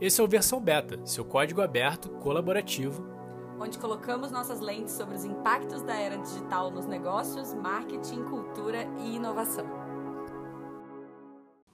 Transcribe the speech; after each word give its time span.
Esse 0.00 0.20
é 0.20 0.24
o 0.24 0.28
Versão 0.28 0.60
Beta, 0.60 1.04
seu 1.04 1.24
código 1.24 1.60
aberto, 1.60 2.08
colaborativo, 2.20 3.04
onde 3.58 3.78
colocamos 3.78 4.30
nossas 4.30 4.60
lentes 4.60 4.94
sobre 4.94 5.16
os 5.16 5.24
impactos 5.24 5.82
da 5.82 5.96
era 5.96 6.16
digital 6.16 6.70
nos 6.70 6.86
negócios, 6.86 7.52
marketing, 7.54 8.22
cultura 8.22 8.86
e 9.00 9.16
inovação. 9.16 9.66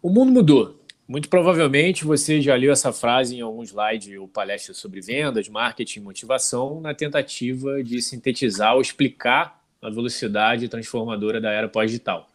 O 0.01 0.09
mundo 0.09 0.33
mudou. 0.33 0.81
Muito 1.07 1.29
provavelmente 1.29 2.07
você 2.07 2.41
já 2.41 2.55
leu 2.55 2.73
essa 2.73 2.95
frase 2.95 3.37
em 3.37 3.43
algum 3.43 3.63
slide 3.63 4.17
ou 4.17 4.27
palestra 4.27 4.73
sobre 4.73 5.03
vendas, 5.03 5.47
marketing 5.51 5.99
e 5.99 6.03
motivação, 6.03 6.81
na 6.81 6.95
tentativa 6.95 7.85
de 7.85 8.01
sintetizar 8.01 8.75
ou 8.75 8.81
explicar 8.81 9.63
a 9.83 9.91
velocidade 9.91 10.67
transformadora 10.67 11.43
da 11.43 11.51
era 11.51 11.69
pós-digital. 11.69 12.27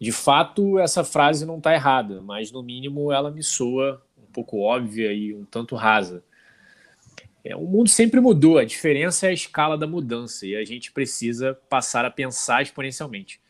De 0.00 0.10
fato, 0.10 0.80
essa 0.80 1.04
frase 1.04 1.46
não 1.46 1.58
está 1.58 1.72
errada, 1.72 2.20
mas 2.20 2.50
no 2.50 2.60
mínimo 2.60 3.12
ela 3.12 3.30
me 3.30 3.44
soa 3.44 4.02
pouco 4.36 4.60
óbvia 4.60 5.12
e 5.12 5.34
um 5.34 5.44
tanto 5.44 5.74
rasa. 5.74 6.22
É, 7.42 7.56
o 7.56 7.64
mundo 7.64 7.88
sempre 7.88 8.20
mudou, 8.20 8.58
a 8.58 8.64
diferença 8.64 9.26
é 9.26 9.30
a 9.30 9.32
escala 9.32 9.78
da 9.78 9.86
mudança 9.86 10.46
e 10.46 10.54
a 10.56 10.64
gente 10.64 10.92
precisa 10.92 11.54
passar 11.70 12.04
a 12.04 12.10
pensar 12.10 12.60
exponencialmente. 12.60 13.40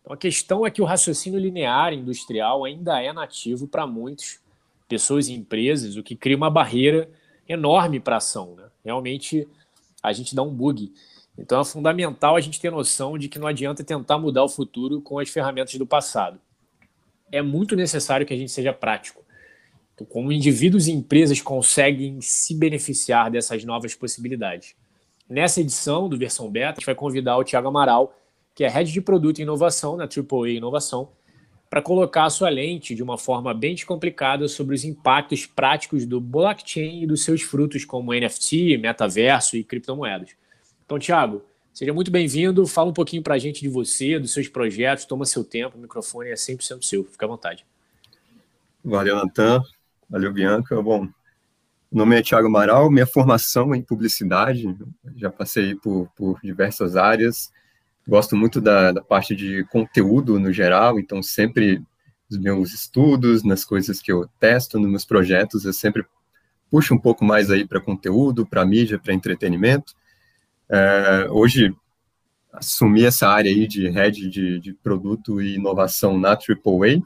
Então, 0.00 0.12
a 0.12 0.16
questão 0.16 0.66
é 0.66 0.70
que 0.70 0.82
o 0.82 0.84
raciocínio 0.84 1.38
linear 1.38 1.92
industrial 1.92 2.64
ainda 2.64 3.00
é 3.00 3.12
nativo 3.12 3.68
para 3.68 3.86
muitas 3.86 4.40
pessoas 4.88 5.28
e 5.28 5.34
empresas, 5.34 5.96
o 5.96 6.02
que 6.02 6.16
cria 6.16 6.36
uma 6.36 6.50
barreira 6.50 7.10
enorme 7.48 8.00
para 8.00 8.16
a 8.16 8.18
ação. 8.18 8.54
Né? 8.56 8.64
Realmente, 8.84 9.46
a 10.02 10.12
gente 10.12 10.34
dá 10.34 10.42
um 10.42 10.50
bug. 10.50 10.92
Então, 11.36 11.60
é 11.60 11.64
fundamental 11.64 12.36
a 12.36 12.40
gente 12.40 12.60
ter 12.60 12.70
noção 12.70 13.18
de 13.18 13.28
que 13.28 13.38
não 13.38 13.46
adianta 13.46 13.84
tentar 13.84 14.18
mudar 14.18 14.44
o 14.44 14.48
futuro 14.48 15.02
com 15.02 15.18
as 15.18 15.28
ferramentas 15.28 15.74
do 15.74 15.86
passado. 15.86 16.40
É 17.30 17.42
muito 17.42 17.76
necessário 17.76 18.24
que 18.24 18.32
a 18.32 18.36
gente 18.36 18.50
seja 18.50 18.72
prático. 18.72 19.25
Como 20.04 20.30
indivíduos 20.30 20.88
e 20.88 20.92
empresas 20.92 21.40
conseguem 21.40 22.20
se 22.20 22.54
beneficiar 22.54 23.30
dessas 23.30 23.64
novas 23.64 23.94
possibilidades. 23.94 24.74
Nessa 25.28 25.60
edição 25.60 26.08
do 26.08 26.18
Versão 26.18 26.50
Beta, 26.50 26.72
a 26.72 26.74
gente 26.74 26.86
vai 26.86 26.94
convidar 26.94 27.36
o 27.36 27.44
Tiago 27.44 27.68
Amaral, 27.68 28.16
que 28.54 28.62
é 28.62 28.68
Head 28.68 28.92
de 28.92 29.00
Produto 29.00 29.38
e 29.38 29.42
Inovação 29.42 29.96
na 29.96 30.04
AAA 30.04 30.50
Inovação, 30.50 31.08
para 31.68 31.82
colocar 31.82 32.24
a 32.24 32.30
sua 32.30 32.48
lente 32.48 32.94
de 32.94 33.02
uma 33.02 33.18
forma 33.18 33.52
bem 33.52 33.74
descomplicada 33.74 34.46
sobre 34.46 34.74
os 34.74 34.84
impactos 34.84 35.46
práticos 35.46 36.06
do 36.06 36.20
blockchain 36.20 37.02
e 37.02 37.06
dos 37.06 37.24
seus 37.24 37.42
frutos 37.42 37.84
como 37.84 38.14
NFT, 38.14 38.78
metaverso 38.78 39.56
e 39.56 39.64
criptomoedas. 39.64 40.30
Então, 40.84 40.98
Tiago, 40.98 41.42
seja 41.74 41.92
muito 41.92 42.10
bem-vindo. 42.10 42.66
Fala 42.66 42.90
um 42.90 42.94
pouquinho 42.94 43.22
para 43.22 43.34
a 43.34 43.38
gente 43.38 43.60
de 43.60 43.68
você, 43.68 44.18
dos 44.18 44.32
seus 44.32 44.46
projetos, 44.46 45.04
toma 45.04 45.24
seu 45.24 45.42
tempo, 45.42 45.76
o 45.76 45.80
microfone 45.80 46.30
é 46.30 46.34
100% 46.34 46.84
seu, 46.84 47.04
fica 47.04 47.26
à 47.26 47.28
vontade. 47.28 47.66
Valeu, 48.84 49.16
Natan. 49.16 49.62
Valeu, 50.08 50.32
Bianca. 50.32 50.80
Bom, 50.82 51.02
meu 51.02 51.12
nome 51.92 52.18
é 52.18 52.22
Tiago 52.22 52.48
Amaral, 52.48 52.90
minha 52.90 53.06
formação 53.06 53.74
é 53.74 53.78
em 53.78 53.82
publicidade, 53.82 54.76
já 55.16 55.30
passei 55.30 55.74
por, 55.74 56.08
por 56.16 56.40
diversas 56.42 56.96
áreas, 56.96 57.50
Gosto 58.08 58.36
muito 58.36 58.60
da, 58.60 58.92
da 58.92 59.02
parte 59.02 59.34
de 59.34 59.64
conteúdo 59.64 60.38
no 60.38 60.52
geral, 60.52 61.00
então 61.00 61.20
sempre 61.20 61.82
nos 62.30 62.38
meus 62.38 62.72
estudos, 62.72 63.42
nas 63.42 63.64
coisas 63.64 64.00
que 64.00 64.12
eu 64.12 64.28
testo, 64.38 64.78
nos 64.78 64.88
meus 64.88 65.04
projetos, 65.04 65.64
eu 65.64 65.72
sempre 65.72 66.04
puxo 66.70 66.94
um 66.94 66.98
pouco 66.98 67.24
mais 67.24 67.50
aí 67.50 67.66
para 67.66 67.80
conteúdo, 67.80 68.46
para 68.46 68.64
mídia, 68.64 68.98
para 68.98 69.12
entretenimento. 69.12 69.92
É, 70.70 71.26
hoje 71.30 71.74
assumi 72.52 73.04
essa 73.04 73.28
área 73.28 73.50
aí 73.50 73.66
de 73.66 73.88
head 73.88 74.30
de, 74.30 74.60
de 74.60 74.72
produto 74.72 75.42
e 75.42 75.56
inovação 75.56 76.16
na 76.16 76.30
AAA. 76.30 77.02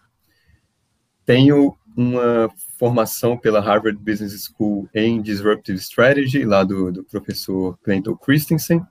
Tenho 1.25 1.75
uma 1.97 2.51
formação 2.79 3.37
pela 3.37 3.61
Harvard 3.61 3.99
Business 3.99 4.45
School 4.45 4.89
em 4.95 5.21
Disruptive 5.21 5.79
Strategy, 5.79 6.45
lá 6.45 6.65
do, 6.65 6.91
do 6.93 7.05
professor 7.05 7.78
Clinton 7.83 8.17
Christensen. 8.17 8.83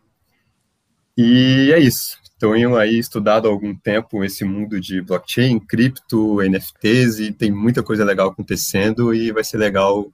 E 1.17 1.71
é 1.73 1.79
isso. 1.79 2.17
Tenho 2.39 2.77
aí 2.77 2.97
estudado 2.97 3.47
há 3.47 3.51
algum 3.51 3.75
tempo 3.75 4.23
esse 4.23 4.45
mundo 4.45 4.79
de 4.79 5.01
blockchain, 5.01 5.59
cripto, 5.59 6.41
NFTs 6.41 7.19
e 7.19 7.33
tem 7.33 7.51
muita 7.51 7.83
coisa 7.83 8.05
legal 8.05 8.29
acontecendo 8.29 9.13
e 9.13 9.31
vai 9.31 9.43
ser 9.43 9.57
legal 9.57 10.09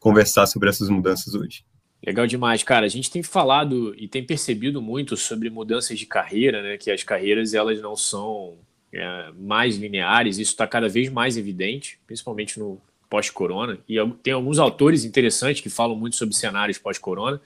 conversar 0.00 0.46
sobre 0.46 0.68
essas 0.68 0.88
mudanças 0.88 1.34
hoje. 1.34 1.64
Legal 2.04 2.26
demais, 2.26 2.62
cara. 2.62 2.86
A 2.86 2.88
gente 2.88 3.10
tem 3.10 3.22
falado 3.22 3.94
e 3.96 4.08
tem 4.08 4.24
percebido 4.24 4.80
muito 4.80 5.16
sobre 5.16 5.50
mudanças 5.50 5.98
de 5.98 6.06
carreira, 6.06 6.62
né? 6.62 6.76
Que 6.76 6.90
as 6.90 7.02
carreiras 7.02 7.54
elas 7.54 7.80
não 7.80 7.96
são 7.96 8.58
é, 8.92 9.30
mais 9.38 9.76
lineares. 9.76 10.38
Isso 10.38 10.52
está 10.52 10.66
cada 10.66 10.88
vez 10.88 11.10
mais 11.10 11.36
evidente, 11.36 11.98
principalmente 12.06 12.58
no 12.58 12.80
pós-corona. 13.08 13.78
E 13.88 13.96
tem 14.22 14.32
alguns 14.32 14.58
autores 14.58 15.04
interessantes 15.04 15.60
que 15.60 15.70
falam 15.70 15.96
muito 15.96 16.16
sobre 16.16 16.34
cenários 16.34 16.78
pós-corona, 16.78 17.40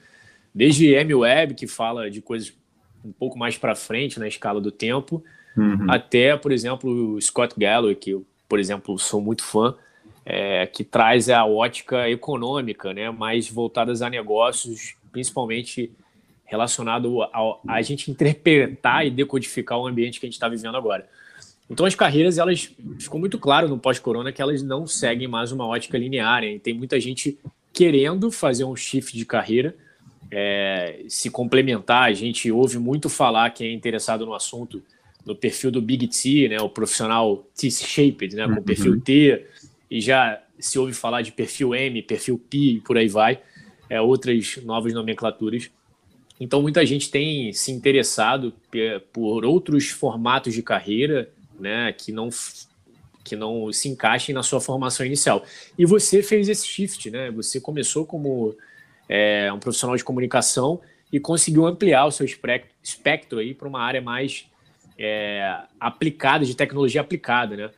desde 0.53 0.93
M 0.93 1.13
Web 1.15 1.55
que 1.55 1.67
fala 1.67 2.09
de 2.09 2.21
coisas 2.21 2.53
um 3.03 3.11
pouco 3.11 3.37
mais 3.37 3.57
para 3.57 3.75
frente 3.75 4.19
na 4.19 4.27
escala 4.27 4.61
do 4.61 4.71
tempo, 4.71 5.23
uhum. 5.57 5.87
até, 5.89 6.37
por 6.37 6.51
exemplo, 6.51 7.15
o 7.15 7.21
Scott 7.21 7.53
Galloway, 7.57 7.95
que 7.95 8.11
eu, 8.11 8.25
por 8.47 8.59
exemplo, 8.59 8.97
sou 8.97 9.21
muito 9.21 9.43
fã, 9.43 9.75
é, 10.25 10.65
que 10.65 10.83
traz 10.83 11.29
a 11.29 11.45
ótica 11.45 12.09
econômica, 12.09 12.93
né, 12.93 13.11
mais 13.11 13.49
voltadas 13.49 14.01
a 14.01 14.09
negócios, 14.09 14.95
principalmente 15.11 15.91
relacionado 16.45 17.23
a, 17.23 17.57
a 17.67 17.81
gente 17.81 18.09
interpretar 18.09 19.05
e 19.05 19.09
decodificar 19.09 19.77
o 19.77 19.87
ambiente 19.87 20.19
que 20.19 20.25
a 20.25 20.27
gente 20.27 20.35
está 20.35 20.47
vivendo 20.47 20.77
agora. 20.77 21.09
Então 21.73 21.87
as 21.87 21.95
carreiras, 21.95 22.37
elas 22.37 22.69
ficou 22.99 23.19
muito 23.19 23.39
claro 23.39 23.67
no 23.67 23.79
pós-corona 23.79 24.31
que 24.31 24.39
elas 24.39 24.61
não 24.61 24.85
seguem 24.85 25.27
mais 25.27 25.51
uma 25.51 25.65
ótica 25.65 25.97
linear, 25.97 26.43
e 26.43 26.59
tem 26.59 26.71
muita 26.71 26.99
gente 26.99 27.35
querendo 27.73 28.29
fazer 28.29 28.63
um 28.63 28.75
shift 28.75 29.17
de 29.17 29.25
carreira, 29.25 29.75
é, 30.29 31.03
se 31.07 31.31
complementar. 31.31 32.03
A 32.03 32.13
gente 32.13 32.51
ouve 32.51 32.77
muito 32.77 33.09
falar, 33.09 33.49
quem 33.49 33.69
é 33.69 33.73
interessado 33.73 34.23
no 34.23 34.35
assunto, 34.35 34.83
no 35.25 35.35
perfil 35.35 35.71
do 35.71 35.81
Big 35.81 36.07
T, 36.07 36.47
né, 36.47 36.61
o 36.61 36.69
profissional 36.69 37.43
T-shaped, 37.57 38.35
né, 38.35 38.45
com 38.45 38.57
uhum. 38.57 38.63
perfil 38.63 39.01
T, 39.01 39.43
e 39.89 39.99
já 39.99 40.43
se 40.59 40.77
ouve 40.77 40.93
falar 40.93 41.23
de 41.23 41.31
perfil 41.31 41.73
M, 41.73 42.03
perfil 42.03 42.37
P 42.37 42.57
e 42.57 42.81
por 42.81 42.99
aí 42.99 43.07
vai, 43.07 43.41
é, 43.89 43.99
outras 43.99 44.59
novas 44.63 44.93
nomenclaturas. 44.93 45.71
Então, 46.39 46.61
muita 46.61 46.85
gente 46.85 47.09
tem 47.09 47.51
se 47.51 47.71
interessado 47.71 48.53
por 49.11 49.43
outros 49.43 49.89
formatos 49.89 50.53
de 50.53 50.61
carreira 50.61 51.32
né, 51.59 51.93
que 51.93 52.11
não 52.11 52.29
que 53.23 53.37
não 53.37 53.71
se 53.71 53.87
encaixem 53.87 54.35
na 54.35 54.43
sua 54.43 54.59
formação 54.59 55.05
inicial. 55.05 55.45
E 55.77 55.85
você 55.85 56.21
fez 56.21 56.49
esse 56.49 56.67
shift, 56.67 57.09
né? 57.09 57.31
Você 57.31 57.61
começou 57.61 58.05
como 58.05 58.53
é 59.07 59.51
um 59.51 59.59
profissional 59.59 59.95
de 59.95 60.03
comunicação 60.03 60.81
e 61.11 61.19
conseguiu 61.19 61.65
ampliar 61.65 62.05
o 62.05 62.11
seu 62.11 62.25
espectro 62.25 63.39
aí 63.39 63.53
para 63.53 63.67
uma 63.67 63.81
área 63.81 64.01
mais 64.01 64.45
é, 64.97 65.57
aplicada, 65.79 66.45
de 66.45 66.55
tecnologia 66.55 67.01
aplicada, 67.01 67.55
né? 67.55 67.69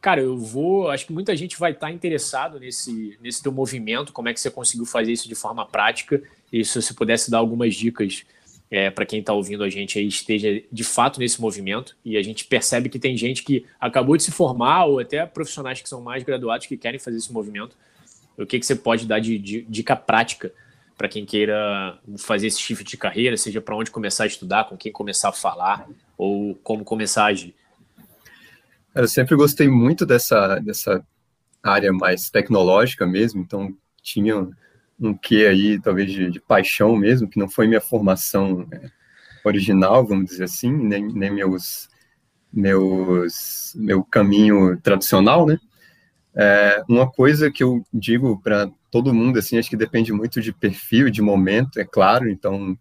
Cara, 0.00 0.20
eu 0.20 0.36
vou. 0.38 0.90
Acho 0.90 1.06
que 1.06 1.12
muita 1.12 1.34
gente 1.34 1.58
vai 1.58 1.72
estar 1.72 1.90
interessado 1.90 2.60
nesse, 2.60 3.18
nesse 3.22 3.42
teu 3.42 3.50
movimento, 3.50 4.12
como 4.12 4.28
é 4.28 4.34
que 4.34 4.40
você 4.40 4.50
conseguiu 4.50 4.84
fazer 4.84 5.12
isso 5.12 5.26
de 5.26 5.34
forma 5.34 5.64
prática. 5.64 6.22
E 6.52 6.64
se 6.64 6.80
você 6.80 6.92
pudesse 6.92 7.30
dar 7.30 7.38
algumas 7.38 7.74
dicas 7.74 8.24
é, 8.70 8.90
para 8.90 9.06
quem 9.06 9.20
está 9.20 9.32
ouvindo 9.32 9.62
a 9.62 9.68
gente 9.68 9.98
aí, 9.98 10.06
esteja 10.06 10.62
de 10.70 10.84
fato 10.84 11.20
nesse 11.20 11.40
movimento. 11.40 11.96
E 12.04 12.16
a 12.16 12.22
gente 12.22 12.44
percebe 12.44 12.88
que 12.88 12.98
tem 12.98 13.16
gente 13.16 13.42
que 13.42 13.64
acabou 13.80 14.16
de 14.16 14.22
se 14.22 14.32
formar, 14.32 14.86
ou 14.86 14.98
até 14.98 15.24
profissionais 15.26 15.80
que 15.80 15.88
são 15.88 16.00
mais 16.00 16.22
graduados 16.22 16.66
que 16.66 16.76
querem 16.76 16.98
fazer 16.98 17.18
esse 17.18 17.32
movimento. 17.32 17.76
O 18.36 18.44
que, 18.44 18.58
que 18.58 18.66
você 18.66 18.74
pode 18.74 19.06
dar 19.06 19.20
de, 19.20 19.38
de 19.38 19.62
dica 19.62 19.94
prática 19.94 20.52
para 20.96 21.08
quem 21.08 21.24
queira 21.24 21.98
fazer 22.18 22.46
esse 22.46 22.60
shift 22.60 22.84
de 22.84 22.96
carreira, 22.96 23.36
seja 23.36 23.60
para 23.60 23.76
onde 23.76 23.90
começar 23.90 24.24
a 24.24 24.28
estudar, 24.28 24.64
com 24.64 24.76
quem 24.76 24.92
começar 24.92 25.28
a 25.28 25.32
falar 25.32 25.88
ou 26.16 26.54
como 26.56 26.84
começar 26.84 27.24
a 27.24 27.26
agir? 27.26 27.54
Eu 28.94 29.08
sempre 29.08 29.34
gostei 29.34 29.68
muito 29.68 30.06
dessa, 30.06 30.60
dessa 30.60 31.04
área 31.62 31.92
mais 31.92 32.30
tecnológica 32.30 33.04
mesmo, 33.04 33.40
então 33.40 33.76
tinha 34.00 34.48
um 35.08 35.14
quê 35.14 35.46
aí, 35.46 35.80
talvez, 35.80 36.10
de, 36.10 36.30
de 36.30 36.40
paixão 36.40 36.96
mesmo, 36.96 37.28
que 37.28 37.38
não 37.38 37.48
foi 37.48 37.66
minha 37.66 37.80
formação 37.80 38.66
é, 38.72 38.90
original, 39.44 40.06
vamos 40.06 40.26
dizer 40.26 40.44
assim, 40.44 40.72
nem, 40.72 41.06
nem 41.12 41.30
meus, 41.30 41.88
meus, 42.52 43.74
meu 43.76 44.02
caminho 44.02 44.80
tradicional, 44.80 45.46
né? 45.46 45.58
É, 46.36 46.82
uma 46.88 47.08
coisa 47.08 47.50
que 47.50 47.62
eu 47.62 47.84
digo 47.92 48.40
para 48.42 48.68
todo 48.90 49.14
mundo, 49.14 49.38
assim, 49.38 49.58
acho 49.58 49.70
que 49.70 49.76
depende 49.76 50.12
muito 50.12 50.40
de 50.40 50.52
perfil, 50.52 51.10
de 51.10 51.22
momento, 51.22 51.78
é 51.78 51.84
claro. 51.84 52.28
Então, 52.28 52.76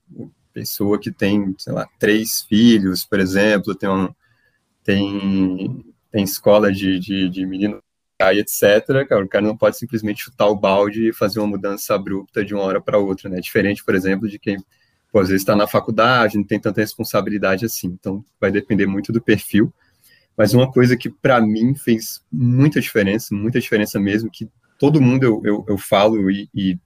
pessoa 0.53 0.99
que 0.99 1.11
tem, 1.11 1.53
sei 1.57 1.73
lá, 1.73 1.87
três 1.99 2.41
filhos, 2.41 3.03
por 3.03 3.19
exemplo, 3.19 3.75
tem, 3.75 3.89
um, 3.89 4.09
tem, 4.83 5.85
tem 6.11 6.23
escola 6.23 6.71
de, 6.71 6.99
de, 6.99 7.29
de 7.29 7.45
menino 7.45 7.82
etc., 8.31 9.07
cara, 9.07 9.25
o 9.25 9.27
cara 9.27 9.45
não 9.45 9.57
pode 9.57 9.77
simplesmente 9.77 10.23
chutar 10.23 10.47
o 10.47 10.55
balde 10.55 11.09
e 11.09 11.13
fazer 11.13 11.39
uma 11.39 11.47
mudança 11.47 11.95
abrupta 11.95 12.45
de 12.45 12.53
uma 12.53 12.63
hora 12.63 12.79
para 12.79 12.97
outra, 12.97 13.29
né? 13.29 13.39
Diferente, 13.39 13.83
por 13.83 13.95
exemplo, 13.95 14.29
de 14.29 14.37
quem, 14.37 14.57
pô, 15.11 15.19
às 15.19 15.29
vezes 15.29 15.41
está 15.41 15.55
na 15.55 15.67
faculdade, 15.67 16.37
não 16.37 16.43
tem 16.43 16.59
tanta 16.59 16.81
responsabilidade 16.81 17.65
assim. 17.65 17.87
Então, 17.87 18.23
vai 18.39 18.51
depender 18.51 18.85
muito 18.85 19.11
do 19.11 19.21
perfil. 19.21 19.73
Mas 20.37 20.53
uma 20.53 20.71
coisa 20.71 20.97
que 20.97 21.09
para 21.09 21.39
mim 21.41 21.75
fez 21.75 22.21
muita 22.31 22.79
diferença, 22.81 23.33
muita 23.33 23.59
diferença 23.59 23.99
mesmo, 23.99 24.29
que 24.31 24.49
todo 24.79 25.01
mundo 25.01 25.23
eu, 25.23 25.41
eu, 25.43 25.65
eu 25.69 25.77
falo 25.77 26.29
e, 26.29 26.49
e 26.53 26.77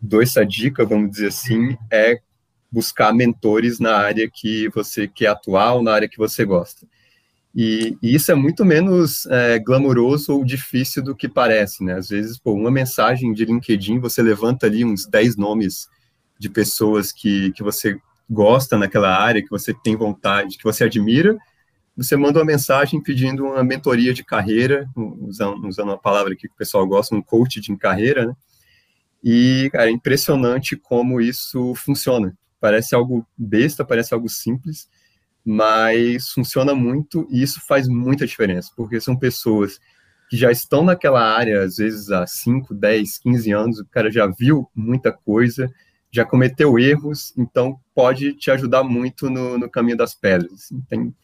dou 0.00 0.22
essa 0.22 0.44
dica, 0.44 0.84
vamos 0.84 1.10
dizer 1.10 1.28
assim, 1.28 1.76
é 1.90 2.20
buscar 2.70 3.12
mentores 3.12 3.80
na 3.80 3.96
área 3.96 4.30
que 4.32 4.68
você 4.68 5.08
quer 5.08 5.28
atuar 5.28 5.74
ou 5.74 5.82
na 5.82 5.92
área 5.92 6.08
que 6.08 6.18
você 6.18 6.44
gosta. 6.44 6.86
E, 7.60 7.98
e 8.00 8.14
isso 8.14 8.30
é 8.30 8.36
muito 8.36 8.64
menos 8.64 9.26
é, 9.26 9.58
glamouroso 9.58 10.32
ou 10.32 10.44
difícil 10.44 11.02
do 11.02 11.12
que 11.12 11.28
parece, 11.28 11.82
né? 11.82 11.94
Às 11.94 12.08
vezes, 12.08 12.38
por 12.38 12.52
uma 12.54 12.70
mensagem 12.70 13.32
de 13.32 13.44
LinkedIn, 13.44 13.98
você 13.98 14.22
levanta 14.22 14.66
ali 14.66 14.84
uns 14.84 15.08
10 15.08 15.36
nomes 15.36 15.88
de 16.38 16.48
pessoas 16.48 17.10
que, 17.10 17.50
que 17.50 17.64
você 17.64 17.98
gosta 18.30 18.78
naquela 18.78 19.12
área, 19.12 19.42
que 19.42 19.50
você 19.50 19.74
tem 19.74 19.96
vontade, 19.96 20.56
que 20.56 20.62
você 20.62 20.84
admira, 20.84 21.36
você 21.96 22.16
manda 22.16 22.38
uma 22.38 22.44
mensagem 22.44 23.02
pedindo 23.02 23.44
uma 23.44 23.64
mentoria 23.64 24.14
de 24.14 24.22
carreira, 24.22 24.88
usando, 24.94 25.66
usando 25.66 25.88
uma 25.88 25.98
palavra 25.98 26.36
que 26.36 26.46
o 26.46 26.56
pessoal 26.56 26.86
gosta, 26.86 27.12
um 27.16 27.20
coach 27.20 27.60
de 27.60 27.76
carreira, 27.76 28.24
né? 28.24 28.36
E, 29.24 29.68
cara, 29.72 29.88
é 29.88 29.92
impressionante 29.92 30.76
como 30.76 31.20
isso 31.20 31.74
funciona. 31.74 32.38
Parece 32.60 32.94
algo 32.94 33.26
besta, 33.36 33.84
parece 33.84 34.14
algo 34.14 34.28
simples, 34.28 34.88
mas 35.50 36.28
funciona 36.28 36.74
muito 36.74 37.26
e 37.30 37.42
isso 37.42 37.58
faz 37.66 37.88
muita 37.88 38.26
diferença, 38.26 38.70
porque 38.76 39.00
são 39.00 39.16
pessoas 39.16 39.80
que 40.28 40.36
já 40.36 40.52
estão 40.52 40.84
naquela 40.84 41.22
área, 41.22 41.62
às 41.62 41.78
vezes 41.78 42.10
há 42.10 42.26
5, 42.26 42.74
10, 42.74 43.16
15 43.16 43.52
anos, 43.52 43.78
o 43.80 43.86
cara 43.86 44.10
já 44.10 44.26
viu 44.26 44.68
muita 44.74 45.10
coisa, 45.10 45.72
já 46.12 46.22
cometeu 46.22 46.78
erros, 46.78 47.32
então 47.34 47.80
pode 47.94 48.34
te 48.34 48.50
ajudar 48.50 48.84
muito 48.84 49.30
no, 49.30 49.56
no 49.56 49.70
caminho 49.70 49.96
das 49.96 50.14
pedras. 50.14 50.68
Tem, 50.86 51.14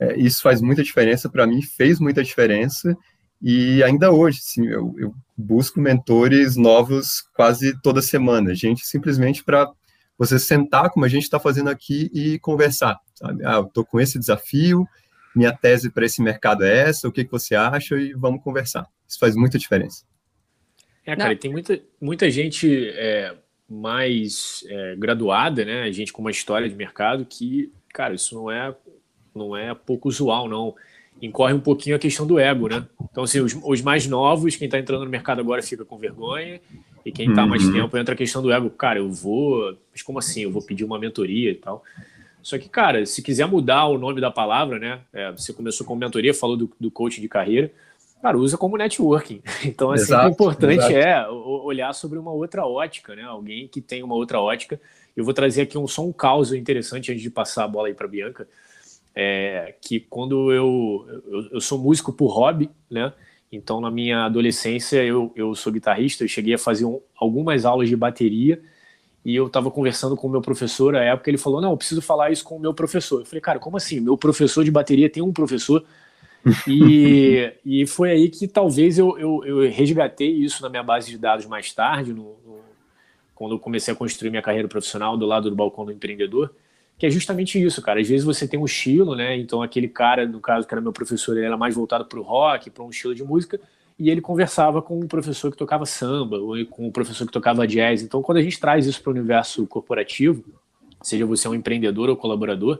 é, 0.00 0.18
isso 0.18 0.42
faz 0.42 0.60
muita 0.60 0.82
diferença 0.82 1.28
para 1.28 1.46
mim, 1.46 1.62
fez 1.62 2.00
muita 2.00 2.20
diferença, 2.24 2.98
e 3.40 3.80
ainda 3.84 4.10
hoje, 4.10 4.40
eu, 4.58 4.92
eu 4.98 5.14
busco 5.36 5.80
mentores 5.80 6.56
novos 6.56 7.22
quase 7.32 7.80
toda 7.80 8.02
semana, 8.02 8.56
gente 8.56 8.84
simplesmente 8.84 9.44
para 9.44 9.70
você 10.18 10.38
sentar 10.38 10.90
como 10.90 11.04
a 11.04 11.08
gente 11.08 11.24
está 11.24 11.40
fazendo 11.40 11.70
aqui 11.70 12.10
e 12.12 12.38
conversar, 12.38 12.98
sabe? 13.14 13.44
Ah, 13.44 13.56
eu 13.56 13.64
estou 13.64 13.84
com 13.84 14.00
esse 14.00 14.18
desafio, 14.18 14.86
minha 15.34 15.52
tese 15.52 15.90
para 15.90 16.04
esse 16.04 16.22
mercado 16.22 16.64
é 16.64 16.88
essa, 16.88 17.08
o 17.08 17.12
que, 17.12 17.24
que 17.24 17.30
você 17.30 17.54
acha 17.54 17.96
e 17.96 18.12
vamos 18.12 18.42
conversar. 18.42 18.86
Isso 19.08 19.18
faz 19.18 19.34
muita 19.34 19.58
diferença. 19.58 20.04
É, 21.04 21.16
cara, 21.16 21.34
tem 21.34 21.50
muita, 21.50 21.80
muita 22.00 22.30
gente 22.30 22.88
é, 22.90 23.34
mais 23.68 24.64
é, 24.68 24.94
graduada, 24.96 25.64
né? 25.64 25.90
Gente 25.92 26.12
com 26.12 26.20
uma 26.20 26.30
história 26.30 26.68
de 26.68 26.74
mercado 26.74 27.24
que, 27.24 27.72
cara, 27.92 28.14
isso 28.14 28.34
não 28.34 28.50
é, 28.50 28.74
não 29.34 29.56
é 29.56 29.74
pouco 29.74 30.08
usual, 30.08 30.48
não. 30.48 30.74
Incorre 31.20 31.54
um 31.54 31.60
pouquinho 31.60 31.96
a 31.96 31.98
questão 31.98 32.26
do 32.26 32.38
ego, 32.38 32.68
né? 32.68 32.86
Então, 33.10 33.24
assim, 33.24 33.40
os, 33.40 33.56
os 33.62 33.80
mais 33.80 34.06
novos, 34.06 34.56
quem 34.56 34.66
está 34.66 34.78
entrando 34.78 35.04
no 35.04 35.10
mercado 35.10 35.40
agora 35.40 35.62
fica 35.62 35.84
com 35.84 35.98
vergonha, 35.98 36.60
e 37.04 37.12
quem 37.12 37.30
está 37.30 37.42
uhum. 37.42 37.48
mais 37.48 37.68
tempo 37.68 37.96
entra 37.96 38.14
a 38.14 38.16
questão 38.16 38.42
do 38.42 38.52
ego. 38.52 38.70
Cara, 38.70 38.98
eu 38.98 39.10
vou. 39.10 39.76
Mas 39.90 40.02
como 40.02 40.18
assim? 40.18 40.42
Eu 40.42 40.50
vou 40.50 40.62
pedir 40.62 40.84
uma 40.84 40.98
mentoria 40.98 41.50
e 41.50 41.54
tal. 41.54 41.82
Só 42.42 42.58
que, 42.58 42.68
cara, 42.68 43.06
se 43.06 43.22
quiser 43.22 43.46
mudar 43.46 43.86
o 43.86 43.98
nome 43.98 44.20
da 44.20 44.30
palavra, 44.30 44.78
né? 44.78 45.00
É, 45.12 45.30
você 45.30 45.52
começou 45.52 45.86
com 45.86 45.94
mentoria, 45.94 46.34
falou 46.34 46.56
do, 46.56 46.70
do 46.78 46.90
coach 46.90 47.20
de 47.20 47.28
carreira 47.28 47.70
cara, 48.22 48.38
usa 48.38 48.56
como 48.56 48.78
networking. 48.78 49.42
Então, 49.66 49.90
assim, 49.90 50.04
exato, 50.04 50.28
o 50.28 50.30
importante 50.30 50.78
exato. 50.78 50.94
é 50.94 51.28
olhar 51.28 51.92
sobre 51.92 52.18
uma 52.18 52.30
outra 52.30 52.64
ótica, 52.64 53.16
né? 53.16 53.24
Alguém 53.24 53.66
que 53.66 53.80
tem 53.80 54.02
uma 54.02 54.14
outra 54.14 54.40
ótica. 54.40 54.80
Eu 55.16 55.24
vou 55.24 55.34
trazer 55.34 55.62
aqui 55.62 55.76
um, 55.76 55.88
só 55.88 56.06
um 56.06 56.12
caso 56.12 56.56
interessante 56.56 57.10
antes 57.10 57.22
de 57.22 57.30
passar 57.30 57.64
a 57.64 57.68
bola 57.68 57.88
aí 57.88 57.94
para 57.94 58.06
Bianca. 58.06 58.48
É, 59.14 59.74
que 59.82 60.00
quando 60.00 60.52
eu, 60.52 61.22
eu, 61.26 61.48
eu, 61.52 61.60
sou 61.60 61.78
músico 61.78 62.12
por 62.12 62.28
hobby, 62.28 62.70
né? 62.90 63.12
Então, 63.52 63.82
na 63.82 63.90
minha 63.90 64.24
adolescência, 64.24 65.04
eu, 65.04 65.30
eu 65.36 65.54
sou 65.54 65.70
guitarrista, 65.70 66.24
eu 66.24 66.28
cheguei 66.28 66.54
a 66.54 66.58
fazer 66.58 66.86
um, 66.86 67.00
algumas 67.14 67.66
aulas 67.66 67.86
de 67.86 67.94
bateria 67.94 68.62
e 69.22 69.36
eu 69.36 69.46
estava 69.46 69.70
conversando 69.70 70.16
com 70.16 70.26
o 70.26 70.30
meu 70.30 70.40
professor 70.40 70.96
à 70.96 71.04
época, 71.04 71.28
ele 71.28 71.36
falou, 71.36 71.60
não, 71.60 71.72
eu 71.72 71.76
preciso 71.76 72.00
falar 72.00 72.30
isso 72.32 72.42
com 72.42 72.56
o 72.56 72.60
meu 72.60 72.72
professor. 72.72 73.20
Eu 73.20 73.26
falei, 73.26 73.42
cara, 73.42 73.58
como 73.58 73.76
assim? 73.76 74.00
Meu 74.00 74.16
professor 74.16 74.64
de 74.64 74.70
bateria 74.70 75.08
tem 75.10 75.22
um 75.22 75.32
professor 75.32 75.84
e, 76.66 77.52
e 77.64 77.86
foi 77.86 78.10
aí 78.10 78.28
que 78.30 78.48
talvez 78.48 78.98
eu, 78.98 79.18
eu, 79.18 79.44
eu, 79.44 79.70
resgatei 79.70 80.30
isso 80.30 80.62
na 80.62 80.70
minha 80.70 80.82
base 80.82 81.10
de 81.10 81.18
dados 81.18 81.44
mais 81.44 81.72
tarde, 81.72 82.12
no, 82.12 82.36
no, 82.44 82.60
quando 83.34 83.52
eu 83.52 83.58
comecei 83.58 83.92
a 83.92 83.96
construir 83.96 84.30
minha 84.30 84.42
carreira 84.42 84.66
profissional 84.66 85.16
do 85.16 85.26
lado 85.26 85.50
do 85.50 85.56
balcão 85.56 85.84
do 85.84 85.92
empreendedor, 85.92 86.54
que 86.98 87.06
é 87.06 87.10
justamente 87.10 87.62
isso, 87.62 87.82
cara. 87.82 88.00
Às 88.00 88.08
vezes 88.08 88.24
você 88.24 88.46
tem 88.46 88.58
um 88.58 88.64
estilo, 88.64 89.16
né? 89.16 89.36
Então 89.36 89.62
aquele 89.62 89.88
cara, 89.88 90.26
no 90.26 90.40
caso 90.40 90.66
que 90.66 90.74
era 90.74 90.80
meu 90.80 90.92
professor, 90.92 91.36
ele 91.36 91.46
era 91.46 91.56
mais 91.56 91.74
voltado 91.74 92.04
para 92.04 92.18
o 92.18 92.22
rock, 92.22 92.70
para 92.70 92.84
um 92.84 92.90
estilo 92.90 93.14
de 93.14 93.24
música, 93.24 93.60
e 93.98 94.10
ele 94.10 94.20
conversava 94.20 94.80
com 94.80 94.98
um 94.98 95.06
professor 95.06 95.50
que 95.50 95.56
tocava 95.56 95.84
samba, 95.86 96.38
ou 96.38 96.54
com 96.66 96.86
um 96.86 96.92
professor 96.92 97.26
que 97.26 97.32
tocava 97.32 97.66
jazz. 97.66 98.02
Então 98.02 98.22
quando 98.22 98.38
a 98.38 98.42
gente 98.42 98.58
traz 98.60 98.86
isso 98.86 99.02
para 99.02 99.10
o 99.10 99.14
universo 99.14 99.66
corporativo, 99.66 100.44
seja 101.02 101.26
você 101.26 101.48
um 101.48 101.54
empreendedor 101.54 102.08
ou 102.08 102.16
colaborador, 102.16 102.78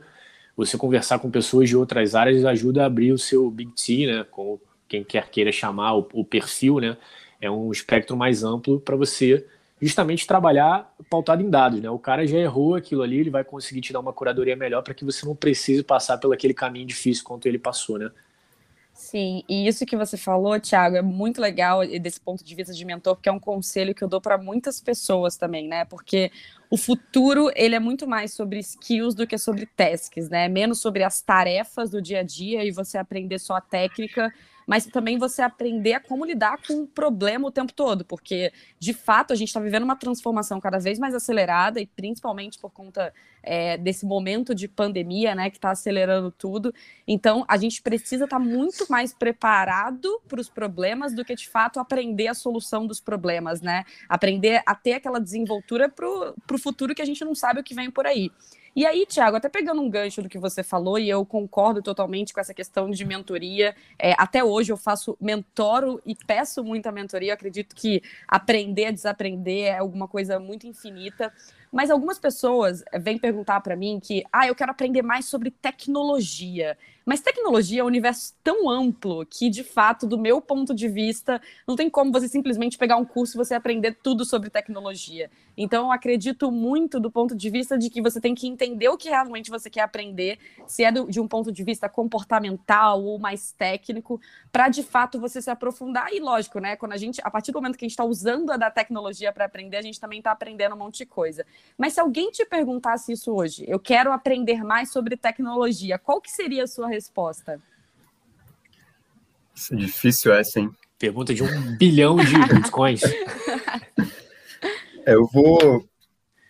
você 0.56 0.76
conversar 0.76 1.19
com 1.19 1.31
pessoas 1.31 1.69
de 1.69 1.76
outras 1.76 2.15
áreas 2.15 2.44
ajuda 2.44 2.82
a 2.82 2.87
abrir 2.87 3.12
o 3.12 3.19
seu 3.19 3.50
Big 3.50 3.73
T, 3.73 4.06
né? 4.06 4.25
Com 4.31 4.61
quem 4.88 5.03
quer 5.03 5.29
queira 5.31 5.50
chamar 5.50 5.94
o, 5.94 6.25
perfil, 6.25 6.79
né? 6.79 6.97
É 7.41 7.50
um 7.50 7.73
espectro 7.73 8.17
mais 8.17 8.44
amplo 8.44 8.79
para 8.79 8.94
você 8.94 9.47
justamente 9.82 10.29
trabalhar 10.29 10.94
pautado 11.11 11.43
em 11.43 11.50
dados, 11.50 11.81
né? 11.81 11.90
O 11.90 11.99
cara 11.99 12.25
já 12.25 12.38
errou 12.38 12.76
aquilo 12.76 13.02
ali, 13.02 13.19
ele 13.19 13.31
vai 13.31 13.43
conseguir 13.43 13.81
te 13.81 13.93
dar 13.93 13.99
uma 13.99 14.12
curadoria 14.12 14.55
melhor 14.55 14.81
para 14.81 14.94
que 14.94 15.05
você 15.05 15.26
não 15.26 15.34
precise 15.34 15.82
passar 15.82 16.19
pelo 16.19 16.32
aquele 16.32 16.55
caminho 16.55 16.87
difícil 16.87 17.25
quanto 17.25 17.46
ele 17.46 17.58
passou, 17.58 17.99
né? 17.99 18.11
Sim, 18.94 19.43
e 19.49 19.67
isso 19.67 19.84
que 19.84 19.96
você 19.96 20.17
falou, 20.17 20.61
Thiago, 20.61 20.96
é 20.96 21.02
muito 21.02 21.40
legal 21.40 21.84
desse 21.99 22.20
ponto 22.20 22.44
de 22.44 22.55
vista 22.55 22.73
de 22.73 22.84
mentor, 22.84 23.17
porque 23.17 23.29
é 23.29 23.32
um 23.32 23.40
conselho 23.40 23.94
que 23.94 24.05
eu 24.05 24.08
dou 24.08 24.20
para 24.20 24.38
muitas 24.38 24.81
pessoas 24.81 25.37
também, 25.37 25.67
né? 25.67 25.84
Porque 25.87 26.31
o 26.70 26.76
futuro, 26.76 27.50
ele 27.56 27.75
é 27.75 27.81
muito 27.81 28.06
mais 28.06 28.32
sobre 28.32 28.61
skills 28.61 29.14
do 29.14 29.26
que 29.26 29.37
sobre 29.37 29.67
tasks, 29.67 30.29
né? 30.29 30.46
Menos 30.46 30.81
sobre 30.81 31.02
as 31.02 31.20
tarefas 31.20 31.90
do 31.90 32.00
dia 32.00 32.20
a 32.20 32.23
dia 32.23 32.64
e 32.64 32.70
você 32.70 32.99
aprender 32.99 33.40
só 33.40 33.56
a 33.56 33.61
técnica 33.61 34.32
mas 34.67 34.87
também 34.87 35.19
você 35.19 35.43
aprender 35.43 35.94
a 35.94 36.00
como 36.00 36.25
lidar 36.25 36.59
com 36.67 36.82
o 36.82 36.87
problema 36.87 37.49
o 37.49 37.50
tempo 37.50 37.73
todo, 37.73 38.05
porque 38.05 38.53
de 38.79 38.93
fato 38.93 39.32
a 39.32 39.37
gente 39.37 39.49
está 39.49 39.61
vivendo 39.61 39.82
uma 39.82 39.97
transformação 39.97 40.61
cada 40.61 40.79
vez 40.79 40.99
mais 40.99 41.14
acelerada 41.14 41.81
e 41.81 41.87
principalmente 41.87 42.59
por 42.59 42.70
conta 42.70 43.12
é, 43.43 43.76
desse 43.76 44.06
momento 44.06 44.55
de 44.55 44.69
pandemia, 44.69 45.35
né, 45.35 45.50
que 45.50 45.56
está 45.56 45.70
acelerando 45.70 46.31
tudo. 46.31 46.73
Então 47.06 47.44
a 47.49 47.56
gente 47.56 47.82
precisa 47.82 48.25
estar 48.25 48.38
tá 48.38 48.44
muito 48.44 48.87
mais 48.88 49.12
preparado 49.12 50.20
para 50.29 50.41
os 50.41 50.49
problemas 50.49 51.15
do 51.15 51.25
que 51.25 51.34
de 51.34 51.48
fato 51.48 51.81
aprender 51.81 52.29
a 52.29 52.34
solução 52.34 52.86
dos 52.86 53.01
problemas, 53.01 53.60
né? 53.60 53.84
Aprender 54.08 54.63
a 54.65 54.75
ter 54.75 54.94
aquela 54.94 55.20
desenvoltura 55.20 55.89
para 55.89 56.06
o 56.06 56.58
futuro 56.58 56.94
que 56.94 57.03
a 57.03 57.06
gente 57.06 57.25
não 57.25 57.34
sabe 57.34 57.60
o 57.60 57.65
que 57.65 57.75
vem 57.75 57.91
por 57.91 58.06
aí. 58.06 58.31
E 58.74 58.86
aí, 58.86 59.05
Tiago, 59.05 59.36
até 59.36 59.50
pegando 59.50 59.82
um 59.82 59.91
gancho 59.91 60.22
do 60.22 60.31
que 60.31 60.38
você 60.38 60.62
falou, 60.62 60.98
e 60.98 61.08
eu 61.08 61.26
concordo 61.26 61.82
totalmente 61.82 62.32
com 62.32 62.41
essa 62.41 62.55
questão 62.55 62.91
de 62.91 63.05
mentoria. 63.05 63.76
É, 63.98 64.14
até 64.17 64.43
hoje 64.43 64.72
eu 64.72 64.79
faço 64.79 65.14
mentoro 65.20 66.00
e 66.06 66.14
peço 66.14 66.64
muita 66.64 66.91
mentoria. 66.91 67.31
Eu 67.31 67.34
acredito 67.34 67.76
que 67.76 68.02
aprender 68.26 68.86
a 68.86 68.91
desaprender 68.91 69.67
é 69.67 69.79
alguma 69.79 70.08
coisa 70.08 70.41
muito 70.41 70.67
infinita. 70.67 71.31
Mas 71.72 71.91
algumas 71.91 72.19
pessoas 72.19 72.84
vêm 73.00 73.17
perguntar 73.17 73.60
para 73.62 73.74
mim 73.74 73.98
que, 73.98 74.22
ah, 74.31 74.46
eu 74.46 74.55
quero 74.55 74.70
aprender 74.70 75.00
mais 75.00 75.24
sobre 75.24 75.50
tecnologia. 75.50 76.76
Mas 77.05 77.20
tecnologia 77.20 77.81
é 77.81 77.84
um 77.84 77.88
universo 77.88 78.34
tão 78.44 78.70
amplo 78.70 79.26
que, 79.26 79.50
de 79.50 79.64
fato, 79.64 80.06
do 80.06 80.17
meu 80.17 80.41
ponto 80.41 80.74
de 80.74 80.86
vista, 80.86 81.41
não 81.67 81.74
tem 81.74 81.91
como 81.91 82.12
você 82.12 82.29
simplesmente 82.29 82.79
pegar 82.79 82.96
um 82.96 83.05
curso 83.05 83.36
e 83.36 83.38
você 83.38 83.55
aprender 83.55 83.96
tudo 84.02 84.24
sobre 84.24 84.50
tecnologia. 84.50 85.31
Então, 85.56 85.86
eu 85.86 85.93
acredito 85.93 86.50
muito 86.52 87.00
do 87.00 87.10
ponto 87.10 87.34
de 87.34 87.50
vista 87.50 87.76
de 87.76 87.91
que 87.91 88.00
você 88.00 88.20
tem 88.20 88.34
que 88.34 88.46
entender 88.46 88.88
o 88.88 88.96
que 88.96 89.08
realmente 89.08 89.50
você 89.50 89.69
quer 89.69 89.81
aprender, 89.81 90.38
se 90.67 90.84
é 90.84 90.93
do, 90.93 91.10
de 91.10 91.20
um 91.20 91.26
ponto 91.26 91.50
de 91.50 91.64
vista 91.64 91.88
comportamental 91.88 93.02
ou 93.02 93.19
mais 93.19 93.50
técnico, 93.52 94.20
para 94.52 94.69
de 94.69 94.82
fato 94.82 95.19
você 95.19 95.43
se 95.43 95.50
aprofundar. 95.50 96.12
E 96.12 96.20
lógico, 96.20 96.60
né? 96.60 96.76
Quando 96.76 96.93
a 96.93 96.96
gente, 96.96 97.20
a 97.24 97.31
partir 97.31 97.50
do 97.50 97.56
momento 97.56 97.76
que 97.76 97.84
a 97.84 97.88
gente 97.88 97.93
está 97.93 98.05
usando 98.05 98.50
a 98.50 98.56
da 98.56 98.70
tecnologia 98.70 99.32
para 99.32 99.44
aprender, 99.44 99.79
a 99.79 99.82
gente 99.82 99.98
também 99.98 100.19
está 100.19 100.31
aprendendo 100.31 100.74
um 100.74 100.79
monte 100.79 100.98
de 100.98 101.06
coisa. 101.06 101.44
Mas 101.76 101.94
se 101.94 102.00
alguém 102.00 102.31
te 102.31 102.44
perguntasse 102.44 103.12
isso 103.12 103.32
hoje, 103.32 103.64
eu 103.66 103.78
quero 103.78 104.12
aprender 104.12 104.62
mais 104.62 104.92
sobre 104.92 105.16
tecnologia, 105.16 105.98
qual 105.98 106.20
que 106.20 106.31
seria 106.31 106.64
a 106.64 106.66
sua 106.66 106.88
resposta? 106.88 107.60
Isso 109.54 109.74
é 109.74 109.76
difícil 109.76 110.32
essa, 110.32 110.60
hein? 110.60 110.70
Pergunta 110.98 111.34
de 111.34 111.42
um 111.42 111.76
bilhão 111.76 112.16
de 112.16 112.38
bitcoins. 112.54 113.02
É, 115.04 115.14
eu 115.14 115.26
vou 115.26 115.88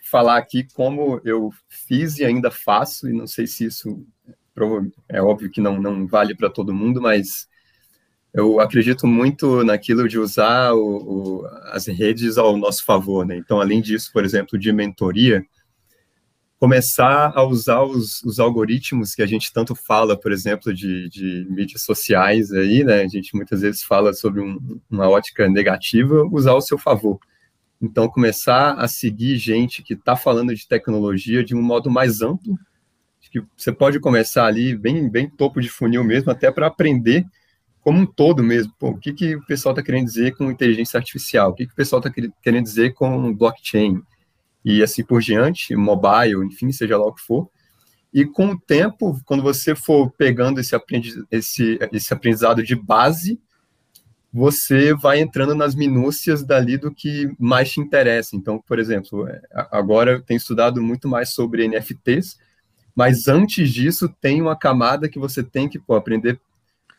falar 0.02 0.36
aqui 0.36 0.66
como 0.74 1.20
eu 1.24 1.50
fiz 1.68 2.18
e 2.18 2.24
ainda 2.24 2.50
faço, 2.50 3.08
e 3.08 3.12
não 3.12 3.26
sei 3.26 3.46
se 3.46 3.64
isso 3.64 4.06
é 5.08 5.22
óbvio 5.22 5.50
que 5.50 5.60
não, 5.60 5.80
não 5.80 6.06
vale 6.06 6.36
para 6.36 6.50
todo 6.50 6.74
mundo, 6.74 7.00
mas 7.00 7.48
eu 8.34 8.60
acredito 8.60 9.06
muito 9.06 9.62
naquilo 9.62 10.08
de 10.08 10.18
usar 10.18 10.72
o, 10.72 11.42
o, 11.42 11.46
as 11.70 11.86
redes 11.86 12.38
ao 12.38 12.56
nosso 12.56 12.84
favor, 12.84 13.26
né? 13.26 13.36
Então, 13.36 13.60
além 13.60 13.80
disso, 13.80 14.10
por 14.12 14.24
exemplo, 14.24 14.58
de 14.58 14.72
mentoria, 14.72 15.44
começar 16.58 17.32
a 17.34 17.42
usar 17.44 17.82
os, 17.82 18.22
os, 18.22 18.38
algoritmos 18.38 19.14
que 19.14 19.22
a 19.22 19.26
gente 19.26 19.52
tanto 19.52 19.74
fala, 19.74 20.18
por 20.18 20.32
exemplo, 20.32 20.72
de, 20.72 21.08
de 21.10 21.46
mídias 21.50 21.82
sociais 21.82 22.50
aí, 22.52 22.82
né? 22.82 23.02
A 23.02 23.08
gente 23.08 23.34
muitas 23.36 23.60
vezes 23.60 23.82
fala 23.82 24.14
sobre 24.14 24.40
um, 24.40 24.80
uma 24.90 25.08
ótica 25.08 25.48
negativa, 25.48 26.26
usar 26.30 26.52
ao 26.52 26.62
seu 26.62 26.78
favor. 26.78 27.18
Então, 27.80 28.08
começar 28.08 28.74
a 28.74 28.88
seguir 28.88 29.36
gente 29.36 29.82
que 29.82 29.92
está 29.94 30.16
falando 30.16 30.54
de 30.54 30.66
tecnologia 30.66 31.44
de 31.44 31.54
um 31.54 31.60
modo 31.60 31.90
mais 31.90 32.22
amplo, 32.22 32.56
que 33.30 33.42
você 33.56 33.72
pode 33.72 33.98
começar 33.98 34.44
ali 34.44 34.76
bem, 34.76 35.08
bem 35.08 35.28
topo 35.28 35.60
de 35.60 35.68
funil 35.68 36.04
mesmo, 36.04 36.30
até 36.30 36.50
para 36.50 36.66
aprender 36.66 37.26
como 37.82 38.00
um 38.00 38.06
todo 38.06 38.42
mesmo. 38.42 38.72
Pô, 38.78 38.90
o 38.90 38.98
que, 38.98 39.12
que 39.12 39.36
o 39.36 39.44
pessoal 39.44 39.72
está 39.74 39.82
querendo 39.82 40.06
dizer 40.06 40.36
com 40.36 40.50
inteligência 40.50 40.96
artificial? 40.96 41.50
O 41.50 41.54
que, 41.54 41.66
que 41.66 41.72
o 41.72 41.76
pessoal 41.76 42.00
está 42.00 42.10
querendo 42.42 42.64
dizer 42.64 42.94
com 42.94 43.34
blockchain? 43.34 44.02
e 44.64 44.82
assim 44.82 45.04
por 45.04 45.20
diante, 45.20 45.74
mobile, 45.74 46.44
enfim, 46.44 46.70
seja 46.70 46.96
lá 46.96 47.06
o 47.06 47.12
que 47.12 47.22
for. 47.22 47.48
E 48.12 48.24
com 48.24 48.50
o 48.50 48.60
tempo, 48.60 49.18
quando 49.24 49.42
você 49.42 49.74
for 49.74 50.10
pegando 50.10 50.60
esse, 50.60 50.74
aprendiz, 50.74 51.16
esse, 51.30 51.78
esse 51.92 52.12
aprendizado 52.12 52.62
de 52.62 52.74
base, 52.74 53.40
você 54.32 54.94
vai 54.94 55.20
entrando 55.20 55.54
nas 55.54 55.74
minúcias 55.74 56.44
dali 56.44 56.76
do 56.76 56.94
que 56.94 57.30
mais 57.38 57.72
te 57.72 57.80
interessa. 57.80 58.36
Então, 58.36 58.58
por 58.66 58.78
exemplo, 58.78 59.26
é, 59.26 59.40
agora 59.70 60.12
eu 60.12 60.22
tenho 60.22 60.38
estudado 60.38 60.82
muito 60.82 61.08
mais 61.08 61.30
sobre 61.30 61.66
NFTs, 61.66 62.38
mas 62.94 63.28
antes 63.28 63.70
disso 63.70 64.08
tem 64.20 64.40
uma 64.40 64.56
camada 64.56 65.08
que 65.08 65.18
você 65.18 65.42
tem 65.42 65.68
que 65.68 65.78
pô, 65.78 65.94
aprender. 65.94 66.38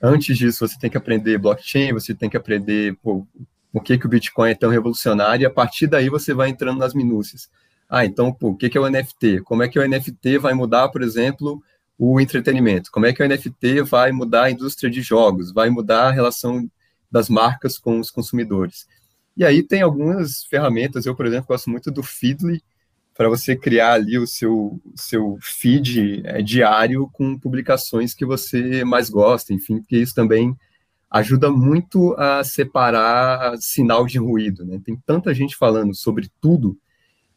Antes 0.06 0.38
disso, 0.38 0.68
você 0.68 0.78
tem 0.78 0.90
que 0.90 0.98
aprender 0.98 1.38
blockchain, 1.38 1.94
você 1.94 2.14
tem 2.14 2.30
que 2.30 2.36
aprender 2.36 2.94
pô, 3.02 3.26
por 3.72 3.82
que, 3.82 3.98
que 3.98 4.06
o 4.06 4.10
Bitcoin 4.10 4.52
é 4.52 4.56
tão 4.56 4.70
revolucionário, 4.70 5.44
e 5.44 5.46
a 5.46 5.50
partir 5.50 5.88
daí 5.88 6.10
você 6.10 6.34
vai 6.34 6.50
entrando 6.50 6.78
nas 6.78 6.94
minúcias. 6.94 7.50
Ah, 7.90 8.04
então, 8.04 8.34
pô, 8.34 8.50
o 8.50 8.56
que, 8.58 8.70
que 8.70 8.78
é 8.78 8.82
o 8.82 8.90
NFT? 8.90 9.42
Como 9.44 9.64
é 9.64 9.70
que 9.70 9.80
o 9.80 9.88
NFT 9.88 10.40
vai 10.40 10.54
mudar, 10.54 10.90
por 10.90 11.02
exemplo, 11.02 11.64
o 11.98 12.20
entretenimento? 12.20 12.92
Como 12.92 13.06
é 13.06 13.14
que 13.14 13.24
o 13.24 13.28
NFT 13.28 13.84
vai 13.84 14.12
mudar 14.12 14.44
a 14.44 14.52
indústria 14.52 14.92
de 14.92 15.02
jogos? 15.02 15.54
Vai 15.54 15.70
mudar 15.70 16.08
a 16.08 16.12
relação 16.12 16.70
das 17.10 17.30
marcas 17.30 17.78
com 17.78 17.98
os 17.98 18.12
consumidores? 18.12 18.86
E 19.38 19.46
aí 19.46 19.64
tem 19.64 19.82
algumas 19.82 20.44
ferramentas, 20.44 21.06
eu, 21.06 21.16
por 21.16 21.26
exemplo, 21.26 21.48
gosto 21.48 21.70
muito 21.70 21.90
do 21.90 22.04
Feedly, 22.04 22.62
para 23.16 23.30
você 23.30 23.56
criar 23.56 23.94
ali 23.94 24.18
o 24.18 24.26
seu, 24.26 24.80
seu 24.96 25.38
feed 25.42 26.22
é, 26.26 26.42
diário 26.42 27.08
com 27.14 27.38
publicações 27.38 28.14
que 28.14 28.26
você 28.26 28.84
mais 28.84 29.10
gosta, 29.10 29.54
enfim, 29.54 29.80
porque 29.80 29.98
isso 29.98 30.16
também 30.16 30.56
ajuda 31.10 31.52
muito 31.52 32.16
a 32.18 32.44
separar 32.44 33.56
sinal 33.60 34.08
de 34.08 34.18
ruído, 34.18 34.66
né? 34.66 34.82
Tem 34.84 34.96
tanta 35.06 35.32
gente 35.34 35.56
falando 35.56 35.94
sobre 35.94 36.28
tudo 36.42 36.76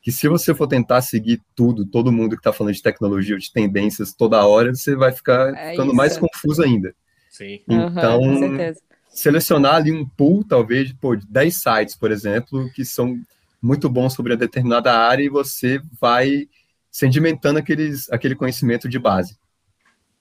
que 0.01 0.11
se 0.11 0.29
você 0.29 0.55
for 0.55 0.69
tentar 0.69 1.03
seguir 1.03 1.43
tudo, 1.55 1.85
todo 1.85 2.13
mundo 2.13 2.37
que 2.37 2.41
está 2.41 2.53
falando 2.53 2.75
de 2.75 2.81
tecnologia 2.81 3.35
ou 3.35 3.41
de 3.41 3.53
tendências 3.53 4.15
toda 4.15 4.47
hora, 4.47 4.73
você 4.75 4.95
vai 4.95 5.13
ficar 5.13 5.53
é 5.55 5.73
ficando 5.73 5.89
isso. 5.89 5.97
mais 5.97 6.17
confuso 6.17 6.63
ainda. 6.63 6.95
Sim. 7.29 7.61
Então, 7.69 8.21
uhum, 8.21 8.57
selecionar 9.09 9.75
ali 9.75 9.93
um 9.93 10.07
pool, 10.07 10.45
talvez, 10.45 10.93
pô, 10.93 11.17
de 11.17 11.27
10 11.27 11.57
sites, 11.57 11.97
por 11.97 12.13
exemplo, 12.13 12.71
que 12.73 12.85
são 12.85 13.19
muito 13.63 13.89
bons 13.89 14.15
sobre 14.15 14.33
a 14.33 14.37
determinada 14.37 14.93
área 14.93 15.23
e 15.23 15.29
você 15.29 15.81
vai 16.01 16.49
sedimentando 16.91 17.59
aqueles, 17.59 18.11
aquele 18.11 18.35
conhecimento 18.35 18.89
de 18.89 18.99
base. 18.99 19.37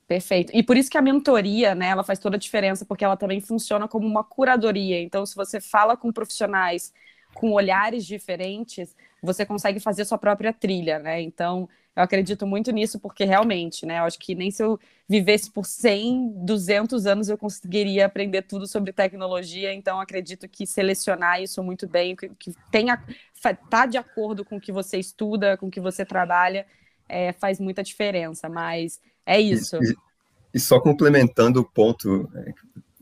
Perfeito. 0.08 0.52
E 0.54 0.62
por 0.62 0.78
isso 0.78 0.90
que 0.90 0.98
a 0.98 1.02
mentoria, 1.02 1.74
né, 1.74 1.88
ela 1.88 2.04
faz 2.04 2.20
toda 2.20 2.36
a 2.36 2.40
diferença, 2.40 2.86
porque 2.86 3.04
ela 3.04 3.18
também 3.18 3.42
funciona 3.42 3.88
como 3.88 4.06
uma 4.06 4.24
curadoria. 4.24 5.02
Então, 5.02 5.26
se 5.26 5.36
você 5.36 5.60
fala 5.60 5.98
com 5.98 6.12
profissionais 6.12 6.94
com 7.36 7.52
olhares 7.52 8.06
diferentes, 8.06 8.96
você 9.26 9.46
consegue 9.46 9.80
fazer 9.80 10.06
sua 10.06 10.18
própria 10.18 10.54
trilha, 10.54 11.00
né? 11.00 11.22
Então, 11.22 11.68
eu 11.96 12.04
acredito 12.04 12.46
muito 12.46 12.72
nisso, 12.72 13.00
porque 13.00 13.24
realmente, 13.24 13.86
né, 13.86 14.00
eu 14.00 14.04
acho 14.04 14.20
que 14.20 14.36
nem 14.36 14.52
se 14.52 14.62
eu 14.62 14.78
vivesse 15.08 15.50
por 15.50 15.66
100, 15.66 16.46
200 16.46 17.06
anos 17.06 17.30
eu 17.30 17.38
conseguiria 17.38 18.06
aprender 18.06 18.42
tudo 18.42 18.68
sobre 18.68 18.92
tecnologia. 18.92 19.74
Então, 19.74 20.00
acredito 20.02 20.48
que 20.48 20.68
selecionar 20.68 21.42
isso 21.42 21.64
muito 21.64 21.88
bem, 21.88 22.16
que, 22.16 22.30
que 22.38 22.54
tenha, 22.70 23.02
tá 23.70 23.86
de 23.86 23.98
acordo 23.98 24.44
com 24.44 24.58
o 24.58 24.62
que 24.62 24.74
você 24.74 24.98
estuda, 24.98 25.56
com 25.56 25.68
o 25.68 25.72
que 25.72 25.80
você 25.80 26.06
trabalha, 26.06 26.66
é, 27.08 27.32
faz 27.32 27.60
muita 27.60 27.82
diferença. 27.82 28.50
Mas 28.50 29.00
é 29.26 29.40
isso. 29.40 29.78
E, 29.78 29.96
e 30.56 30.60
só 30.60 30.82
complementando 30.82 31.62
o 31.62 31.66
ponto, 31.66 32.30
é, 32.36 32.54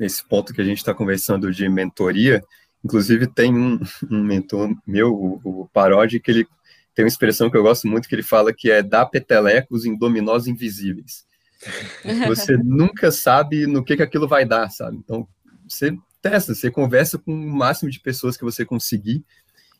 esse 0.06 0.24
ponto 0.24 0.54
que 0.54 0.62
a 0.62 0.66
gente 0.66 0.78
está 0.78 0.94
conversando 0.94 1.52
de 1.52 1.68
mentoria, 1.68 2.44
inclusive 2.84 3.28
tem 3.28 3.54
um, 3.54 3.80
um 4.10 4.24
mentor 4.24 4.76
meu, 4.86 5.14
o, 5.14 5.42
o 5.44 5.70
Parodi, 5.74 6.20
que 6.20 6.32
ele 6.32 6.48
tem 6.96 7.04
uma 7.04 7.10
expressão 7.10 7.50
que 7.50 7.58
eu 7.58 7.64
gosto 7.64 7.88
muito, 7.88 8.08
que 8.08 8.16
ele 8.16 8.24
fala 8.24 8.54
que 8.54 8.70
é 8.70 8.84
dar 8.84 9.06
petelecos 9.08 9.86
em 9.86 9.98
dominós 9.98 10.48
invisíveis. 10.48 11.26
Você 12.28 12.58
nunca 12.58 13.12
sabe 13.12 13.66
no 13.66 13.84
que, 13.84 13.96
que 13.96 14.04
aquilo 14.04 14.28
vai 14.28 14.46
dar, 14.46 14.70
sabe? 14.70 14.98
Então, 14.98 15.28
você 15.66 15.98
testa, 16.22 16.54
você 16.54 16.70
conversa 16.70 17.18
com 17.18 17.34
o 17.34 17.56
máximo 17.56 17.90
de 17.90 18.00
pessoas 18.00 18.36
que 18.36 18.44
você 18.44 18.66
conseguir, 18.66 19.24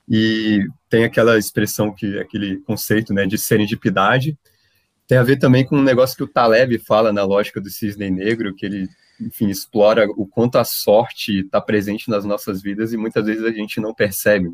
e 0.08 0.66
tem 0.90 1.04
aquela 1.04 1.38
expressão, 1.38 1.94
que 1.94 2.20
aquele 2.20 2.58
conceito 2.62 3.14
né, 3.14 3.26
de 3.26 3.38
serendipidade, 3.38 4.38
tem 5.08 5.18
a 5.18 5.24
ver 5.24 5.38
também 5.38 5.66
com 5.66 5.78
um 5.78 5.84
negócio 5.84 6.16
que 6.16 6.24
o 6.24 6.28
Taleb 6.28 6.78
fala 6.80 7.14
na 7.14 7.24
lógica 7.24 7.62
do 7.62 7.70
cisne 7.70 8.10
negro, 8.10 8.56
que 8.56 8.66
ele, 8.66 8.88
enfim, 9.28 9.50
explora 9.50 10.08
o 10.18 10.26
quanto 10.26 10.58
a 10.58 10.64
sorte 10.64 11.40
está 11.40 11.60
presente 11.62 12.10
nas 12.10 12.26
nossas 12.26 12.62
vidas 12.62 12.94
e 12.94 12.98
muitas 12.98 13.26
vezes 13.26 13.44
a 13.44 13.52
gente 13.52 13.80
não 13.80 13.94
percebe. 13.94 14.50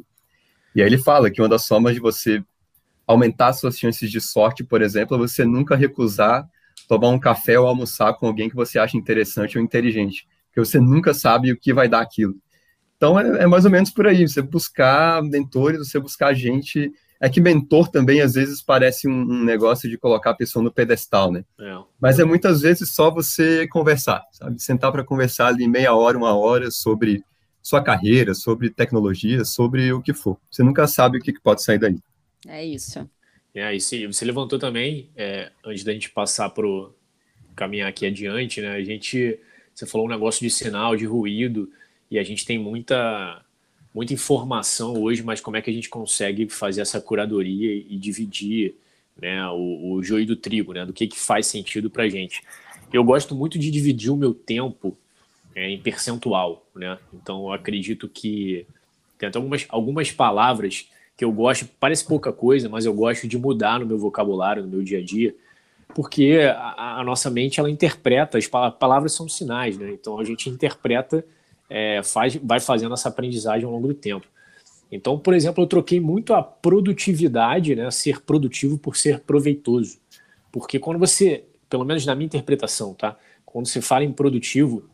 E 0.76 0.82
aí 0.82 0.88
ele 0.88 0.98
fala 0.98 1.30
que 1.30 1.42
uma 1.42 1.50
das 1.50 1.66
formas 1.66 1.94
de 1.94 2.00
você 2.00 2.44
aumentar 3.08 3.54
suas 3.54 3.78
chances 3.78 4.10
de 4.10 4.22
sorte, 4.22 4.64
por 4.64 4.82
exemplo, 4.82 5.16
é 5.16 5.20
você 5.20 5.44
nunca 5.44 5.76
recusar 5.76 6.48
tomar 6.88 7.10
um 7.10 7.20
café 7.20 7.60
ou 7.60 7.68
almoçar 7.68 8.14
com 8.16 8.26
alguém 8.26 8.50
que 8.50 8.56
você 8.56 8.80
acha 8.80 8.98
interessante 8.98 9.58
ou 9.58 9.64
inteligente, 9.64 10.28
porque 10.48 10.60
você 10.60 10.80
nunca 10.80 11.14
sabe 11.14 11.52
o 11.52 11.58
que 11.58 11.74
vai 11.74 11.88
dar 11.88 12.02
aquilo. 12.02 12.36
Então 12.98 13.20
é, 13.20 13.44
é 13.44 13.48
mais 13.48 13.64
ou 13.64 13.72
menos 13.72 13.92
por 13.92 14.08
aí, 14.08 14.28
você 14.28 14.42
buscar 14.42 15.22
mentores, 15.22 15.88
você 15.88 16.00
buscar 16.00 16.34
gente 16.34 16.92
é 17.20 17.30
que 17.30 17.42
mentor 17.42 17.90
também, 17.90 18.22
às 18.22 18.34
vezes, 18.34 18.62
parece 18.62 19.08
um, 19.08 19.12
um 19.12 19.44
negócio 19.44 19.90
de 19.90 19.98
colocar 19.98 20.32
a 20.32 20.36
pessoa 20.36 20.64
no 20.64 20.72
pedestal, 20.72 21.32
né? 21.32 21.44
É. 21.60 21.78
Mas 22.00 22.18
é 22.18 22.24
muitas 22.24 22.62
vezes 22.62 22.94
só 22.94 23.12
você 23.12 23.68
conversar, 23.68 24.24
sabe? 24.32 24.62
Sentar 24.62 24.92
para 24.92 25.04
conversar 25.04 25.48
ali 25.48 25.68
meia 25.68 25.94
hora, 25.94 26.18
uma 26.18 26.34
hora 26.34 26.72
sobre 26.72 27.22
sua 27.62 27.84
carreira, 27.84 28.34
sobre 28.34 28.70
tecnologia, 28.70 29.44
sobre 29.44 29.92
o 29.92 30.02
que 30.02 30.14
for. 30.14 30.38
Você 30.50 30.64
nunca 30.64 30.88
sabe 30.88 31.18
o 31.18 31.22
que, 31.22 31.34
que 31.34 31.42
pode 31.42 31.62
sair 31.62 31.78
daí. 31.78 31.98
É 32.48 32.66
isso. 32.66 33.10
É, 33.54 33.76
e 33.76 34.08
você 34.08 34.24
levantou 34.24 34.58
também, 34.58 35.10
é, 35.16 35.52
antes 35.66 35.84
da 35.84 35.92
gente 35.92 36.10
passar 36.12 36.50
para 36.50 36.66
caminhar 37.56 37.90
aqui 37.90 38.06
adiante, 38.06 38.62
né? 38.62 38.70
A 38.70 38.84
gente, 38.84 39.38
você 39.74 39.86
falou 39.86 40.08
um 40.08 40.10
negócio 40.10 40.42
de 40.42 40.50
sinal, 40.50 40.96
de 40.96 41.06
ruído, 41.06 41.70
e 42.10 42.18
a 42.18 42.24
gente 42.24 42.46
tem 42.46 42.58
muita 42.58 43.44
muita 43.94 44.14
informação 44.14 45.02
hoje, 45.02 45.24
mas 45.24 45.42
como 45.42 45.58
é 45.58 45.62
que 45.62 45.70
a 45.70 45.74
gente 45.74 45.90
consegue 45.90 46.48
fazer 46.50 46.82
essa 46.82 47.02
curadoria 47.02 47.74
e 47.74 47.98
dividir 47.98 48.76
né, 49.22 49.46
o, 49.50 49.94
o 49.94 50.04
joio 50.04 50.26
do 50.26 50.36
trigo, 50.36 50.74
né, 50.74 50.86
do 50.86 50.94
que, 50.94 51.08
que 51.08 51.20
faz 51.20 51.48
sentido 51.48 51.90
para 51.90 52.04
a 52.04 52.10
gente. 52.10 52.42
Eu 52.92 53.04
gosto 53.04 53.36
muito 53.36 53.60
de 53.60 53.70
dividir 53.70 54.12
o 54.12 54.18
meu 54.18 54.34
tempo 54.34 54.98
é, 55.56 55.70
em 55.70 55.80
percentual, 55.80 56.66
né? 56.74 56.98
Então 57.14 57.46
eu 57.46 57.54
acredito 57.54 58.08
que 58.08 58.66
tem 59.18 59.30
até 59.30 59.38
algumas, 59.38 59.66
algumas 59.70 60.12
palavras 60.12 60.88
que 61.18 61.26
eu 61.26 61.32
gosto, 61.32 61.68
parece 61.80 62.06
pouca 62.06 62.32
coisa, 62.32 62.70
mas 62.70 62.86
eu 62.86 62.94
gosto 62.94 63.28
de 63.28 63.38
mudar 63.38 63.80
no 63.80 63.86
meu 63.86 64.00
vocabulário, 64.00 64.64
no 64.64 64.70
meu 64.70 64.82
dia 64.82 65.00
a 65.00 65.04
dia, 65.04 65.36
porque 65.94 66.40
a, 66.56 67.00
a 67.00 67.04
nossa 67.04 67.30
mente 67.30 67.60
ela 67.60 67.70
interpreta, 67.70 68.38
as 68.38 68.48
palavras 68.48 69.14
são 69.14 69.28
sinais, 69.28 69.78
né? 69.78 69.92
Então 69.92 70.18
a 70.18 70.24
gente 70.24 70.50
interpreta 70.50 71.26
é, 71.70 72.02
faz, 72.04 72.36
vai 72.36 72.60
fazendo 72.60 72.94
essa 72.94 73.10
aprendizagem 73.10 73.66
ao 73.66 73.72
longo 73.72 73.88
do 73.88 73.94
tempo. 73.94 74.26
Então, 74.92 75.20
por 75.20 75.34
exemplo, 75.34 75.64
eu 75.64 75.68
troquei 75.68 76.00
muito 76.00 76.34
a 76.34 76.42
produtividade, 76.42 77.76
né, 77.76 77.92
ser 77.92 78.22
produtivo 78.22 78.78
por 78.78 78.98
ser 78.98 79.20
proveitoso. 79.20 80.00
Porque 80.52 80.80
quando 80.80 80.98
você, 80.98 81.46
pelo 81.70 81.86
menos 81.86 82.06
na 82.06 82.16
minha 82.16 82.26
interpretação, 82.26 82.94
tá? 82.94 83.16
Quando 83.46 83.68
você 83.68 83.82
fala 83.82 84.04
em 84.04 84.12
produtivo, 84.12 84.90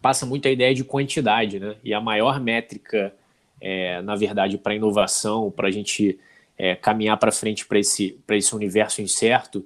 passa 0.00 0.24
muito 0.24 0.48
a 0.48 0.50
ideia 0.50 0.74
de 0.74 0.82
quantidade, 0.82 1.60
né? 1.60 1.76
E 1.84 1.92
a 1.92 2.00
maior 2.00 2.40
métrica, 2.40 3.14
é, 3.60 4.00
na 4.00 4.16
verdade, 4.16 4.56
para 4.56 4.74
inovação, 4.74 5.50
para 5.50 5.68
a 5.68 5.70
gente 5.70 6.18
é, 6.56 6.74
caminhar 6.74 7.18
para 7.18 7.30
frente 7.30 7.66
para 7.66 7.78
esse, 7.78 8.18
esse 8.30 8.54
universo 8.54 9.02
incerto, 9.02 9.64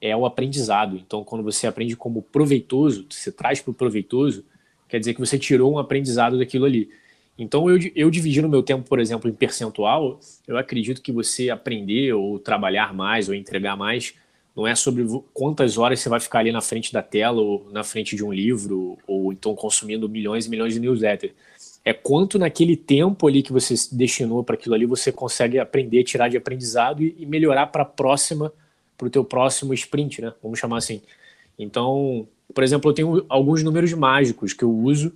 é 0.00 0.16
o 0.16 0.24
aprendizado. 0.24 0.96
Então, 0.96 1.24
quando 1.24 1.42
você 1.42 1.66
aprende 1.66 1.96
como 1.96 2.22
proveitoso, 2.22 3.06
você 3.10 3.32
traz 3.32 3.60
para 3.60 3.72
o 3.72 3.74
proveitoso, 3.74 4.44
quer 4.88 4.98
dizer 4.98 5.14
que 5.14 5.20
você 5.20 5.38
tirou 5.38 5.72
um 5.72 5.78
aprendizado 5.78 6.38
daquilo 6.38 6.64
ali. 6.64 6.90
Então, 7.38 7.70
eu, 7.70 7.78
eu 7.94 8.10
dividindo 8.10 8.48
meu 8.48 8.62
tempo, 8.62 8.88
por 8.88 8.98
exemplo, 8.98 9.30
em 9.30 9.32
percentual, 9.32 10.18
eu 10.46 10.56
acredito 10.56 11.00
que 11.00 11.12
você 11.12 11.50
aprender 11.50 12.12
ou 12.12 12.38
trabalhar 12.38 12.92
mais 12.92 13.28
ou 13.28 13.34
entregar 13.34 13.76
mais 13.76 14.14
não 14.58 14.66
é 14.66 14.74
sobre 14.74 15.06
quantas 15.32 15.78
horas 15.78 16.00
você 16.00 16.08
vai 16.08 16.18
ficar 16.18 16.40
ali 16.40 16.50
na 16.50 16.60
frente 16.60 16.92
da 16.92 17.00
tela 17.00 17.40
ou 17.40 17.68
na 17.70 17.84
frente 17.84 18.16
de 18.16 18.24
um 18.24 18.32
livro 18.32 18.98
ou 19.06 19.32
então 19.32 19.54
consumindo 19.54 20.08
milhões 20.08 20.46
e 20.46 20.50
milhões 20.50 20.74
de 20.74 20.80
newsletters. 20.80 21.32
É 21.84 21.92
quanto 21.92 22.40
naquele 22.40 22.76
tempo 22.76 23.28
ali 23.28 23.40
que 23.40 23.52
você 23.52 23.74
destinou 23.92 24.42
para 24.42 24.56
aquilo 24.56 24.74
ali 24.74 24.84
você 24.84 25.12
consegue 25.12 25.60
aprender, 25.60 26.02
tirar 26.02 26.28
de 26.28 26.36
aprendizado 26.36 27.04
e, 27.04 27.14
e 27.20 27.24
melhorar 27.24 27.68
para 27.68 27.82
a 27.82 27.86
próxima 27.86 28.52
o 29.00 29.08
teu 29.08 29.24
próximo 29.24 29.72
sprint, 29.74 30.20
né? 30.20 30.34
Vamos 30.42 30.58
chamar 30.58 30.78
assim. 30.78 31.02
Então, 31.56 32.26
por 32.54 32.64
exemplo, 32.64 32.90
eu 32.90 32.94
tenho 32.94 33.26
alguns 33.28 33.62
números 33.62 33.92
mágicos 33.92 34.52
que 34.52 34.64
eu 34.64 34.70
uso 34.70 35.12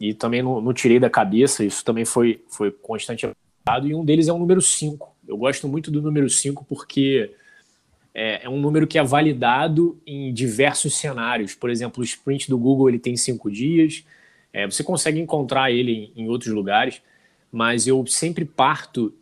e 0.00 0.14
também 0.14 0.42
não, 0.42 0.60
não 0.60 0.72
tirei 0.72 0.98
da 0.98 1.10
cabeça, 1.10 1.64
isso 1.64 1.84
também 1.84 2.04
foi, 2.04 2.42
foi 2.48 2.70
constante 2.70 3.26
e 3.84 3.94
um 3.94 4.04
deles 4.04 4.26
é 4.26 4.32
o 4.32 4.38
número 4.38 4.60
5. 4.60 5.16
Eu 5.28 5.36
gosto 5.36 5.68
muito 5.68 5.90
do 5.90 6.02
número 6.02 6.28
5 6.28 6.64
porque 6.68 7.30
é, 8.14 8.44
é, 8.44 8.48
um 8.48 8.60
número 8.60 8.86
que 8.86 8.98
é 8.98 9.04
validado 9.04 10.00
em 10.06 10.32
diversos 10.32 10.94
cenários. 10.94 11.54
Por 11.54 11.70
exemplo, 11.70 12.00
o 12.00 12.04
sprint 12.04 12.48
do 12.48 12.58
Google 12.58 12.88
ele 12.88 12.98
tem 12.98 13.16
cinco 13.16 13.50
dias, 13.50 14.04
é, 14.52 14.66
você 14.66 14.82
consegue 14.82 15.20
encontrar 15.20 15.70
ele 15.70 16.12
em, 16.16 16.24
em, 16.24 16.28
outros 16.28 16.52
lugares, 16.52 17.00
mas 17.52 17.86
eu 17.86 18.04
sempre 18.06 18.44
parto. 18.44 19.14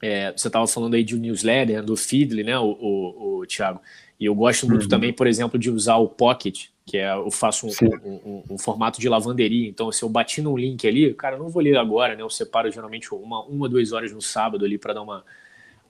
É, 0.00 0.32
você 0.32 0.48
estava 0.48 0.66
falando 0.66 0.94
aí 0.94 1.04
de 1.04 1.14
um 1.14 1.18
newsletter, 1.18 1.82
do 1.82 1.96
Feedly, 1.96 2.42
né, 2.42 2.58
o, 2.58 2.76
o, 2.80 3.38
o 3.38 3.46
Thiago? 3.46 3.80
E 4.18 4.24
eu 4.24 4.34
gosto 4.34 4.66
muito 4.66 4.84
uhum. 4.84 4.88
também, 4.88 5.12
por 5.12 5.26
exemplo, 5.26 5.58
de 5.58 5.70
usar 5.70 5.96
o 5.96 6.08
Pocket, 6.08 6.66
que 6.84 6.98
é 6.98 7.12
eu 7.12 7.30
faço 7.30 7.66
um, 7.66 7.70
um, 8.04 8.12
um, 8.12 8.42
um, 8.50 8.58
formato 8.58 9.00
de 9.00 9.08
lavanderia. 9.08 9.68
Então, 9.68 9.90
se 9.92 10.02
eu 10.02 10.08
bati 10.08 10.42
num 10.42 10.56
link 10.56 10.86
ali, 10.86 11.14
cara, 11.14 11.36
eu 11.36 11.40
não 11.40 11.48
vou 11.48 11.62
ler 11.62 11.76
agora, 11.76 12.16
né? 12.16 12.22
Eu 12.22 12.30
separo 12.30 12.70
geralmente 12.70 13.14
uma, 13.14 13.44
uma 13.44 13.68
duas 13.68 13.92
horas 13.92 14.12
no 14.12 14.20
sábado 14.20 14.64
ali 14.64 14.78
para 14.78 14.94
dar 14.94 15.02
uma, 15.02 15.24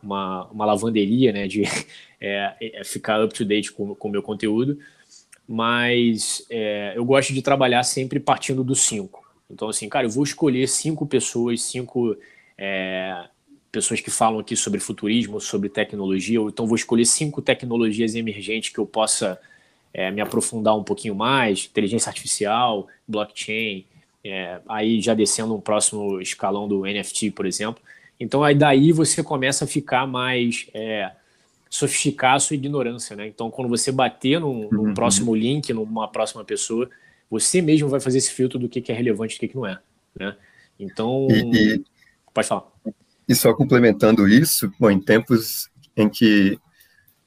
uma, 0.03 0.47
uma, 0.49 0.67
lavanderia, 0.67 1.33
né? 1.33 1.49
De 1.49 1.63
é, 2.21 2.55
é 2.61 2.85
ficar 2.85 3.23
up 3.25 3.33
to 3.35 3.45
date 3.45 3.73
com 3.73 3.97
o 3.99 4.09
meu 4.09 4.23
conteúdo. 4.23 4.79
Mas 5.49 6.47
é, 6.51 6.93
eu 6.95 7.05
gosto 7.05 7.33
de 7.33 7.43
trabalhar 7.43 7.83
sempre 7.83 8.21
partindo 8.21 8.63
do 8.63 8.75
cinco. 8.75 9.23
Então, 9.51 9.69
assim, 9.69 9.89
cara, 9.89 10.07
eu 10.07 10.11
vou 10.11 10.25
escolher 10.25 10.67
cinco 10.69 11.07
pessoas, 11.07 11.63
cinco 11.63 12.17
é, 12.57 13.27
pessoas 13.71 14.01
que 14.01 14.11
falam 14.11 14.41
aqui 14.41 14.55
sobre 14.55 14.79
futurismo, 14.79 15.41
sobre 15.41 15.69
tecnologia, 15.69 16.41
ou 16.41 16.49
então 16.49 16.67
vou 16.67 16.77
escolher 16.77 17.07
cinco 17.07 17.43
tecnologias 17.43 18.15
emergentes 18.15 18.71
que 18.71 18.79
eu 18.79 18.87
possa 18.87 19.39
é, 19.93 20.11
me 20.11 20.21
aprofundar 20.21 20.77
um 20.77 20.85
pouquinho 20.85 21.15
mais, 21.15 21.67
inteligência 21.71 22.09
artificial, 22.09 22.87
blockchain, 23.07 23.85
é, 24.25 24.61
aí 24.69 25.01
já 25.01 25.15
descendo 25.15 25.55
um 25.55 25.61
próximo 25.61 26.21
escalão 26.21 26.69
do 26.69 26.83
NFT, 26.83 27.33
por 27.33 27.47
exemplo. 27.47 27.83
Então 28.19 28.43
aí 28.43 28.55
daí 28.55 28.93
você 28.93 29.23
começa 29.23 29.65
a 29.65 29.69
ficar 29.69 30.07
mais 30.07 30.67
é, 30.73 31.11
sofisticar 31.69 32.35
a 32.35 32.39
sua 32.39 32.55
ignorância, 32.55 33.17
né? 33.17 33.27
Então 33.27 33.51
quando 33.51 33.69
você 33.69 33.91
bater 33.91 34.41
num, 34.41 34.69
num 34.71 34.89
uhum. 34.89 34.95
próximo 34.95 35.35
link, 35.35 35.73
numa 35.73 36.09
próxima 36.09 36.45
pessoa, 36.45 36.89
você 37.29 37.61
mesmo 37.61 37.89
vai 37.89 38.01
fazer 38.01 38.19
esse 38.19 38.31
filtro 38.33 38.59
do 38.59 38.69
que, 38.69 38.81
que 38.81 38.93
é 38.93 38.95
relevante 38.95 39.35
e 39.35 39.37
do 39.39 39.41
que, 39.41 39.49
que 39.49 39.57
não 39.57 39.67
é, 39.67 39.79
né? 40.15 40.37
Então, 40.79 41.29
e, 41.31 41.75
e, 41.75 41.85
pode 42.33 42.47
falar. 42.47 42.65
E 43.29 43.35
só 43.35 43.55
complementando 43.55 44.29
isso, 44.29 44.73
bom, 44.79 44.91
em 44.91 45.01
tempos 45.01 45.71
em 45.97 46.09
que 46.09 46.59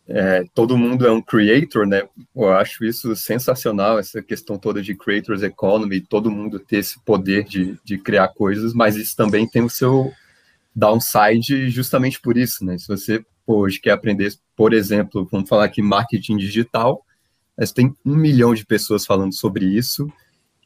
é, 0.08 0.46
todo 0.54 0.78
mundo 0.78 1.06
é 1.06 1.12
um 1.12 1.22
creator, 1.22 1.88
né? 1.88 2.04
Eu 2.36 2.54
acho 2.54 2.86
isso 2.86 3.16
sensacional, 3.16 3.98
essa 3.98 4.22
questão 4.22 4.58
toda 4.58 4.82
de 4.82 4.96
creators 4.96 5.42
economy, 5.42 6.00
todo 6.00 6.30
mundo 6.30 6.60
ter 6.60 6.78
esse 6.78 7.00
poder 7.04 7.44
de, 7.44 7.78
de 7.84 7.98
criar 7.98 8.28
coisas, 8.30 8.74
mas 8.74 8.96
isso 8.96 9.16
também 9.16 9.48
tem 9.48 9.64
o 9.64 9.70
seu 9.70 10.12
downside 10.76 11.70
justamente 11.70 12.20
por 12.22 12.38
isso, 12.38 12.64
né? 12.64 12.78
Se 12.78 12.88
você 12.88 13.26
hoje 13.48 13.80
quer 13.80 13.92
aprender, 13.92 14.34
por 14.56 14.74
exemplo, 14.74 15.28
vamos 15.32 15.50
falar 15.50 15.66
aqui 15.66 15.82
marketing 15.82 16.38
digital, 16.38 17.04
mas 17.58 17.72
tem 17.72 17.96
um 18.06 18.16
milhão 18.16 18.54
de 18.54 18.66
pessoas 18.66 19.06
falando 19.06 19.34
sobre 19.34 19.66
isso, 19.66 20.08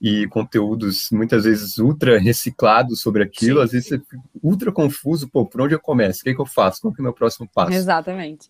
e 0.02 0.28
conteúdos 0.28 1.10
muitas 1.12 1.44
vezes 1.44 1.78
ultra 1.78 2.18
reciclados 2.18 3.02
sobre 3.02 3.22
aquilo, 3.22 3.60
sim, 3.60 3.66
às 3.66 3.72
vezes 3.72 3.88
você 3.90 4.00
fica 4.00 4.18
ultra 4.42 4.72
confuso, 4.72 5.28
pô, 5.28 5.46
por 5.46 5.62
onde 5.62 5.76
eu 5.76 5.80
começo? 5.80 6.22
O 6.22 6.24
que, 6.24 6.30
é 6.30 6.34
que 6.34 6.40
eu 6.40 6.46
faço? 6.46 6.82
Qual 6.82 6.94
que 6.94 7.02
é 7.02 7.04
o 7.04 7.04
meu 7.04 7.14
próximo 7.14 7.50
passo? 7.54 7.74
Exatamente. 7.74 8.50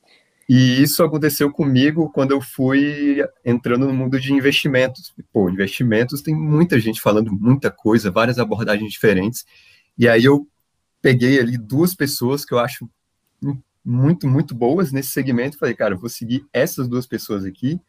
E 0.50 0.82
isso 0.82 1.03
aconteceu 1.03 1.51
comigo 1.51 2.12
quando 2.12 2.32
eu 2.32 2.41
fui 2.41 3.24
entrando 3.46 3.86
no 3.86 3.94
mundo 3.94 4.20
de 4.20 4.34
investimentos. 4.34 5.13
Pô, 5.32 5.48
investimentos 5.50 6.24
tem 6.24 6.36
muita 6.36 6.79
gente 6.79 7.00
falando 7.00 7.32
muita 7.32 7.70
coisa, 7.70 8.10
várias 8.10 8.39
abordagens 8.39 8.91
diferentes. 8.91 9.46
E 9.96 10.08
aí 10.08 10.25
eu 10.25 10.48
peguei 11.01 11.40
ali 11.40 11.55
duas 11.55 11.94
pessoas 11.94 12.44
que 12.44 12.53
eu 12.53 12.57
acho 12.57 12.90
muito, 13.85 14.27
muito 14.27 14.55
boas 14.55 14.92
nesse 14.92 15.12
segmento. 15.12 15.59
Falei, 15.59 15.75
cara, 15.75 15.94
eu 15.94 16.00
vou 16.00 16.09
seguir 16.09 16.44
essas 16.51 16.88
duas 16.88 17.05
pessoas 17.05 17.46
aqui, 17.46 17.79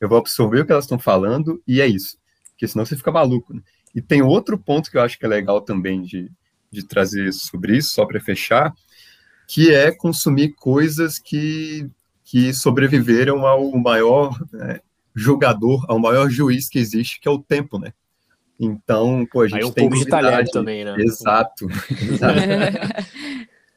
eu 0.00 0.08
vou 0.08 0.16
absorver 0.16 0.60
o 0.60 0.66
que 0.66 0.72
elas 0.72 0.84
estão 0.84 0.98
falando, 0.98 1.62
e 1.68 1.82
é 1.82 1.86
isso 1.86 2.16
porque 2.56 2.66
senão 2.66 2.86
você 2.86 2.96
fica 2.96 3.12
maluco. 3.12 3.54
Né? 3.54 3.60
E 3.94 4.00
tem 4.00 4.22
outro 4.22 4.58
ponto 4.58 4.90
que 4.90 4.96
eu 4.96 5.02
acho 5.02 5.18
que 5.18 5.26
é 5.26 5.28
legal 5.28 5.60
também 5.60 6.02
de, 6.02 6.30
de 6.70 6.82
trazer 6.84 7.32
sobre 7.32 7.76
isso, 7.76 7.92
só 7.92 8.06
para 8.06 8.20
fechar, 8.20 8.74
que 9.46 9.72
é 9.72 9.92
consumir 9.92 10.54
coisas 10.54 11.18
que, 11.18 11.88
que 12.26 12.52
sobreviveram 12.52 13.46
ao 13.46 13.70
maior 13.78 14.36
né, 14.52 14.80
jogador, 15.14 15.86
ao 15.88 15.98
maior 15.98 16.28
juiz 16.28 16.68
que 16.68 16.78
existe, 16.78 17.20
que 17.20 17.28
é 17.28 17.30
o 17.30 17.38
tempo, 17.38 17.78
né? 17.78 17.92
Então, 18.58 19.24
pô, 19.30 19.42
a 19.42 19.48
gente 19.48 19.60
Aí 19.60 19.64
um 19.64 19.70
tem 19.70 19.88
pouco 19.88 20.04
de 20.04 20.10
talento 20.10 20.50
também, 20.50 20.84
né? 20.84 20.96
Exato. 20.98 21.68
exato. 22.02 22.38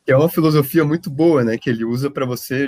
é 0.08 0.18
uma 0.18 0.30
filosofia 0.30 0.84
muito 0.84 1.12
boa, 1.12 1.44
né? 1.44 1.60
Que 1.60 1.70
ele 1.70 1.86
usa 1.86 2.10
para 2.10 2.26
você 2.26 2.68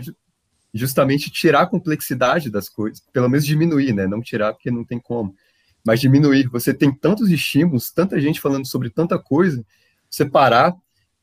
justamente 0.72 1.32
tirar 1.32 1.62
a 1.62 1.68
complexidade 1.68 2.52
das 2.52 2.70
coisas, 2.70 3.02
pelo 3.12 3.28
menos 3.28 3.44
diminuir, 3.44 3.92
né? 3.92 4.06
Não 4.06 4.22
tirar 4.22 4.54
porque 4.54 4.70
não 4.70 4.86
tem 4.86 5.00
como 5.00 5.36
mas 5.84 6.00
diminuir. 6.00 6.48
Você 6.50 6.76
tem 6.76 6.94
tantos 6.94 7.32
estímulos, 7.32 7.92
tanta 7.92 8.22
gente 8.22 8.40
falando 8.40 8.68
sobre 8.68 8.92
tanta 8.92 9.18
coisa, 9.18 9.66
você 10.08 10.24
parar, 10.24 10.76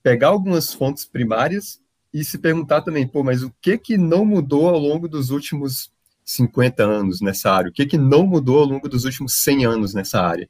pegar 0.02 0.28
algumas 0.28 0.74
fontes 0.74 1.04
primárias 1.04 1.80
e 2.12 2.24
se 2.24 2.38
perguntar 2.38 2.82
também, 2.82 3.06
pô, 3.06 3.22
mas 3.22 3.42
o 3.42 3.52
que 3.60 3.76
que 3.76 3.98
não 3.98 4.24
mudou 4.24 4.68
ao 4.68 4.78
longo 4.78 5.08
dos 5.08 5.30
últimos 5.30 5.90
50 6.24 6.82
anos 6.82 7.20
nessa 7.20 7.52
área? 7.52 7.70
O 7.70 7.72
que 7.72 7.86
que 7.86 7.98
não 7.98 8.26
mudou 8.26 8.58
ao 8.60 8.64
longo 8.64 8.88
dos 8.88 9.04
últimos 9.04 9.34
100 9.42 9.66
anos 9.66 9.94
nessa 9.94 10.20
área? 10.20 10.48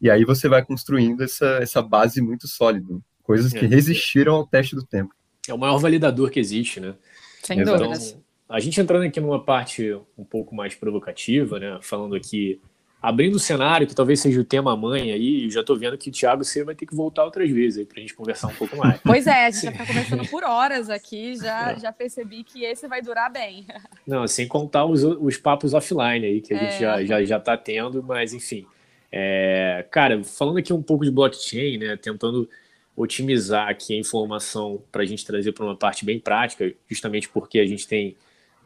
E 0.00 0.10
aí 0.10 0.24
você 0.24 0.48
vai 0.48 0.64
construindo 0.64 1.22
essa, 1.22 1.58
essa 1.60 1.80
base 1.80 2.20
muito 2.20 2.46
sólida, 2.46 2.98
coisas 3.22 3.52
que 3.52 3.64
é. 3.64 3.68
resistiram 3.68 4.34
ao 4.34 4.46
teste 4.46 4.74
do 4.74 4.84
tempo. 4.84 5.14
É 5.48 5.54
o 5.54 5.58
maior 5.58 5.78
validador 5.78 6.30
que 6.30 6.40
existe, 6.40 6.80
né? 6.80 6.94
Sem 7.42 7.60
então, 7.60 7.76
dúvidas. 7.76 8.18
A 8.48 8.60
gente 8.60 8.80
entrando 8.80 9.04
aqui 9.04 9.20
numa 9.20 9.42
parte 9.42 9.92
um 10.16 10.24
pouco 10.24 10.54
mais 10.54 10.74
provocativa, 10.74 11.58
né? 11.58 11.78
Falando 11.82 12.14
aqui 12.14 12.60
abrindo 13.00 13.36
o 13.36 13.38
cenário, 13.38 13.86
que 13.86 13.94
talvez 13.94 14.20
seja 14.20 14.40
o 14.40 14.44
tema 14.44 14.76
mãe 14.76 15.12
aí, 15.12 15.50
já 15.50 15.60
estou 15.60 15.76
vendo 15.76 15.96
que, 15.96 16.10
Thiago, 16.10 16.44
você 16.44 16.64
vai 16.64 16.74
ter 16.74 16.86
que 16.86 16.94
voltar 16.94 17.24
outras 17.24 17.50
vezes 17.50 17.78
aí 17.78 17.84
para 17.84 17.98
a 17.98 18.00
gente 18.00 18.14
conversar 18.14 18.48
um 18.48 18.54
pouco 18.54 18.76
mais. 18.76 19.00
Pois 19.04 19.26
é, 19.26 19.46
a 19.46 19.50
gente 19.50 19.62
já 19.66 19.70
está 19.70 19.86
conversando 19.86 20.28
por 20.28 20.44
horas 20.44 20.90
aqui, 20.90 21.36
já, 21.36 21.72
é. 21.72 21.78
já 21.78 21.92
percebi 21.92 22.42
que 22.42 22.64
esse 22.64 22.88
vai 22.88 23.02
durar 23.02 23.30
bem. 23.30 23.66
Não, 24.06 24.26
sem 24.26 24.48
contar 24.48 24.84
os, 24.86 25.04
os 25.04 25.36
papos 25.36 25.74
offline 25.74 26.26
aí, 26.26 26.40
que 26.40 26.54
a 26.54 26.56
é. 26.56 26.70
gente 26.70 26.80
já, 26.80 27.04
já, 27.04 27.24
já 27.24 27.40
tá 27.40 27.56
tendo, 27.56 28.02
mas 28.02 28.32
enfim. 28.32 28.66
É, 29.12 29.86
cara, 29.90 30.22
falando 30.24 30.58
aqui 30.58 30.72
um 30.72 30.82
pouco 30.82 31.04
de 31.04 31.10
blockchain, 31.10 31.78
né, 31.78 31.96
tentando 31.96 32.48
otimizar 32.96 33.68
aqui 33.68 33.94
a 33.94 33.98
informação 33.98 34.82
para 34.90 35.02
a 35.02 35.06
gente 35.06 35.24
trazer 35.24 35.52
para 35.52 35.64
uma 35.64 35.76
parte 35.76 36.04
bem 36.04 36.18
prática, 36.18 36.72
justamente 36.88 37.28
porque 37.28 37.58
a 37.58 37.66
gente 37.66 37.86
tem 37.86 38.16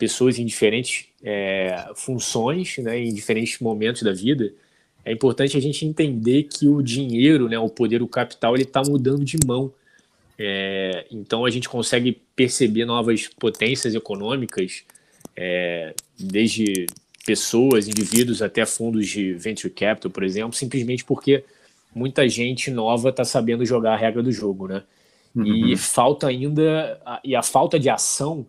pessoas 0.00 0.38
em 0.38 0.46
diferentes 0.46 1.04
é, 1.22 1.90
funções, 1.94 2.78
né, 2.78 2.98
em 2.98 3.12
diferentes 3.12 3.60
momentos 3.60 4.02
da 4.02 4.12
vida, 4.12 4.50
é 5.04 5.12
importante 5.12 5.58
a 5.58 5.60
gente 5.60 5.84
entender 5.84 6.44
que 6.44 6.66
o 6.66 6.82
dinheiro, 6.82 7.50
né, 7.50 7.58
o 7.58 7.68
poder, 7.68 8.02
o 8.02 8.08
capital, 8.08 8.54
ele 8.54 8.62
está 8.62 8.82
mudando 8.82 9.24
de 9.24 9.36
mão. 9.46 9.70
É, 10.38 11.04
então 11.10 11.44
a 11.44 11.50
gente 11.50 11.68
consegue 11.68 12.18
perceber 12.34 12.86
novas 12.86 13.28
potências 13.28 13.94
econômicas, 13.94 14.84
é, 15.36 15.94
desde 16.18 16.86
pessoas, 17.26 17.86
indivíduos 17.86 18.40
até 18.40 18.64
fundos 18.64 19.06
de 19.06 19.34
venture 19.34 19.72
capital, 19.72 20.10
por 20.10 20.24
exemplo, 20.24 20.54
simplesmente 20.54 21.04
porque 21.04 21.44
muita 21.94 22.26
gente 22.26 22.70
nova 22.70 23.10
está 23.10 23.24
sabendo 23.24 23.66
jogar 23.66 23.92
a 23.92 23.96
regra 23.96 24.22
do 24.22 24.32
jogo, 24.32 24.66
né? 24.66 24.82
Uhum. 25.34 25.68
E 25.68 25.76
falta 25.76 26.26
ainda 26.26 27.00
e 27.22 27.36
a 27.36 27.42
falta 27.42 27.78
de 27.78 27.88
ação 27.88 28.46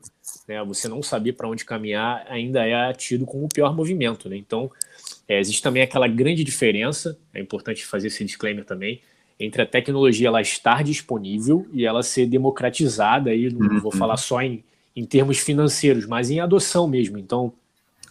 né? 0.48 0.64
Você 0.64 0.88
não 0.88 1.02
saber 1.02 1.34
para 1.34 1.48
onde 1.48 1.66
caminhar 1.66 2.26
ainda 2.30 2.66
é 2.66 2.94
tido 2.94 3.26
como 3.26 3.46
o 3.46 3.50
pior 3.50 3.76
movimento, 3.76 4.30
né? 4.30 4.38
Então, 4.38 4.72
é, 5.28 5.40
existe 5.40 5.62
também 5.62 5.84
aquela 5.84 6.08
grande 6.08 6.44
diferença, 6.44 7.18
é 7.34 7.40
importante 7.40 7.86
fazer 7.86 8.08
esse 8.08 8.24
disclaimer 8.24 8.66
também, 8.66 9.02
entre 9.40 9.62
a 9.62 9.66
tecnologia 9.66 10.28
ela 10.28 10.42
estar 10.42 10.84
disponível 10.84 11.68
e 11.74 11.86
ela 11.86 12.04
ser 12.04 12.28
democratizada, 12.28 13.32
aí 13.32 13.50
não 13.52 13.80
vou 13.80 13.92
falar 13.92 14.18
só 14.18 14.42
em, 14.42 14.64
em 14.96 15.04
termos 15.04 15.40
financeiros, 15.40 16.06
mas 16.06 16.30
em 16.30 16.40
adoção 16.40 16.88
mesmo. 16.88 17.18
Então, 17.18 17.52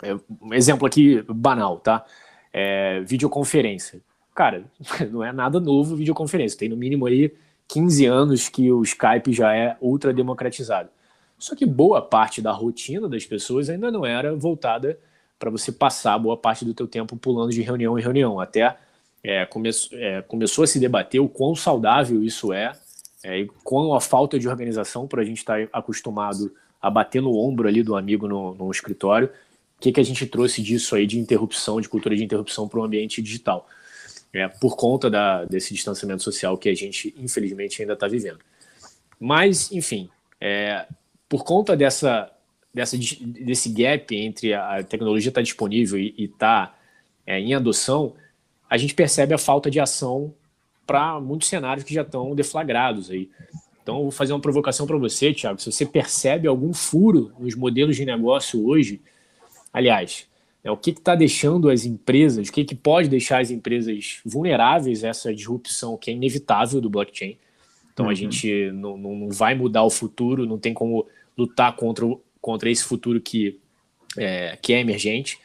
é, 0.02 0.14
um 0.40 0.52
exemplo 0.52 0.86
aqui 0.86 1.22
banal, 1.28 1.78
tá? 1.78 2.04
É, 2.52 3.00
videoconferência. 3.00 4.00
Cara, 4.34 4.64
não 5.10 5.22
é 5.22 5.32
nada 5.32 5.60
novo 5.60 5.94
videoconferência, 5.94 6.58
tem 6.58 6.68
no 6.68 6.76
mínimo 6.76 7.06
aí 7.06 7.32
15 7.68 8.06
anos 8.06 8.48
que 8.48 8.70
o 8.72 8.82
Skype 8.82 9.32
já 9.32 9.54
é 9.54 9.76
ultra 9.80 10.12
democratizado. 10.12 10.88
Só 11.40 11.56
que 11.56 11.64
boa 11.64 12.02
parte 12.02 12.42
da 12.42 12.52
rotina 12.52 13.08
das 13.08 13.24
pessoas 13.24 13.70
ainda 13.70 13.90
não 13.90 14.04
era 14.04 14.36
voltada 14.36 14.98
para 15.38 15.50
você 15.50 15.72
passar 15.72 16.18
boa 16.18 16.36
parte 16.36 16.66
do 16.66 16.74
teu 16.74 16.86
tempo 16.86 17.16
pulando 17.16 17.50
de 17.50 17.62
reunião 17.62 17.98
em 17.98 18.02
reunião. 18.02 18.38
Até 18.38 18.76
é, 19.24 19.46
come 19.46 19.70
é, 19.92 20.20
começou 20.20 20.64
a 20.64 20.66
se 20.66 20.78
debater 20.78 21.18
o 21.18 21.28
quão 21.30 21.56
saudável 21.56 22.22
isso 22.22 22.52
é, 22.52 22.72
é 23.24 23.40
e 23.40 23.46
quão 23.64 23.94
a 23.94 24.00
falta 24.02 24.38
de 24.38 24.46
organização, 24.46 25.08
por 25.08 25.18
a 25.18 25.24
gente 25.24 25.38
estar 25.38 25.66
tá 25.66 25.78
acostumado 25.78 26.54
a 26.80 26.90
bater 26.90 27.22
no 27.22 27.34
ombro 27.34 27.66
ali 27.66 27.82
do 27.82 27.96
amigo 27.96 28.28
no, 28.28 28.54
no 28.54 28.70
escritório. 28.70 29.28
O 29.78 29.80
que, 29.80 29.92
que 29.92 30.00
a 30.00 30.04
gente 30.04 30.26
trouxe 30.26 30.62
disso 30.62 30.94
aí 30.94 31.06
de 31.06 31.18
interrupção, 31.18 31.80
de 31.80 31.88
cultura 31.88 32.14
de 32.14 32.22
interrupção 32.22 32.68
para 32.68 32.80
o 32.80 32.84
ambiente 32.84 33.22
digital? 33.22 33.66
É, 34.30 34.46
por 34.46 34.76
conta 34.76 35.08
da, 35.08 35.46
desse 35.46 35.72
distanciamento 35.72 36.22
social 36.22 36.56
que 36.58 36.68
a 36.68 36.74
gente, 36.74 37.14
infelizmente, 37.18 37.80
ainda 37.80 37.94
está 37.94 38.06
vivendo. 38.06 38.40
Mas, 39.18 39.72
enfim, 39.72 40.10
é, 40.38 40.86
por 41.30 41.44
conta 41.44 41.76
dessa, 41.76 42.28
dessa, 42.74 42.98
desse 42.98 43.68
gap 43.68 44.14
entre 44.16 44.52
a 44.52 44.82
tecnologia 44.82 45.28
estar 45.30 45.40
tá 45.40 45.44
disponível 45.44 45.96
e 45.96 46.12
estar 46.18 46.66
tá, 46.66 46.78
é, 47.24 47.38
em 47.38 47.54
adoção, 47.54 48.14
a 48.68 48.76
gente 48.76 48.94
percebe 48.94 49.32
a 49.32 49.38
falta 49.38 49.70
de 49.70 49.78
ação 49.78 50.34
para 50.84 51.20
muitos 51.20 51.48
cenários 51.48 51.84
que 51.84 51.94
já 51.94 52.02
estão 52.02 52.34
deflagrados 52.34 53.12
aí. 53.12 53.30
Então, 53.80 54.02
vou 54.02 54.10
fazer 54.10 54.32
uma 54.32 54.40
provocação 54.40 54.88
para 54.88 54.98
você, 54.98 55.32
Thiago. 55.32 55.60
Se 55.60 55.70
você 55.70 55.86
percebe 55.86 56.48
algum 56.48 56.74
furo 56.74 57.32
nos 57.38 57.54
modelos 57.54 57.94
de 57.94 58.04
negócio 58.04 58.66
hoje, 58.66 59.00
aliás, 59.72 60.26
é, 60.64 60.70
o 60.70 60.76
que 60.76 60.90
está 60.90 61.14
deixando 61.14 61.70
as 61.70 61.84
empresas, 61.84 62.48
o 62.48 62.52
que, 62.52 62.64
que 62.64 62.74
pode 62.74 63.08
deixar 63.08 63.40
as 63.40 63.52
empresas 63.52 64.20
vulneráveis 64.26 65.04
a 65.04 65.08
essa 65.08 65.32
disrupção 65.32 65.96
que 65.96 66.10
é 66.10 66.14
inevitável 66.14 66.80
do 66.80 66.90
blockchain. 66.90 67.38
Então, 67.92 68.06
uhum. 68.06 68.10
a 68.10 68.14
gente 68.14 68.72
não, 68.72 68.96
não 68.96 69.30
vai 69.30 69.54
mudar 69.54 69.84
o 69.84 69.90
futuro, 69.90 70.44
não 70.44 70.58
tem 70.58 70.74
como 70.74 71.06
lutar 71.40 71.74
contra, 71.76 72.06
contra 72.40 72.70
esse 72.70 72.84
futuro 72.84 73.20
que 73.20 73.58
é, 74.16 74.58
que 74.60 74.72
é 74.72 74.80
emergente 74.80 75.38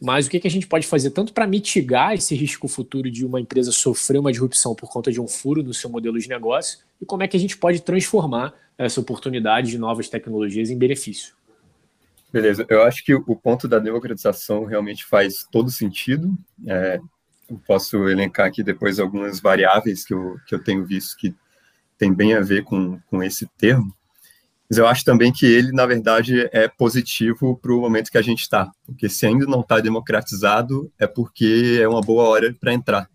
mas 0.00 0.26
o 0.26 0.30
que, 0.30 0.38
que 0.38 0.46
a 0.46 0.50
gente 0.50 0.66
pode 0.66 0.86
fazer 0.86 1.10
tanto 1.10 1.32
para 1.32 1.46
mitigar 1.46 2.14
esse 2.14 2.34
risco 2.34 2.68
futuro 2.68 3.10
de 3.10 3.26
uma 3.26 3.40
empresa 3.40 3.72
sofrer 3.72 4.18
uma 4.18 4.30
disrupção 4.30 4.74
por 4.74 4.90
conta 4.90 5.10
de 5.10 5.20
um 5.20 5.26
furo 5.26 5.62
no 5.62 5.74
seu 5.74 5.90
modelo 5.90 6.18
de 6.18 6.28
negócio 6.28 6.78
e 7.00 7.06
como 7.06 7.22
é 7.22 7.28
que 7.28 7.36
a 7.36 7.40
gente 7.40 7.56
pode 7.56 7.82
transformar 7.82 8.54
essa 8.76 9.00
oportunidade 9.00 9.70
de 9.70 9.78
novas 9.78 10.08
tecnologias 10.08 10.70
em 10.70 10.78
benefício. 10.78 11.34
Beleza, 12.32 12.64
eu 12.68 12.82
acho 12.82 13.04
que 13.04 13.12
o 13.14 13.34
ponto 13.34 13.66
da 13.66 13.78
democratização 13.78 14.64
realmente 14.64 15.04
faz 15.04 15.46
todo 15.50 15.70
sentido. 15.70 16.36
É, 16.66 17.00
eu 17.50 17.60
posso 17.66 18.08
elencar 18.08 18.46
aqui 18.46 18.62
depois 18.62 19.00
algumas 19.00 19.40
variáveis 19.40 20.04
que 20.04 20.14
eu, 20.14 20.36
que 20.46 20.54
eu 20.54 20.62
tenho 20.62 20.84
visto 20.84 21.16
que 21.16 21.34
tem 21.96 22.12
bem 22.12 22.34
a 22.34 22.40
ver 22.40 22.62
com, 22.62 23.00
com 23.10 23.22
esse 23.22 23.46
termo. 23.58 23.92
Mas 24.68 24.78
eu 24.78 24.86
acho 24.86 25.04
também 25.04 25.32
que 25.32 25.46
ele, 25.46 25.72
na 25.72 25.86
verdade, 25.86 26.48
é 26.52 26.68
positivo 26.68 27.56
para 27.56 27.72
o 27.72 27.80
momento 27.80 28.10
que 28.10 28.18
a 28.18 28.22
gente 28.22 28.42
está. 28.42 28.70
Porque 28.84 29.08
se 29.08 29.26
ainda 29.26 29.46
não 29.46 29.60
está 29.60 29.80
democratizado, 29.80 30.92
é 30.98 31.06
porque 31.06 31.78
é 31.80 31.88
uma 31.88 32.02
boa 32.02 32.24
hora 32.24 32.54
para 32.60 32.74
entrar 32.74 33.08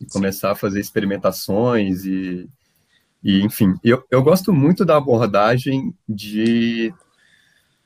e 0.00 0.06
começar 0.06 0.50
a 0.50 0.56
fazer 0.56 0.80
experimentações 0.80 2.04
e, 2.04 2.48
e 3.22 3.40
enfim. 3.42 3.74
Eu, 3.84 4.04
eu 4.10 4.22
gosto 4.22 4.52
muito 4.52 4.84
da 4.84 4.96
abordagem 4.96 5.94
de 6.08 6.92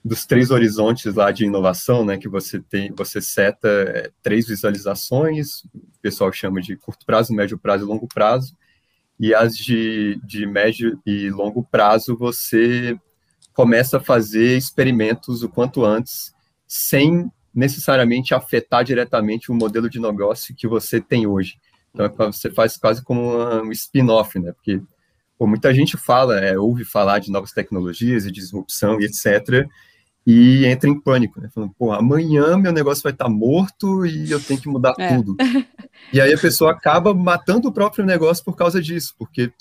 dos 0.05 0.27
três 0.27 0.51
horizontes 0.51 1.15
lá 1.15 1.31
de 1.31 1.45
inovação, 1.45 2.05
né, 2.05 2.19
que 2.19 2.29
você 2.29 2.59
tem, 2.59 2.93
você 2.93 3.21
seta 3.21 3.69
é, 3.69 4.11
três 4.21 4.49
visualizações, 4.49 5.65
o 5.73 6.01
pessoal 6.01 6.33
chama 6.33 6.61
de 6.61 6.77
curto 6.77 7.07
prazo, 7.07 7.33
médio 7.33 7.57
prazo 7.57 7.85
e 7.85 7.87
longo 7.87 8.09
prazo, 8.09 8.53
e 9.23 9.33
as 9.33 9.57
de, 9.57 10.21
de 10.25 10.45
médio 10.45 11.01
e 11.07 11.31
longo 11.31 11.63
prazo 11.63 12.17
você 12.17 12.99
começa 13.55 13.99
a 13.99 14.01
fazer 14.01 14.57
experimentos 14.57 15.45
o 15.45 15.49
quanto 15.49 15.85
antes, 15.85 16.35
sem 16.67 17.31
necessariamente 17.55 18.35
afetar 18.35 18.83
diretamente 18.83 19.53
o 19.53 19.55
modelo 19.55 19.89
de 19.89 20.01
negócio 20.01 20.57
que 20.57 20.67
você 20.67 21.01
tem 21.01 21.25
hoje. 21.25 21.55
Então, 21.95 22.07
é 22.07 22.09
você 22.09 22.51
faz 22.51 22.77
quase 22.77 23.05
como 23.05 23.39
um 23.63 23.71
spin-off, 23.71 24.41
né? 24.41 24.51
Porque 24.51 24.83
pô, 25.39 25.47
muita 25.47 25.73
gente 25.73 25.97
fala, 25.97 26.41
é, 26.41 26.59
ouve 26.59 26.85
falar 26.85 27.21
de 27.21 27.31
novas 27.31 27.53
tecnologias 27.53 28.27
e 28.27 28.33
disrupção 28.33 29.01
e 29.01 29.05
etc., 29.05 29.69
e 30.27 30.65
entra 30.67 30.89
em 30.89 30.99
pânico, 30.99 31.41
né? 31.41 31.49
Falando, 31.53 31.75
pô, 31.77 31.93
amanhã 31.93 32.57
meu 32.57 32.73
negócio 32.73 33.03
vai 33.03 33.13
estar 33.13 33.29
morto 33.29 34.07
e 34.07 34.31
eu 34.31 34.41
tenho 34.41 34.61
que 34.61 34.69
mudar 34.69 34.95
é. 34.99 35.17
tudo. 35.17 35.37
E 36.13 36.21
aí 36.21 36.33
a 36.33 36.39
pessoa 36.39 36.73
acaba 36.73 37.15
matando 37.15 37.69
o 37.69 37.73
próprio 37.73 38.05
negócio 38.05 38.45
por 38.45 38.57
causa 38.57 38.83
disso, 38.83 39.15
porque 39.19 39.53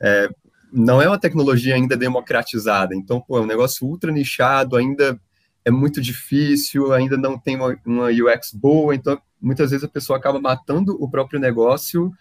é, 0.00 0.28
não 0.72 1.00
é 1.00 1.08
uma 1.08 1.18
tecnologia 1.18 1.74
ainda 1.74 1.96
democratizada. 1.96 2.94
Então, 2.94 3.20
pô, 3.20 3.38
é 3.38 3.40
um 3.40 3.46
negócio 3.46 3.86
ultra 3.86 4.12
nichado, 4.12 4.76
ainda 4.76 5.18
é 5.64 5.70
muito 5.70 6.00
difícil, 6.00 6.92
ainda 6.92 7.16
não 7.16 7.38
tem 7.38 7.56
uma, 7.56 7.76
uma 7.84 8.08
UX 8.08 8.52
boa, 8.52 8.94
então 8.94 9.20
muitas 9.40 9.70
vezes 9.70 9.84
a 9.84 9.88
pessoa 9.88 10.18
acaba 10.18 10.40
matando 10.40 10.96
o 11.02 11.10
próprio 11.10 11.40
negócio 11.40 12.12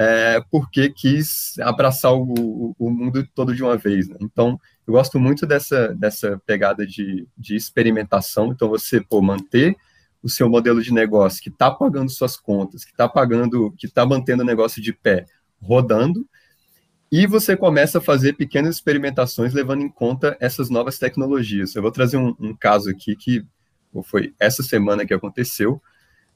é, 0.00 0.40
porque 0.48 0.90
quis 0.90 1.58
abraçar 1.58 2.14
o, 2.14 2.72
o, 2.78 2.88
mundo 2.88 3.26
todo 3.34 3.52
de 3.52 3.64
uma 3.64 3.76
vez. 3.76 4.08
Né? 4.08 4.16
Então, 4.20 4.58
eu 4.86 4.92
gosto 4.92 5.18
muito 5.18 5.44
dessa, 5.44 5.92
dessa 5.96 6.40
pegada 6.46 6.86
de, 6.86 7.26
de 7.36 7.56
experimentação. 7.56 8.52
Então, 8.52 8.68
você 8.68 9.00
pô, 9.00 9.20
manter 9.20 9.76
o 10.22 10.28
seu 10.28 10.48
modelo 10.48 10.80
de 10.80 10.94
negócio 10.94 11.42
que 11.42 11.48
está 11.48 11.68
pagando 11.68 12.12
suas 12.12 12.36
contas, 12.36 12.84
que 12.84 12.92
está 12.92 13.08
pagando, 13.08 13.72
que 13.76 13.86
está 13.86 14.06
mantendo 14.06 14.44
o 14.44 14.46
negócio 14.46 14.80
de 14.80 14.92
pé, 14.92 15.26
rodando, 15.60 16.24
e 17.10 17.26
você 17.26 17.56
começa 17.56 17.98
a 17.98 18.02
fazer 18.02 18.34
pequenas 18.34 18.76
experimentações 18.76 19.52
levando 19.52 19.82
em 19.82 19.88
conta 19.88 20.36
essas 20.38 20.70
novas 20.70 20.96
tecnologias. 20.98 21.74
Eu 21.74 21.82
vou 21.82 21.90
trazer 21.90 22.18
um, 22.18 22.36
um 22.38 22.54
caso 22.54 22.88
aqui 22.88 23.16
que 23.16 23.44
foi 24.04 24.32
essa 24.38 24.62
semana 24.62 25.04
que 25.04 25.14
aconteceu, 25.14 25.82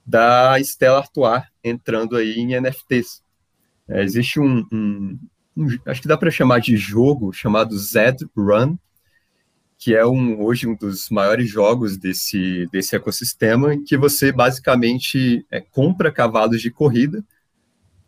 da 0.05 0.59
Stella 0.59 0.99
Artois 0.99 1.45
entrando 1.63 2.17
aí 2.17 2.33
em 2.33 2.59
NFTs. 2.61 3.23
É, 3.89 4.03
existe 4.03 4.41
um, 4.41 4.67
um, 4.73 5.19
um, 5.57 5.67
acho 5.87 6.03
que 6.03 6.09
dá 6.09 6.17
para 6.17 6.31
chamar 6.31 6.61
de 6.61 6.77
jogo 6.77 7.33
chamado 7.33 7.77
Zed 7.79 8.25
Run, 8.37 8.77
que 9.79 9.95
é 9.95 10.07
um, 10.07 10.41
hoje 10.41 10.67
um 10.67 10.77
dos 10.77 11.11
maiores 11.11 11.51
jogos 11.51 11.99
desse, 11.99 12.69
desse 12.71 12.95
ecossistema, 12.95 13.75
em 13.75 13.83
que 13.83 13.97
você 13.97 14.31
basicamente 14.31 15.45
é, 15.51 15.61
compra 15.61 16.13
cavalos 16.13 16.61
de 16.63 16.71
corrida 16.71 17.25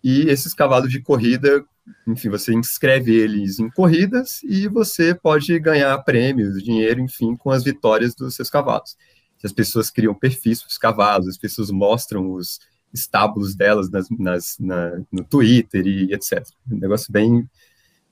e 0.05 0.29
esses 0.29 0.53
cavalos 0.53 0.91
de 0.91 1.01
corrida, 1.01 1.65
enfim, 2.07 2.29
você 2.29 2.53
inscreve 2.53 3.15
eles 3.15 3.59
em 3.59 3.71
corridas 3.71 4.43
e 4.43 4.69
você 4.69 5.15
pode 5.15 5.59
ganhar 5.59 5.97
prêmios, 6.03 6.63
dinheiro, 6.63 7.01
enfim, 7.01 7.35
com 7.35 7.51
as 7.51 7.65
vitórias 7.65 8.15
dos 8.15 8.35
seus 8.35 8.51
cavalos. 8.51 8.97
As 9.43 9.53
pessoas 9.53 9.91
criam 9.91 10.15
perfis 10.15 10.63
para 10.63 10.69
os 10.69 10.79
cavalos, 10.79 11.29
as 11.29 11.37
pessoas 11.39 11.71
mostram 11.71 12.33
os, 12.33 12.61
estábulos 12.95 13.55
delas 13.55 13.91
nas, 13.91 14.09
nas, 14.11 14.57
na, 14.59 15.03
no 15.13 15.25
Twitter 15.25 15.87
e 15.87 16.15
etc. 16.15 16.47
Um 16.71 16.79
negócio 16.79 17.13
bem, 17.13 17.49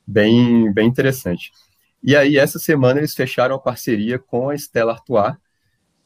bem, 0.07 0.73
bem 0.73 0.89
interessante. 0.89 1.53
E 2.03 2.17
aí, 2.17 2.37
essa 2.37 2.59
semana, 2.59 2.99
eles 2.99 3.15
fecharam 3.15 3.55
a 3.55 3.61
parceria 3.61 4.19
com 4.19 4.51
a 4.51 4.55
Stella 4.55 4.93
Artois 4.93 5.37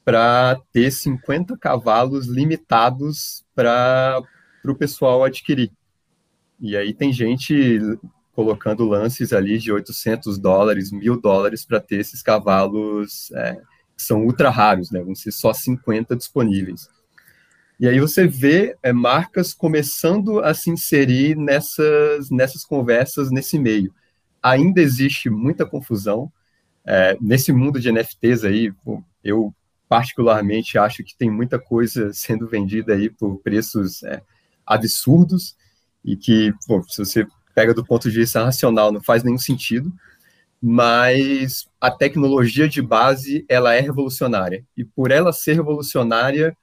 para 0.05 0.61
ter 0.73 0.91
50 0.93 1.57
cavalos 1.57 2.27
limitados 2.27 3.45
para 3.55 4.23
o 4.65 4.75
pessoal 4.75 5.25
adquirir. 5.25 5.73
E 6.61 6.77
aí 6.77 6.95
tem 6.95 7.13
gente 7.13 7.81
colocando 8.33 8.87
lances 8.87 9.33
ali 9.33 9.59
de 9.59 9.73
800 9.73 10.39
dólares, 10.39 10.93
mil 10.93 11.19
dólares 11.19 11.65
para 11.65 11.81
ter 11.81 11.97
esses 11.97 12.23
cavalos 12.23 13.33
é, 13.33 13.55
que 13.97 14.03
são 14.03 14.25
ultra 14.25 14.51
raros, 14.51 14.91
né? 14.91 15.01
Vão 15.01 15.15
ser 15.15 15.33
só 15.33 15.53
50 15.53 16.15
disponíveis. 16.15 16.89
E 17.79 17.87
aí 17.87 18.01
você 18.01 18.27
vê 18.27 18.77
é, 18.83 18.93
marcas 18.93 19.53
começando 19.53 20.41
a 20.41 20.55
se 20.55 20.71
inserir 20.71 21.37
nessas, 21.37 22.31
nessas 22.31 22.65
conversas 22.65 23.31
nesse 23.31 23.59
meio. 23.59 23.95
Ainda 24.43 24.81
existe 24.81 25.29
muita 25.29 25.67
confusão. 25.67 26.33
É, 26.87 27.17
nesse 27.21 27.53
mundo 27.53 27.79
de 27.79 27.91
NFTs 27.93 28.45
aí, 28.45 28.73
eu 29.23 29.55
particularmente 29.89 30.79
acho 30.79 31.05
que 31.05 31.17
tem 31.17 31.31
muita 31.31 31.59
coisa 31.59 32.13
sendo 32.15 32.49
vendida 32.49 32.95
aí 32.95 33.11
por 33.11 33.39
preços 33.41 34.03
é, 34.05 34.23
absurdos 34.65 35.55
e 36.05 36.17
que, 36.17 36.55
pô, 36.67 36.83
se 36.89 36.99
você 36.99 37.27
pega 37.55 37.75
do 37.75 37.85
ponto 37.85 38.09
de 38.11 38.17
vista 38.17 38.45
racional, 38.45 38.91
não 38.91 39.03
faz 39.03 39.23
nenhum 39.23 39.39
sentido, 39.39 39.93
mas 40.63 41.69
a 41.81 41.91
tecnologia 41.91 42.69
de 42.69 42.81
base, 42.81 43.45
ela 43.49 43.75
é 43.75 43.81
revolucionária. 43.81 44.65
E 44.77 44.85
por 44.85 45.11
ela 45.11 45.33
ser 45.33 45.55
revolucionária, 45.55 46.57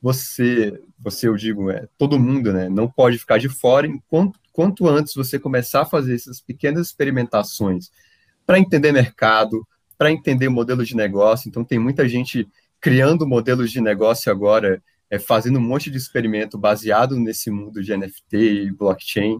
você, 0.00 0.80
você 0.98 1.28
eu 1.28 1.36
digo, 1.36 1.70
é, 1.70 1.88
todo 1.98 2.18
mundo, 2.18 2.52
né, 2.52 2.68
não 2.68 2.88
pode 2.88 3.18
ficar 3.18 3.38
de 3.38 3.48
fora 3.48 3.86
enquanto 3.86 4.38
quanto 4.58 4.88
antes 4.88 5.14
você 5.14 5.38
começar 5.38 5.82
a 5.82 5.86
fazer 5.86 6.16
essas 6.16 6.40
pequenas 6.40 6.88
experimentações 6.88 7.92
para 8.44 8.58
entender 8.58 8.90
mercado, 8.90 9.64
para 9.96 10.10
entender 10.10 10.48
modelo 10.48 10.84
de 10.84 10.96
negócio. 10.96 11.48
Então 11.48 11.62
tem 11.62 11.78
muita 11.78 12.08
gente 12.08 12.44
criando 12.80 13.24
modelos 13.24 13.70
de 13.70 13.80
negócio 13.80 14.32
agora, 14.32 14.82
é, 15.08 15.16
fazendo 15.16 15.60
um 15.60 15.62
monte 15.62 15.92
de 15.92 15.96
experimento 15.96 16.58
baseado 16.58 17.16
nesse 17.16 17.52
mundo 17.52 17.80
de 17.80 17.96
NFT 17.96 18.36
e 18.36 18.72
blockchain. 18.72 19.38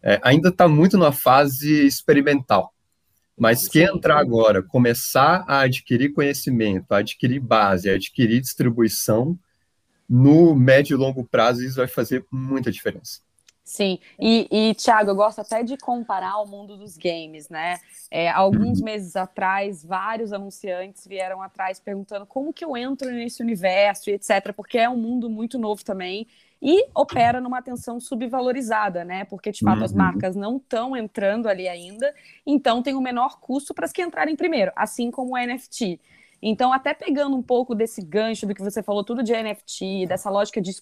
É, 0.00 0.20
ainda 0.22 0.50
está 0.50 0.68
muito 0.68 0.96
na 0.96 1.10
fase 1.10 1.84
experimental. 1.84 2.72
Mas 3.36 3.66
quem 3.66 3.82
entrar 3.82 4.20
agora, 4.20 4.62
começar 4.62 5.44
a 5.48 5.62
adquirir 5.62 6.12
conhecimento, 6.12 6.92
a 6.92 6.98
adquirir 6.98 7.40
base, 7.40 7.90
a 7.90 7.94
adquirir 7.94 8.40
distribuição, 8.40 9.36
no 10.12 10.54
médio 10.54 10.94
e 10.94 10.98
longo 10.98 11.24
prazo 11.24 11.64
isso 11.64 11.76
vai 11.76 11.88
fazer 11.88 12.26
muita 12.30 12.70
diferença. 12.70 13.20
Sim, 13.64 13.98
e, 14.20 14.46
e 14.50 14.74
Thiago, 14.74 15.10
eu 15.10 15.14
gosto 15.14 15.40
até 15.40 15.62
de 15.62 15.78
comparar 15.78 16.36
o 16.42 16.46
mundo 16.46 16.76
dos 16.76 16.98
games, 16.98 17.48
né? 17.48 17.78
É, 18.10 18.28
alguns 18.28 18.80
uhum. 18.80 18.84
meses 18.84 19.16
atrás, 19.16 19.82
vários 19.82 20.30
anunciantes 20.30 21.06
vieram 21.06 21.40
atrás 21.40 21.80
perguntando 21.80 22.26
como 22.26 22.52
que 22.52 22.62
eu 22.62 22.76
entro 22.76 23.10
nesse 23.10 23.42
universo 23.42 24.10
e 24.10 24.12
etc., 24.12 24.52
porque 24.54 24.76
é 24.76 24.90
um 24.90 24.98
mundo 24.98 25.30
muito 25.30 25.58
novo 25.58 25.82
também 25.82 26.26
e 26.60 26.86
opera 26.94 27.40
numa 27.40 27.58
atenção 27.58 27.98
subvalorizada, 27.98 29.06
né? 29.06 29.24
Porque 29.24 29.50
de 29.50 29.60
fato 29.60 29.78
uhum. 29.78 29.84
as 29.84 29.94
marcas 29.94 30.36
não 30.36 30.58
estão 30.58 30.94
entrando 30.94 31.48
ali 31.48 31.66
ainda, 31.66 32.14
então 32.44 32.82
tem 32.82 32.94
o 32.94 32.98
um 32.98 33.02
menor 33.02 33.40
custo 33.40 33.72
para 33.72 33.86
as 33.86 33.92
que 33.92 34.02
entrarem 34.02 34.36
primeiro, 34.36 34.72
assim 34.76 35.10
como 35.10 35.34
o 35.34 35.38
NFT. 35.38 35.98
Então, 36.44 36.72
até 36.72 36.92
pegando 36.92 37.36
um 37.36 37.42
pouco 37.42 37.72
desse 37.72 38.02
gancho 38.02 38.48
do 38.48 38.54
que 38.54 38.60
você 38.60 38.82
falou, 38.82 39.04
tudo 39.04 39.22
de 39.22 39.32
NFT, 39.32 40.06
dessa 40.08 40.28
lógica 40.28 40.60
de 40.60 40.72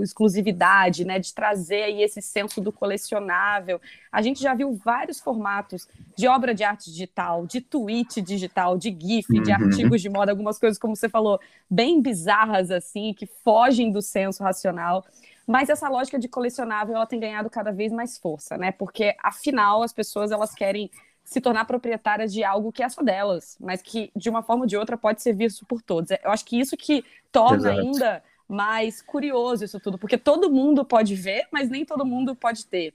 exclusividade, 0.00 1.04
né, 1.04 1.18
de 1.18 1.34
trazer 1.34 1.82
aí 1.82 2.02
esse 2.02 2.22
senso 2.22 2.58
do 2.58 2.72
colecionável, 2.72 3.78
a 4.10 4.22
gente 4.22 4.40
já 4.40 4.54
viu 4.54 4.72
vários 4.72 5.20
formatos 5.20 5.86
de 6.16 6.26
obra 6.26 6.54
de 6.54 6.64
arte 6.64 6.90
digital, 6.90 7.46
de 7.46 7.60
tweet 7.60 8.22
digital, 8.22 8.78
de 8.78 8.96
GIF, 8.98 9.30
uhum. 9.30 9.42
de 9.42 9.52
artigos 9.52 10.00
de 10.00 10.08
moda, 10.08 10.32
algumas 10.32 10.58
coisas, 10.58 10.78
como 10.78 10.96
você 10.96 11.08
falou, 11.08 11.38
bem 11.68 12.00
bizarras 12.00 12.70
assim, 12.70 13.12
que 13.12 13.26
fogem 13.26 13.92
do 13.92 14.00
senso 14.00 14.42
racional. 14.42 15.04
Mas 15.46 15.68
essa 15.68 15.86
lógica 15.86 16.18
de 16.18 16.28
colecionável, 16.28 16.96
ela 16.96 17.04
tem 17.04 17.20
ganhado 17.20 17.50
cada 17.50 17.70
vez 17.70 17.92
mais 17.92 18.16
força, 18.16 18.56
né? 18.56 18.72
Porque 18.72 19.14
afinal 19.22 19.82
as 19.82 19.92
pessoas 19.92 20.30
elas 20.30 20.54
querem 20.54 20.90
se 21.24 21.40
tornar 21.40 21.64
proprietárias 21.64 22.32
de 22.32 22.44
algo 22.44 22.70
que 22.70 22.82
é 22.82 22.88
só 22.88 23.02
delas, 23.02 23.56
mas 23.58 23.80
que 23.80 24.12
de 24.14 24.28
uma 24.28 24.42
forma 24.42 24.64
ou 24.64 24.66
de 24.66 24.76
outra 24.76 24.96
pode 24.96 25.22
ser 25.22 25.32
visto 25.32 25.64
por 25.64 25.80
todos. 25.80 26.10
Eu 26.10 26.30
acho 26.30 26.44
que 26.44 26.60
isso 26.60 26.76
que 26.76 27.04
torna 27.32 27.72
Exato. 27.72 27.80
ainda 27.80 28.22
mais 28.46 29.00
curioso 29.00 29.64
isso 29.64 29.80
tudo, 29.80 29.98
porque 29.98 30.18
todo 30.18 30.50
mundo 30.50 30.84
pode 30.84 31.14
ver, 31.14 31.46
mas 31.50 31.70
nem 31.70 31.84
todo 31.84 32.04
mundo 32.04 32.36
pode 32.36 32.66
ter. 32.66 32.94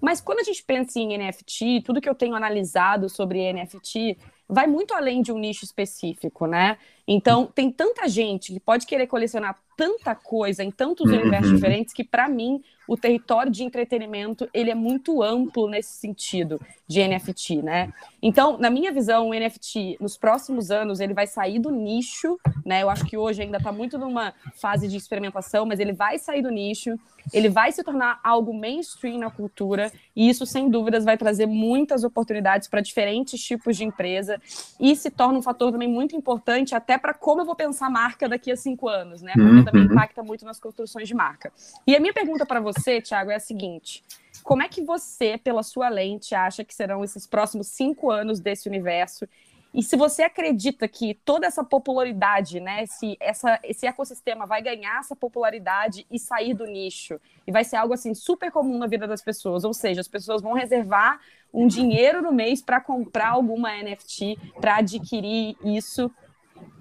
Mas 0.00 0.20
quando 0.20 0.40
a 0.40 0.42
gente 0.42 0.62
pensa 0.62 0.98
em 0.98 1.16
NFT, 1.16 1.82
tudo 1.84 2.00
que 2.00 2.08
eu 2.08 2.14
tenho 2.14 2.34
analisado 2.34 3.08
sobre 3.08 3.52
NFT 3.52 4.16
vai 4.48 4.66
muito 4.66 4.94
além 4.94 5.22
de 5.22 5.32
um 5.32 5.38
nicho 5.38 5.64
específico, 5.64 6.46
né? 6.46 6.78
Então, 7.06 7.46
tem 7.46 7.70
tanta 7.70 8.08
gente 8.08 8.52
que 8.52 8.60
pode 8.60 8.86
querer 8.86 9.06
colecionar 9.06 9.56
tanta 9.76 10.14
coisa 10.14 10.64
em 10.64 10.70
tantos 10.70 11.10
uhum. 11.10 11.18
universos 11.18 11.52
diferentes 11.52 11.92
que, 11.92 12.02
para 12.02 12.28
mim, 12.28 12.62
o 12.88 12.96
território 12.96 13.50
de 13.50 13.62
entretenimento 13.62 14.48
ele 14.54 14.70
é 14.70 14.74
muito 14.74 15.22
amplo 15.22 15.68
nesse 15.68 15.94
sentido 15.98 16.60
de 16.86 17.06
NFT, 17.06 17.62
né? 17.62 17.92
Então, 18.22 18.56
na 18.58 18.70
minha 18.70 18.92
visão, 18.92 19.28
o 19.28 19.34
NFT 19.34 19.98
nos 20.00 20.16
próximos 20.16 20.70
anos 20.70 21.00
ele 21.00 21.12
vai 21.12 21.26
sair 21.26 21.58
do 21.58 21.70
nicho, 21.70 22.38
né? 22.64 22.82
Eu 22.82 22.88
acho 22.88 23.04
que 23.04 23.16
hoje 23.16 23.42
ainda 23.42 23.58
está 23.58 23.72
muito 23.72 23.98
numa 23.98 24.32
fase 24.54 24.86
de 24.86 24.96
experimentação, 24.96 25.66
mas 25.66 25.80
ele 25.80 25.92
vai 25.92 26.16
sair 26.16 26.42
do 26.42 26.50
nicho, 26.50 26.96
ele 27.32 27.48
vai 27.48 27.72
se 27.72 27.82
tornar 27.82 28.20
algo 28.22 28.54
mainstream 28.54 29.18
na 29.18 29.30
cultura 29.30 29.92
e 30.14 30.28
isso, 30.28 30.46
sem 30.46 30.70
dúvidas, 30.70 31.04
vai 31.04 31.18
trazer 31.18 31.46
muitas 31.46 32.04
oportunidades 32.04 32.68
para 32.68 32.80
diferentes 32.80 33.42
tipos 33.42 33.76
de 33.76 33.84
empresa 33.84 34.40
e 34.78 34.94
se 34.94 35.10
torna 35.10 35.40
um 35.40 35.42
fator 35.42 35.72
também 35.72 35.88
muito 35.88 36.14
importante 36.14 36.74
até 36.74 36.95
para 36.98 37.12
como 37.12 37.42
eu 37.42 37.44
vou 37.44 37.56
pensar 37.56 37.90
marca 37.90 38.28
daqui 38.28 38.50
a 38.50 38.56
cinco 38.56 38.88
anos, 38.88 39.22
né? 39.22 39.32
Porque 39.34 39.48
uhum. 39.48 39.64
também 39.64 39.82
impacta 39.82 40.22
muito 40.22 40.44
nas 40.44 40.60
construções 40.60 41.08
de 41.08 41.14
marca. 41.14 41.52
E 41.86 41.96
a 41.96 42.00
minha 42.00 42.12
pergunta 42.12 42.46
para 42.46 42.60
você 42.60 42.76
você, 42.76 43.00
Thiago, 43.00 43.30
é 43.30 43.36
a 43.36 43.40
seguinte: 43.40 44.04
como 44.42 44.62
é 44.62 44.68
que 44.68 44.82
você, 44.82 45.38
pela 45.38 45.62
sua 45.62 45.88
lente, 45.88 46.34
acha 46.34 46.64
que 46.64 46.74
serão 46.74 47.02
esses 47.02 47.26
próximos 47.26 47.68
cinco 47.68 48.10
anos 48.10 48.38
desse 48.38 48.68
universo? 48.68 49.26
E 49.74 49.82
se 49.82 49.94
você 49.94 50.22
acredita 50.22 50.88
que 50.88 51.12
toda 51.22 51.46
essa 51.46 51.62
popularidade, 51.62 52.60
né, 52.60 52.84
esse, 52.84 53.14
essa, 53.20 53.60
esse 53.62 53.86
ecossistema 53.86 54.46
vai 54.46 54.62
ganhar 54.62 55.00
essa 55.00 55.14
popularidade 55.14 56.06
e 56.10 56.18
sair 56.18 56.54
do 56.54 56.64
nicho, 56.64 57.20
e 57.46 57.52
vai 57.52 57.62
ser 57.62 57.76
algo 57.76 57.92
assim 57.92 58.14
super 58.14 58.50
comum 58.50 58.78
na 58.78 58.86
vida 58.86 59.06
das 59.06 59.20
pessoas, 59.20 59.64
ou 59.64 59.74
seja, 59.74 60.00
as 60.00 60.08
pessoas 60.08 60.40
vão 60.40 60.54
reservar 60.54 61.20
um 61.52 61.66
dinheiro 61.66 62.22
no 62.22 62.32
mês 62.32 62.62
para 62.62 62.80
comprar 62.80 63.30
alguma 63.30 63.70
NFT, 63.82 64.38
para 64.60 64.76
adquirir 64.76 65.56
isso. 65.62 66.10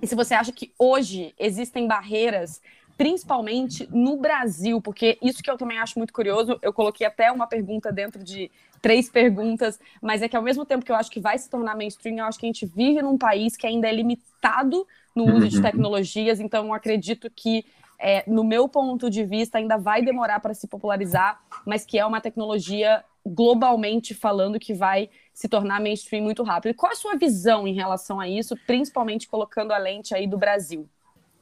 E 0.02 0.08
se 0.08 0.16
você 0.16 0.34
acha 0.34 0.52
que 0.52 0.74
hoje 0.78 1.34
existem 1.40 1.88
barreiras 1.88 2.62
principalmente 2.98 3.88
no 3.92 4.18
Brasil, 4.18 4.82
porque 4.82 5.18
isso 5.22 5.44
que 5.44 5.52
eu 5.52 5.58
também 5.58 5.80
acho 5.80 5.98
muito 6.00 6.14
curioso, 6.14 6.58
eu 6.62 6.72
coloquei 6.72 7.06
até 7.06 7.32
uma 7.32 7.46
pergunta 7.46 7.92
dentro 7.92 8.24
de 8.24 8.50
três 8.82 9.10
perguntas, 9.10 9.80
mas 10.02 10.22
é 10.22 10.30
que 10.30 10.36
ao 10.36 10.42
mesmo 10.42 10.66
tempo 10.66 10.86
que 10.86 10.92
eu 10.92 10.96
acho 10.96 11.12
que 11.12 11.20
vai 11.20 11.38
se 11.38 11.50
tornar 11.50 11.76
mainstream, 11.76 12.18
eu 12.20 12.26
acho 12.26 12.40
que 12.40 12.46
a 12.46 12.50
gente 12.50 12.66
vive 12.66 13.02
num 13.02 13.18
país 13.18 13.58
que 13.58 13.68
ainda 13.68 13.88
é 13.88 13.92
limitado 13.92 14.88
no 15.16 15.26
uso 15.36 15.48
de 15.50 15.58
uhum. 15.58 15.62
tecnologias, 15.62 16.40
então 16.40 16.68
eu 16.68 16.74
acredito 16.74 17.30
que 17.30 17.66
é, 18.00 18.24
no 18.28 18.44
meu 18.44 18.68
ponto 18.68 19.10
de 19.10 19.24
vista, 19.24 19.58
ainda 19.58 19.78
vai 19.78 20.02
demorar 20.02 20.40
para 20.40 20.54
se 20.54 20.68
popularizar, 20.68 21.42
mas 21.66 21.86
que 21.86 21.98
é 21.98 22.06
uma 22.06 22.22
tecnologia 22.22 23.04
globalmente 23.26 24.14
falando 24.14 24.60
que 24.60 24.74
vai 24.74 25.10
se 25.34 25.50
tornar 25.50 25.82
mainstream 25.82 26.24
muito 26.24 26.44
rápido. 26.44 26.72
E 26.72 26.76
qual 26.76 26.92
a 26.92 26.96
sua 26.96 27.16
visão 27.16 27.68
em 27.68 27.74
relação 27.74 28.20
a 28.20 28.30
isso, 28.30 28.56
principalmente 28.68 29.28
colocando 29.28 29.72
a 29.72 29.78
lente 29.78 30.14
aí 30.14 30.28
do 30.28 30.38
Brasil? 30.38 30.90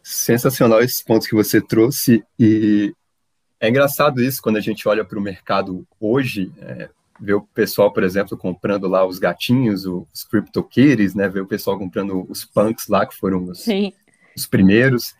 sensacional 0.03 0.81
esses 0.81 1.01
pontos 1.01 1.27
que 1.27 1.33
você 1.33 1.61
trouxe 1.61 2.23
e 2.37 2.93
é 3.59 3.69
engraçado 3.69 4.21
isso 4.21 4.41
quando 4.41 4.57
a 4.57 4.61
gente 4.61 4.85
olha 4.87 5.05
para 5.05 5.17
o 5.17 5.21
mercado 5.21 5.87
hoje, 5.97 6.51
é, 6.59 6.89
ver 7.17 7.35
o 7.35 7.41
pessoal, 7.41 7.93
por 7.93 8.03
exemplo, 8.03 8.37
comprando 8.37 8.89
lá 8.89 9.05
os 9.05 9.17
gatinhos, 9.17 9.85
os 9.85 10.25
CryptoKitties, 10.29 11.15
né, 11.15 11.29
ver 11.29 11.41
o 11.41 11.47
pessoal 11.47 11.79
comprando 11.79 12.29
os 12.29 12.43
punks 12.43 12.89
lá, 12.89 13.05
que 13.05 13.15
foram 13.15 13.45
os, 13.45 13.65
os 14.35 14.45
primeiros. 14.45 15.15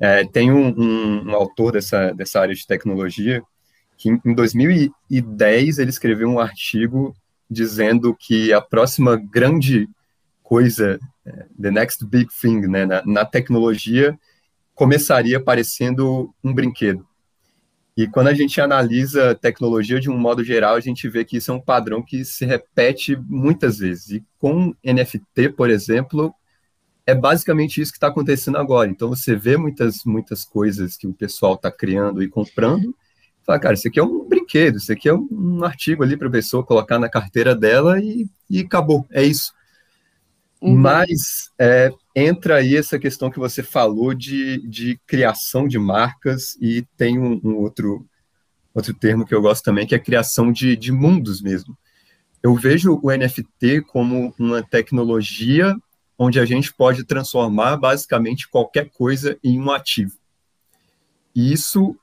É, 0.00 0.24
tem 0.24 0.50
um, 0.50 0.68
um, 0.68 1.28
um, 1.28 1.34
autor 1.34 1.72
dessa, 1.72 2.12
dessa 2.12 2.40
área 2.40 2.54
de 2.54 2.66
tecnologia 2.66 3.42
que 4.02 4.10
em, 4.10 4.20
em 4.24 4.34
2010 4.34 5.78
ele 5.78 5.90
escreveu 5.90 6.28
um 6.28 6.40
artigo 6.40 7.14
dizendo 7.48 8.16
que 8.18 8.52
a 8.52 8.60
próxima 8.60 9.16
grande 9.16 9.88
coisa 10.42 10.98
the 11.60 11.70
next 11.70 12.04
big 12.04 12.28
thing, 12.40 12.66
né, 12.66 12.84
na, 12.84 13.02
na 13.06 13.24
tecnologia, 13.24 14.18
começaria 14.74 15.40
parecendo 15.40 16.34
um 16.42 16.52
brinquedo. 16.52 17.06
E 17.96 18.08
quando 18.08 18.28
a 18.28 18.34
gente 18.34 18.60
analisa 18.60 19.34
tecnologia 19.34 20.00
de 20.00 20.10
um 20.10 20.16
modo 20.16 20.42
geral, 20.42 20.74
a 20.74 20.80
gente 20.80 21.08
vê 21.08 21.24
que 21.24 21.36
isso 21.36 21.50
é 21.50 21.54
um 21.54 21.60
padrão 21.60 22.02
que 22.02 22.24
se 22.24 22.44
repete 22.46 23.16
muitas 23.28 23.78
vezes. 23.78 24.10
E 24.10 24.24
com 24.38 24.74
NFT, 24.82 25.50
por 25.54 25.68
exemplo, 25.68 26.34
é 27.06 27.14
basicamente 27.14 27.80
isso 27.80 27.92
que 27.92 27.98
está 27.98 28.06
acontecendo 28.06 28.56
agora. 28.56 28.88
Então 28.88 29.10
você 29.10 29.36
vê 29.36 29.58
muitas, 29.58 30.04
muitas 30.06 30.42
coisas 30.44 30.96
que 30.96 31.06
o 31.06 31.12
pessoal 31.12 31.54
está 31.54 31.70
criando 31.70 32.22
e 32.22 32.28
comprando. 32.28 32.96
Fala, 33.52 33.60
cara, 33.60 33.74
isso 33.74 33.86
aqui 33.88 34.00
é 34.00 34.02
um 34.02 34.26
brinquedo, 34.26 34.78
isso 34.78 34.90
aqui 34.90 35.08
é 35.10 35.14
um, 35.14 35.62
artigo 35.62 36.02
ali 36.02 36.16
para 36.16 36.26
a 36.26 36.30
pessoa 36.30 36.64
colocar 36.64 36.98
na 36.98 37.08
carteira 37.08 37.54
dela 37.54 38.00
e, 38.00 38.26
e 38.48 38.60
acabou. 38.60 39.06
É 39.10 39.22
isso. 39.22 39.52
Uhum. 40.58 40.74
Mas 40.74 41.50
é, 41.58 41.92
entra 42.16 42.56
aí 42.56 42.76
essa 42.76 42.98
questão 42.98 43.30
que 43.30 43.38
você 43.38 43.62
falou 43.62 44.14
de, 44.14 44.66
de 44.66 44.98
criação 45.06 45.68
de 45.68 45.78
marcas 45.78 46.56
e 46.62 46.86
tem 46.96 47.18
um, 47.18 47.40
um, 47.44 47.56
outro, 47.56 48.06
outro 48.72 48.94
termo 48.94 49.26
que 49.26 49.34
eu 49.34 49.42
gosto 49.42 49.62
também, 49.64 49.86
que 49.86 49.94
é 49.94 49.98
criação 49.98 50.50
de, 50.50 50.74
de 50.74 50.90
mundos 50.90 51.42
mesmo. 51.42 51.76
Eu 52.42 52.54
vejo 52.54 52.98
o 53.02 53.10
NFT 53.10 53.82
como 53.82 54.34
uma 54.38 54.62
tecnologia 54.62 55.76
onde 56.16 56.40
a 56.40 56.46
gente 56.46 56.72
pode 56.72 57.04
transformar 57.04 57.76
basicamente 57.76 58.48
qualquer 58.48 58.88
coisa 58.88 59.38
em 59.44 59.60
um 59.60 59.70
ativo. 59.70 60.16
E 61.34 61.52
isso, 61.52 61.96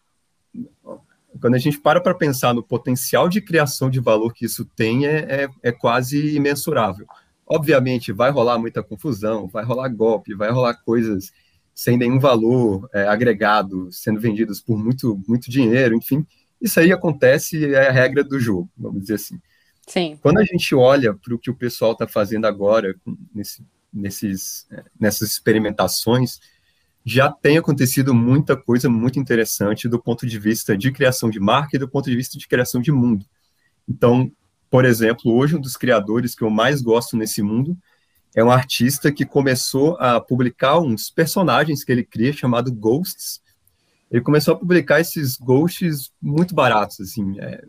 quando 1.39 1.55
a 1.55 1.59
gente 1.59 1.79
para 1.79 2.01
para 2.01 2.13
pensar 2.13 2.53
no 2.53 2.63
potencial 2.63 3.29
de 3.29 3.41
criação 3.41 3.89
de 3.89 3.99
valor 3.99 4.33
que 4.33 4.45
isso 4.45 4.65
tem, 4.65 5.05
é, 5.05 5.43
é, 5.43 5.49
é 5.63 5.71
quase 5.71 6.35
imensurável. 6.35 7.05
Obviamente, 7.45 8.11
vai 8.11 8.31
rolar 8.31 8.59
muita 8.59 8.83
confusão, 8.83 9.47
vai 9.47 9.63
rolar 9.63 9.89
golpe, 9.89 10.35
vai 10.35 10.51
rolar 10.51 10.75
coisas 10.75 11.31
sem 11.73 11.97
nenhum 11.97 12.19
valor 12.19 12.89
é, 12.93 13.07
agregado, 13.07 13.89
sendo 13.91 14.19
vendidos 14.19 14.59
por 14.59 14.77
muito, 14.77 15.19
muito 15.27 15.49
dinheiro, 15.49 15.95
enfim. 15.95 16.25
Isso 16.61 16.79
aí 16.79 16.91
acontece, 16.91 17.73
é 17.73 17.87
a 17.87 17.91
regra 17.91 18.23
do 18.23 18.39
jogo, 18.39 18.69
vamos 18.77 19.01
dizer 19.01 19.15
assim. 19.15 19.39
Sim. 19.87 20.19
Quando 20.21 20.39
a 20.39 20.43
gente 20.43 20.75
olha 20.75 21.13
para 21.13 21.33
o 21.33 21.39
que 21.39 21.49
o 21.49 21.55
pessoal 21.55 21.93
está 21.93 22.07
fazendo 22.07 22.45
agora, 22.45 22.95
nesse, 23.33 23.65
nesses, 23.91 24.67
é, 24.71 24.83
nessas 24.99 25.31
experimentações, 25.31 26.39
já 27.05 27.31
tem 27.31 27.57
acontecido 27.57 28.13
muita 28.13 28.55
coisa 28.55 28.89
muito 28.89 29.19
interessante 29.19 29.88
do 29.88 30.01
ponto 30.01 30.27
de 30.27 30.38
vista 30.38 30.77
de 30.77 30.91
criação 30.91 31.29
de 31.29 31.39
marca 31.39 31.75
e 31.75 31.79
do 31.79 31.89
ponto 31.89 32.09
de 32.09 32.15
vista 32.15 32.38
de 32.38 32.47
criação 32.47 32.81
de 32.81 32.91
mundo. 32.91 33.25
Então, 33.88 34.31
por 34.69 34.85
exemplo, 34.85 35.33
hoje 35.33 35.55
um 35.55 35.62
dos 35.62 35.75
criadores 35.75 36.35
que 36.35 36.43
eu 36.43 36.49
mais 36.49 36.81
gosto 36.81 37.17
nesse 37.17 37.41
mundo 37.41 37.77
é 38.35 38.43
um 38.43 38.51
artista 38.51 39.12
que 39.12 39.25
começou 39.25 39.97
a 39.99 40.21
publicar 40.21 40.79
uns 40.79 41.09
personagens 41.09 41.83
que 41.83 41.91
ele 41.91 42.03
cria 42.03 42.31
chamado 42.31 42.71
Ghosts. 42.71 43.41
Ele 44.12 44.21
começou 44.21 44.53
a 44.53 44.57
publicar 44.57 44.99
esses 44.99 45.35
Ghosts 45.38 46.12
muito 46.21 46.53
baratos, 46.53 46.99
assim, 47.01 47.39
é, 47.39 47.63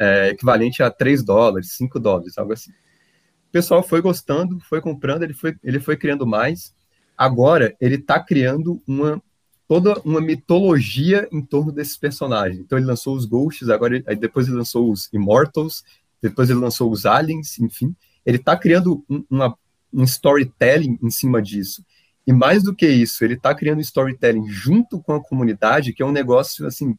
é, 0.00 0.28
equivalente 0.28 0.82
a 0.82 0.90
3 0.90 1.22
dólares, 1.22 1.72
5 1.76 1.98
dólares, 1.98 2.36
algo 2.36 2.52
assim. 2.52 2.70
O 2.70 3.52
pessoal 3.52 3.82
foi 3.82 4.02
gostando, 4.02 4.60
foi 4.60 4.80
comprando, 4.80 5.22
ele 5.22 5.34
foi, 5.34 5.56
ele 5.62 5.80
foi 5.80 5.96
criando 5.96 6.26
mais. 6.26 6.74
Agora, 7.16 7.76
ele 7.80 7.96
está 7.96 8.18
criando 8.20 8.82
uma 8.86 9.22
toda 9.66 9.98
uma 10.04 10.20
mitologia 10.20 11.26
em 11.32 11.40
torno 11.40 11.72
desses 11.72 11.96
personagens. 11.96 12.60
Então 12.60 12.78
ele 12.78 12.86
lançou 12.86 13.16
os 13.16 13.24
Ghosts, 13.24 13.68
agora 13.70 14.02
aí 14.06 14.16
depois 14.16 14.46
ele 14.46 14.56
lançou 14.56 14.90
os 14.90 15.10
Immortals, 15.12 15.82
depois 16.20 16.50
ele 16.50 16.58
lançou 16.58 16.90
os 16.90 17.06
Aliens, 17.06 17.58
enfim. 17.58 17.94
Ele 18.24 18.36
está 18.36 18.56
criando 18.56 19.04
um, 19.08 19.24
uma, 19.30 19.56
um 19.92 20.04
storytelling 20.04 20.98
em 21.02 21.10
cima 21.10 21.40
disso. 21.40 21.84
E 22.26 22.32
mais 22.32 22.62
do 22.62 22.74
que 22.74 22.86
isso, 22.86 23.24
ele 23.24 23.34
está 23.34 23.54
criando 23.54 23.80
storytelling 23.80 24.46
junto 24.48 25.00
com 25.00 25.14
a 25.14 25.22
comunidade, 25.22 25.92
que 25.92 26.02
é 26.02 26.06
um 26.06 26.12
negócio 26.12 26.66
assim 26.66 26.96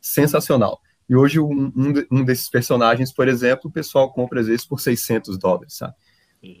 sensacional. 0.00 0.80
E 1.08 1.16
hoje 1.16 1.40
um, 1.40 1.72
um, 2.10 2.24
desses 2.24 2.48
personagens, 2.48 3.12
por 3.12 3.26
exemplo, 3.26 3.68
o 3.68 3.72
pessoal 3.72 4.12
compra 4.12 4.40
às 4.40 4.46
vezes 4.46 4.64
por 4.64 4.80
600 4.80 5.36
dólares, 5.38 5.74
sabe? 5.74 5.94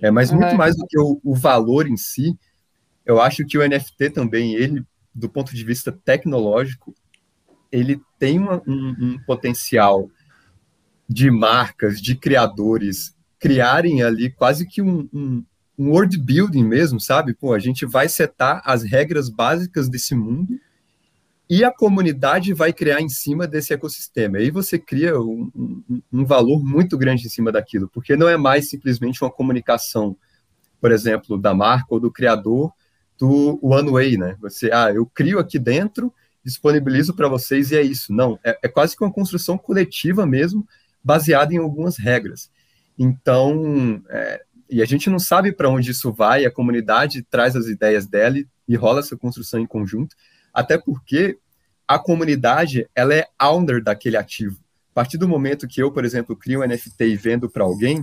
É, 0.02 0.10
mas 0.10 0.30
muito 0.32 0.56
mais 0.56 0.76
do 0.76 0.84
que 0.86 0.98
o, 0.98 1.20
o 1.22 1.34
valor 1.34 1.86
em 1.86 1.96
si, 1.96 2.36
eu 3.10 3.20
acho 3.20 3.44
que 3.44 3.58
o 3.58 3.68
NFT 3.68 4.10
também, 4.10 4.54
ele, 4.54 4.84
do 5.14 5.28
ponto 5.28 5.54
de 5.54 5.64
vista 5.64 5.90
tecnológico, 5.92 6.94
ele 7.72 8.00
tem 8.18 8.38
uma, 8.38 8.62
um, 8.66 8.96
um, 9.00 9.18
potencial 9.26 10.08
de 11.08 11.30
marcas, 11.30 12.00
de 12.00 12.14
criadores 12.14 13.14
criarem 13.38 14.02
ali 14.02 14.30
quase 14.30 14.66
que 14.66 14.80
um, 14.80 15.08
um, 15.12 15.44
um 15.78 15.90
world 15.90 16.16
building 16.18 16.64
mesmo, 16.64 17.00
sabe? 17.00 17.34
Pô, 17.34 17.52
a 17.52 17.58
gente 17.58 17.84
vai 17.84 18.08
setar 18.08 18.62
as 18.64 18.82
regras 18.84 19.28
básicas 19.28 19.88
desse 19.88 20.14
mundo 20.14 20.58
e 21.48 21.64
a 21.64 21.72
comunidade 21.72 22.54
vai 22.54 22.72
criar 22.72 23.00
em 23.00 23.08
cima 23.08 23.44
desse 23.44 23.72
ecossistema. 23.74 24.38
Aí 24.38 24.52
você 24.52 24.78
cria 24.78 25.20
um, 25.20 25.50
um, 25.56 26.02
um, 26.12 26.24
valor 26.24 26.62
muito 26.62 26.96
grande 26.96 27.26
em 27.26 27.30
cima 27.30 27.50
daquilo, 27.50 27.88
porque 27.88 28.14
não 28.14 28.28
é 28.28 28.36
mais 28.36 28.70
simplesmente 28.70 29.20
uma 29.20 29.30
comunicação, 29.30 30.16
por 30.80 30.92
exemplo, 30.92 31.36
da 31.36 31.52
marca 31.52 31.86
ou 31.90 31.98
do 31.98 32.10
criador 32.10 32.72
do 33.20 33.58
One 33.62 33.90
Way, 33.90 34.16
né? 34.16 34.36
Você, 34.40 34.70
ah, 34.72 34.90
eu 34.90 35.04
crio 35.04 35.38
aqui 35.38 35.58
dentro, 35.58 36.12
disponibilizo 36.42 37.14
para 37.14 37.28
vocês 37.28 37.70
e 37.70 37.76
é 37.76 37.82
isso. 37.82 38.14
Não, 38.14 38.40
é, 38.42 38.58
é 38.62 38.68
quase 38.68 38.96
que 38.96 39.04
uma 39.04 39.12
construção 39.12 39.58
coletiva 39.58 40.24
mesmo, 40.24 40.66
baseada 41.04 41.52
em 41.52 41.58
algumas 41.58 41.98
regras. 41.98 42.50
Então, 42.98 44.02
é, 44.08 44.42
e 44.70 44.80
a 44.80 44.86
gente 44.86 45.10
não 45.10 45.18
sabe 45.18 45.52
para 45.52 45.68
onde 45.68 45.90
isso 45.90 46.10
vai, 46.10 46.46
a 46.46 46.50
comunidade 46.50 47.22
traz 47.22 47.54
as 47.54 47.66
ideias 47.66 48.06
dela 48.06 48.38
e, 48.38 48.48
e 48.66 48.74
rola 48.74 49.00
essa 49.00 49.16
construção 49.16 49.60
em 49.60 49.66
conjunto, 49.66 50.16
até 50.52 50.78
porque 50.78 51.38
a 51.86 51.98
comunidade 51.98 52.88
ela 52.94 53.14
é 53.14 53.26
owner 53.40 53.82
daquele 53.82 54.16
ativo. 54.16 54.56
A 54.92 54.94
partir 54.94 55.18
do 55.18 55.28
momento 55.28 55.68
que 55.68 55.82
eu, 55.82 55.92
por 55.92 56.06
exemplo, 56.06 56.34
crio 56.34 56.60
um 56.60 56.66
NFT 56.66 57.04
e 57.04 57.16
vendo 57.16 57.50
para 57.50 57.64
alguém, 57.64 58.02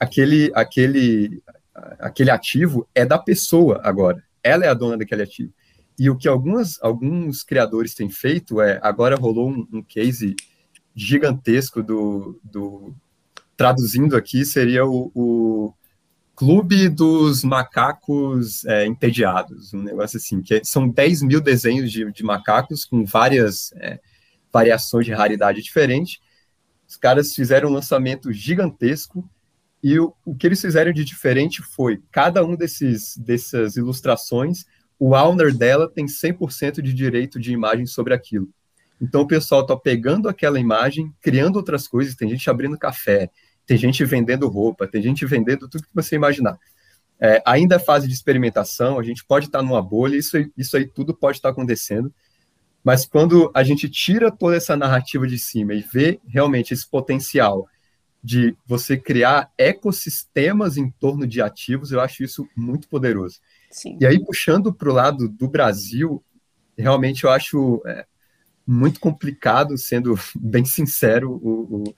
aquele, 0.00 0.50
aquele, 0.54 1.42
aquele 1.98 2.30
ativo 2.30 2.88
é 2.94 3.04
da 3.04 3.18
pessoa 3.18 3.80
agora 3.84 4.26
ela 4.48 4.64
é 4.64 4.68
a 4.68 4.74
dona 4.74 4.96
daquele 4.96 5.22
ativo. 5.22 5.52
E 5.98 6.08
o 6.08 6.16
que 6.16 6.28
algumas, 6.28 6.80
alguns 6.82 7.42
criadores 7.42 7.94
têm 7.94 8.08
feito 8.08 8.60
é, 8.60 8.78
agora 8.82 9.16
rolou 9.16 9.50
um, 9.50 9.66
um 9.72 9.82
case 9.82 10.36
gigantesco 10.94 11.82
do, 11.82 12.40
do, 12.42 12.94
traduzindo 13.56 14.16
aqui, 14.16 14.44
seria 14.44 14.86
o, 14.86 15.10
o 15.14 15.74
Clube 16.38 16.88
dos 16.88 17.42
Macacos 17.42 18.64
é, 18.64 18.86
Entediados, 18.86 19.74
um 19.74 19.82
negócio 19.82 20.18
assim, 20.18 20.40
que 20.40 20.60
são 20.64 20.88
10 20.88 21.22
mil 21.22 21.40
desenhos 21.40 21.90
de, 21.90 22.12
de 22.12 22.22
macacos 22.22 22.84
com 22.84 23.04
várias 23.04 23.72
é, 23.72 23.98
variações 24.52 25.04
de 25.04 25.12
raridade 25.12 25.60
diferente. 25.60 26.20
Os 26.88 26.96
caras 26.96 27.34
fizeram 27.34 27.68
um 27.68 27.72
lançamento 27.72 28.32
gigantesco 28.32 29.28
e 29.82 29.98
o, 29.98 30.12
o 30.24 30.34
que 30.34 30.46
eles 30.46 30.60
fizeram 30.60 30.92
de 30.92 31.04
diferente 31.04 31.62
foi, 31.62 32.02
cada 32.10 32.44
um 32.44 32.56
desses 32.56 33.16
dessas 33.16 33.76
ilustrações, 33.76 34.64
o 34.98 35.14
owner 35.14 35.54
dela 35.56 35.88
tem 35.88 36.06
100% 36.06 36.82
de 36.82 36.92
direito 36.92 37.38
de 37.38 37.52
imagem 37.52 37.86
sobre 37.86 38.12
aquilo. 38.12 38.48
Então 39.00 39.20
o 39.20 39.26
pessoal 39.26 39.62
está 39.62 39.76
pegando 39.76 40.28
aquela 40.28 40.58
imagem, 40.58 41.12
criando 41.20 41.56
outras 41.56 41.86
coisas, 41.86 42.16
tem 42.16 42.28
gente 42.28 42.50
abrindo 42.50 42.76
café, 42.76 43.30
tem 43.64 43.76
gente 43.76 44.04
vendendo 44.04 44.48
roupa, 44.48 44.88
tem 44.88 45.00
gente 45.00 45.24
vendendo 45.24 45.68
tudo 45.68 45.84
que 45.84 45.94
você 45.94 46.16
imaginar. 46.16 46.58
É, 47.20 47.42
ainda 47.46 47.76
é 47.76 47.78
fase 47.78 48.08
de 48.08 48.14
experimentação, 48.14 48.98
a 48.98 49.02
gente 49.02 49.24
pode 49.24 49.46
estar 49.46 49.58
tá 49.58 49.64
numa 49.64 49.82
bolha, 49.82 50.16
isso, 50.16 50.36
isso 50.56 50.76
aí 50.76 50.86
tudo 50.86 51.14
pode 51.14 51.38
estar 51.38 51.48
tá 51.48 51.52
acontecendo, 51.52 52.12
mas 52.82 53.06
quando 53.06 53.50
a 53.54 53.62
gente 53.62 53.88
tira 53.88 54.30
toda 54.30 54.56
essa 54.56 54.76
narrativa 54.76 55.26
de 55.26 55.38
cima 55.38 55.74
e 55.74 55.80
vê 55.80 56.20
realmente 56.26 56.72
esse 56.72 56.88
potencial 56.88 57.68
de 58.22 58.56
você 58.66 58.96
criar 58.96 59.50
ecossistemas 59.56 60.76
em 60.76 60.90
torno 60.90 61.26
de 61.26 61.40
ativos, 61.40 61.92
eu 61.92 62.00
acho 62.00 62.24
isso 62.24 62.48
muito 62.56 62.88
poderoso. 62.88 63.40
Sim. 63.70 63.96
E 64.00 64.06
aí, 64.06 64.22
puxando 64.22 64.72
para 64.72 64.90
o 64.90 64.94
lado 64.94 65.28
do 65.28 65.48
Brasil, 65.48 66.22
realmente 66.76 67.24
eu 67.24 67.30
acho 67.30 67.82
é, 67.86 68.06
muito 68.66 69.00
complicado, 69.00 69.76
sendo 69.78 70.14
bem 70.34 70.64
sincero, 70.64 71.30
o, 71.30 71.94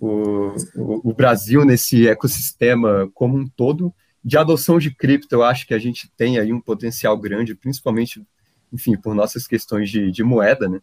o, 0.00 0.56
o, 0.74 1.10
o, 1.10 1.14
Brasil 1.14 1.64
nesse 1.64 2.08
ecossistema 2.08 3.10
como 3.14 3.36
um 3.36 3.46
todo. 3.46 3.94
De 4.22 4.36
adoção 4.36 4.78
de 4.78 4.94
cripto, 4.94 5.34
eu 5.34 5.42
acho 5.42 5.66
que 5.66 5.72
a 5.72 5.78
gente 5.78 6.10
tem 6.16 6.38
aí 6.38 6.52
um 6.52 6.60
potencial 6.60 7.16
grande, 7.18 7.54
principalmente, 7.54 8.22
enfim, 8.72 8.96
por 8.96 9.14
nossas 9.14 9.46
questões 9.46 9.88
de, 9.88 10.10
de 10.10 10.22
moeda, 10.22 10.68
né? 10.68 10.80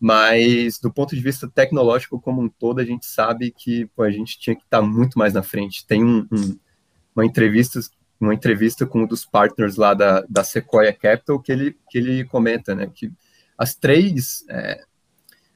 Mas 0.00 0.78
do 0.78 0.92
ponto 0.92 1.14
de 1.14 1.22
vista 1.22 1.48
tecnológico 1.48 2.20
como 2.20 2.42
um 2.42 2.48
todo, 2.48 2.80
a 2.80 2.84
gente 2.84 3.06
sabe 3.06 3.50
que 3.50 3.86
pô, 3.96 4.02
a 4.02 4.10
gente 4.10 4.38
tinha 4.38 4.54
que 4.54 4.62
estar 4.62 4.80
muito 4.82 5.18
mais 5.18 5.34
na 5.34 5.42
frente. 5.42 5.86
Tem 5.86 6.04
um, 6.04 6.26
um, 6.30 6.58
uma 7.14 7.24
entrevista 7.24 7.80
uma 8.20 8.34
entrevista 8.34 8.84
com 8.84 9.02
um 9.02 9.06
dos 9.06 9.24
partners 9.24 9.76
lá 9.76 9.94
da, 9.94 10.22
da 10.28 10.42
Sequoia 10.42 10.92
Capital 10.92 11.40
que 11.40 11.52
ele, 11.52 11.76
que 11.88 11.98
ele 11.98 12.24
comenta 12.24 12.74
né, 12.74 12.90
que 12.92 13.12
as 13.56 13.74
três, 13.74 14.44
é, 14.48 14.80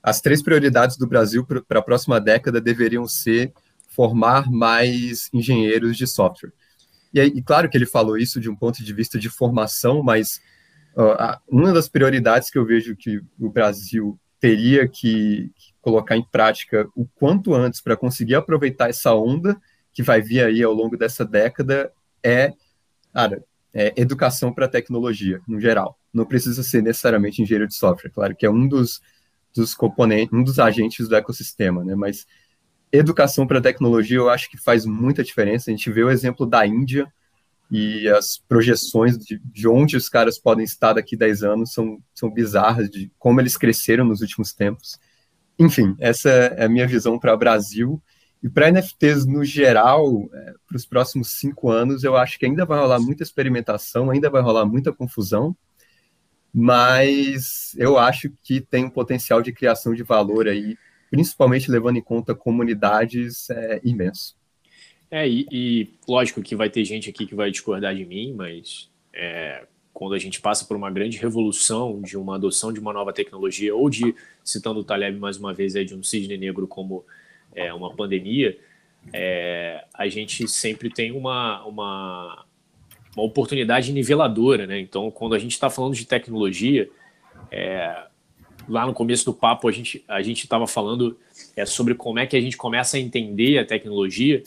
as 0.02 0.20
três 0.20 0.42
prioridades 0.42 0.96
do 0.96 1.06
Brasil 1.06 1.44
para 1.44 1.80
a 1.80 1.82
próxima 1.82 2.20
década 2.20 2.60
deveriam 2.60 3.06
ser 3.06 3.52
formar 3.88 4.50
mais 4.50 5.28
engenheiros 5.32 5.96
de 5.96 6.06
software. 6.06 6.52
E, 7.12 7.20
e 7.20 7.42
claro 7.42 7.68
que 7.68 7.76
ele 7.76 7.86
falou 7.86 8.16
isso 8.16 8.40
de 8.40 8.48
um 8.48 8.56
ponto 8.56 8.82
de 8.82 8.92
vista 8.92 9.18
de 9.18 9.28
formação, 9.28 10.02
mas 10.02 10.40
uh, 10.96 11.38
uma 11.48 11.72
das 11.72 11.88
prioridades 11.88 12.50
que 12.50 12.58
eu 12.58 12.64
vejo 12.64 12.96
que 12.96 13.20
o 13.38 13.50
Brasil 13.50 14.18
teria 14.42 14.88
que, 14.88 15.52
colocar 15.80 16.16
em 16.16 16.24
prática 16.24 16.88
o 16.96 17.06
quanto 17.06 17.54
antes 17.54 17.80
para 17.80 17.96
conseguir 17.96 18.34
aproveitar 18.34 18.90
essa 18.90 19.14
onda 19.14 19.56
que 19.92 20.02
vai 20.02 20.20
vir 20.20 20.44
aí 20.44 20.60
ao 20.64 20.72
longo 20.72 20.96
dessa 20.96 21.24
década 21.24 21.92
é, 22.24 22.52
cara, 23.14 23.44
é 23.72 23.92
educação 23.96 24.52
para 24.52 24.66
tecnologia, 24.66 25.40
no 25.46 25.60
geral. 25.60 25.96
Não 26.12 26.26
precisa 26.26 26.64
ser 26.64 26.82
necessariamente 26.82 27.40
engenheiro 27.40 27.68
de 27.68 27.76
software, 27.76 28.10
claro 28.10 28.34
que 28.34 28.44
é 28.44 28.50
um 28.50 28.66
dos, 28.66 29.00
dos 29.54 29.76
componentes, 29.76 30.36
um 30.36 30.42
dos 30.42 30.58
agentes 30.58 31.08
do 31.08 31.14
ecossistema, 31.14 31.84
né? 31.84 31.94
Mas 31.94 32.26
educação 32.90 33.46
para 33.46 33.60
tecnologia 33.60 34.16
eu 34.16 34.28
acho 34.28 34.50
que 34.50 34.56
faz 34.56 34.84
muita 34.84 35.22
diferença. 35.22 35.70
A 35.70 35.74
gente 35.74 35.88
vê 35.88 36.02
o 36.02 36.10
exemplo 36.10 36.44
da 36.46 36.66
Índia, 36.66 37.06
e 37.74 38.06
as 38.06 38.36
projeções 38.36 39.16
de, 39.16 39.40
de, 39.42 39.66
onde 39.66 39.96
os 39.96 40.06
caras 40.06 40.38
podem 40.38 40.62
estar 40.62 40.92
daqui 40.92 41.16
10 41.16 41.42
anos 41.42 41.72
são, 41.72 41.98
são 42.14 42.30
bizarras, 42.30 42.90
de 42.90 43.10
como 43.18 43.40
eles 43.40 43.56
cresceram 43.56 44.04
nos 44.04 44.20
últimos 44.20 44.52
tempos. 44.52 45.00
Enfim, 45.58 45.96
essa 45.98 46.28
é 46.28 46.66
a 46.66 46.68
minha 46.68 46.86
visão 46.86 47.18
para 47.18 47.32
o 47.32 47.38
Brasil. 47.38 47.98
E 48.42 48.48
para 48.50 48.70
NFTs 48.70 49.24
no 49.24 49.42
geral, 49.42 50.28
é, 50.34 50.52
para 50.68 50.76
os 50.76 50.84
próximos 50.84 51.38
cinco 51.38 51.70
anos, 51.70 52.04
eu 52.04 52.14
acho 52.14 52.38
que 52.38 52.44
ainda 52.44 52.66
vai 52.66 52.78
rolar 52.78 53.00
muita 53.00 53.22
experimentação, 53.22 54.10
ainda 54.10 54.28
vai 54.28 54.42
rolar 54.42 54.66
muita 54.66 54.92
confusão, 54.92 55.56
mas 56.52 57.74
eu 57.78 57.96
acho 57.96 58.30
que 58.42 58.60
tem 58.60 58.84
um 58.84 58.90
potencial 58.90 59.40
de 59.40 59.50
criação 59.50 59.94
de 59.94 60.02
valor 60.02 60.46
aí, 60.46 60.76
principalmente 61.10 61.70
levando 61.70 61.96
em 61.96 62.02
conta 62.02 62.34
comunidades, 62.34 63.48
é, 63.48 63.80
imenso. 63.82 64.36
É, 65.12 65.28
e, 65.28 65.46
e, 65.52 65.88
lógico 66.08 66.40
que 66.40 66.56
vai 66.56 66.70
ter 66.70 66.82
gente 66.86 67.10
aqui 67.10 67.26
que 67.26 67.34
vai 67.34 67.50
discordar 67.50 67.94
de 67.94 68.02
mim, 68.02 68.32
mas 68.32 68.88
é, 69.12 69.66
quando 69.92 70.14
a 70.14 70.18
gente 70.18 70.40
passa 70.40 70.64
por 70.64 70.74
uma 70.74 70.90
grande 70.90 71.18
revolução 71.18 72.00
de 72.00 72.16
uma 72.16 72.36
adoção 72.36 72.72
de 72.72 72.80
uma 72.80 72.94
nova 72.94 73.12
tecnologia, 73.12 73.76
ou 73.76 73.90
de, 73.90 74.14
citando 74.42 74.80
o 74.80 74.84
Taleb 74.84 75.18
mais 75.18 75.36
uma 75.36 75.52
vez, 75.52 75.76
aí, 75.76 75.84
de 75.84 75.94
um 75.94 76.02
cisne 76.02 76.38
negro 76.38 76.66
como 76.66 77.04
é, 77.54 77.74
uma 77.74 77.94
pandemia, 77.94 78.58
é, 79.12 79.84
a 79.92 80.08
gente 80.08 80.48
sempre 80.48 80.88
tem 80.88 81.12
uma, 81.12 81.62
uma, 81.66 82.46
uma 83.14 83.22
oportunidade 83.26 83.92
niveladora, 83.92 84.66
né? 84.66 84.80
Então, 84.80 85.10
quando 85.10 85.34
a 85.34 85.38
gente 85.38 85.52
está 85.52 85.68
falando 85.68 85.94
de 85.94 86.06
tecnologia, 86.06 86.88
é, 87.50 88.06
lá 88.66 88.86
no 88.86 88.94
começo 88.94 89.26
do 89.26 89.34
papo 89.34 89.68
a 89.68 89.72
gente 89.72 90.02
a 90.08 90.22
gente 90.22 90.44
estava 90.44 90.66
falando 90.66 91.18
é, 91.54 91.66
sobre 91.66 91.94
como 91.94 92.18
é 92.18 92.26
que 92.26 92.36
a 92.36 92.40
gente 92.40 92.56
começa 92.56 92.96
a 92.96 93.00
entender 93.00 93.58
a 93.58 93.66
tecnologia 93.66 94.42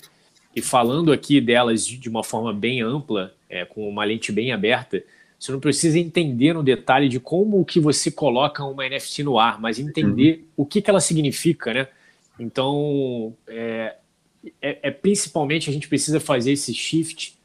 e 0.55 0.61
falando 0.61 1.11
aqui 1.11 1.41
delas 1.41 1.85
de 1.85 2.07
uma 2.07 2.23
forma 2.23 2.53
bem 2.53 2.81
ampla, 2.81 3.33
é, 3.49 3.65
com 3.65 3.87
uma 3.87 4.05
lente 4.05 4.31
bem 4.31 4.53
aberta, 4.53 5.03
você 5.37 5.51
não 5.51 5.59
precisa 5.59 5.99
entender 5.99 6.53
no 6.53 6.63
detalhe 6.63 7.09
de 7.09 7.19
como 7.19 7.59
o 7.59 7.65
que 7.65 7.79
você 7.79 8.09
coloca 8.09 8.63
uma 8.63 8.87
NFT 8.87 9.23
no 9.23 9.37
ar, 9.37 9.59
mas 9.59 9.77
entender 9.77 10.37
uhum. 10.37 10.63
o 10.63 10.65
que, 10.65 10.81
que 10.81 10.89
ela 10.89 11.01
significa, 11.01 11.73
né? 11.73 11.87
Então, 12.39 13.35
é, 13.47 13.95
é, 14.61 14.79
é, 14.83 14.91
principalmente 14.91 15.69
a 15.69 15.73
gente 15.73 15.87
precisa 15.87 16.19
fazer 16.19 16.53
esse 16.53 16.73
shift 16.73 17.35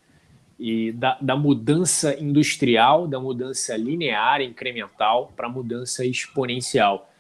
e 0.59 0.93
da, 0.93 1.17
da 1.21 1.37
mudança 1.37 2.15
industrial, 2.21 3.09
da 3.09 3.19
mudança 3.19 3.77
linear, 3.77 4.41
incremental, 4.43 5.33
para 5.35 5.47
a 5.47 5.51
mudança 5.51 6.05
exponencial. 6.05 7.11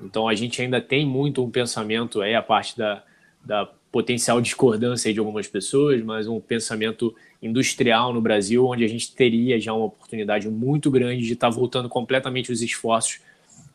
Então 0.00 0.28
a 0.28 0.34
gente 0.34 0.60
ainda 0.60 0.80
tem 0.80 1.06
muito 1.06 1.44
um 1.44 1.50
pensamento 1.50 2.20
aí, 2.20 2.34
a 2.34 2.42
parte 2.42 2.76
da, 2.76 3.02
da 3.44 3.70
potencial 3.90 4.40
discordância 4.40 5.12
de 5.12 5.18
algumas 5.18 5.48
pessoas, 5.48 6.02
mas 6.02 6.28
um 6.28 6.40
pensamento 6.40 7.14
industrial 7.42 8.12
no 8.12 8.20
Brasil, 8.20 8.66
onde 8.66 8.84
a 8.84 8.88
gente 8.88 9.12
teria 9.14 9.58
já 9.58 9.72
uma 9.72 9.86
oportunidade 9.86 10.48
muito 10.48 10.90
grande 10.90 11.26
de 11.26 11.32
estar 11.32 11.50
tá 11.50 11.54
voltando 11.54 11.88
completamente 11.88 12.52
os 12.52 12.62
esforços 12.62 13.20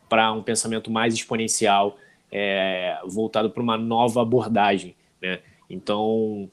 para 0.07 0.31
um 0.31 0.41
pensamento 0.41 0.89
mais 0.89 1.13
exponencial, 1.13 1.97
é, 2.31 2.97
voltado 3.05 3.49
para 3.49 3.61
uma 3.61 3.77
nova 3.77 4.21
abordagem. 4.21 4.95
Né? 5.21 5.39
Então, 5.69 6.49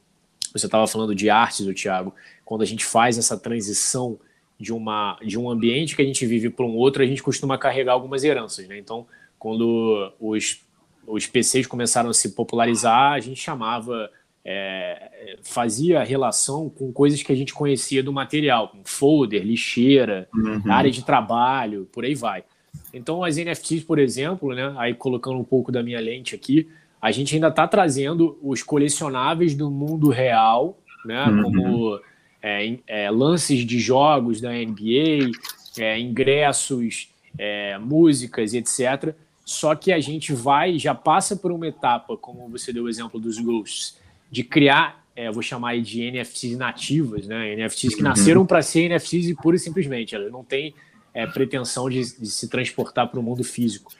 você 0.53 0.67
estava 0.67 0.87
falando 0.87 1.15
de 1.15 1.31
artes, 1.31 1.67
o 1.67 1.75
Thiago, 1.75 2.15
quando 2.45 2.63
a 2.63 2.67
gente 2.67 2.85
faz 2.85 3.17
essa 3.17 3.39
transição 3.39 4.19
de, 4.59 4.73
uma, 4.73 5.19
de 5.25 5.39
um 5.39 5.49
ambiente 5.49 5.95
que 5.95 6.03
a 6.03 6.05
gente 6.05 6.27
vive 6.27 6.51
para 6.51 6.65
um 6.65 6.75
outro, 6.75 7.03
a 7.03 7.07
gente 7.07 7.23
costuma 7.23 7.57
carregar 7.57 7.93
algumas 7.93 8.25
heranças. 8.25 8.67
Né? 8.67 8.79
Então, 8.79 9.07
quando 9.39 10.13
os, 10.21 10.61
os 11.07 11.27
PCs 11.27 11.67
começaram 11.67 12.11
a 12.11 12.15
se 12.15 12.31
popularizar, 12.31 13.13
a 13.13 13.21
gente 13.21 13.41
chamava, 13.41 14.11
é, 14.45 15.37
fazia 15.43 16.03
relação 16.03 16.69
com 16.69 16.93
coisas 16.93 17.23
que 17.23 17.33
a 17.33 17.37
gente 17.37 17.53
conhecia 17.53 18.03
do 18.03 18.13
material, 18.13 18.69
como 18.69 18.83
folder, 18.85 19.43
lixeira, 19.43 20.29
uhum. 20.35 20.63
área 20.71 20.91
de 20.91 21.05
trabalho, 21.05 21.89
por 21.93 22.05
aí 22.05 22.15
vai. 22.15 22.45
Então, 22.93 23.23
as 23.25 23.37
NFTs, 23.37 23.85
por 23.85 23.99
exemplo, 23.99 24.55
né, 24.55 24.75
aí 24.77 24.95
colocando 24.95 25.39
um 25.39 25.45
pouco 25.45 25.71
da 25.73 25.83
minha 25.83 26.01
lente 26.01 26.35
aqui, 26.35 26.69
a 27.01 27.11
gente 27.11 27.35
ainda 27.35 27.49
está 27.49 27.67
trazendo 27.67 28.39
os 28.43 28.63
colecionáveis 28.63 29.55
do 29.55 29.71
mundo 29.71 30.09
real, 30.09 30.79
né, 31.05 31.25
uhum. 31.27 31.43
como 31.43 32.01
é, 32.43 32.79
é, 32.87 33.11
lances 33.11 33.65
de 33.65 33.79
jogos 33.79 34.41
da 34.41 34.51
NBA, 34.51 35.31
é, 35.79 35.99
ingressos, 35.99 37.09
é, 37.39 37.79
músicas, 37.79 38.55
etc. 38.55 39.15
Só 39.45 39.75
que 39.75 39.93
a 39.93 40.01
gente 40.01 40.33
vai, 40.33 40.79
já 40.79 40.95
passa 40.95 41.37
por 41.37 41.51
uma 41.51 41.67
etapa, 41.67 42.17
como 42.17 42.49
você 42.49 42.73
deu 42.73 42.85
o 42.85 42.89
exemplo 42.89 43.19
dos 43.19 43.39
Ghosts, 43.39 43.99
de 44.31 44.45
criar, 44.45 45.05
é, 45.15 45.31
vou 45.31 45.43
chamar 45.43 45.79
de 45.81 46.11
NFTs 46.11 46.57
nativas, 46.57 47.27
né? 47.27 47.55
NFTs 47.57 47.95
que 47.95 48.03
uhum. 48.03 48.09
nasceram 48.09 48.47
para 48.47 48.63
ser 48.63 48.89
NFTs 48.89 49.27
e 49.27 49.35
pura 49.35 49.57
e 49.57 49.59
simplesmente, 49.59 50.15
elas 50.15 50.33
não 50.33 50.45
têm 50.45 50.75
é, 51.13 51.27
pretensão 51.27 51.91
de, 51.91 52.01
de 52.19 52.31
se 52.31 52.49
transportar 52.49 53.09
para 53.09 53.21
o 53.21 53.23
mundo 53.23 53.45
físico. 53.45 53.93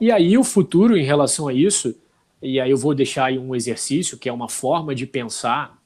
E 0.00 0.10
aí 0.10 0.36
o 0.36 0.44
futuro 0.44 0.96
em 0.96 1.04
relação 1.04 1.48
a 1.48 1.52
isso, 1.52 1.94
e 2.42 2.60
aí 2.60 2.70
eu 2.70 2.76
vou 2.76 2.94
deixar 2.94 3.26
aí 3.26 3.38
um 3.38 3.54
exercício 3.54 4.18
que 4.18 4.28
é 4.28 4.32
uma 4.32 4.48
forma 4.48 4.94
de 4.94 5.06
pensar 5.06 5.78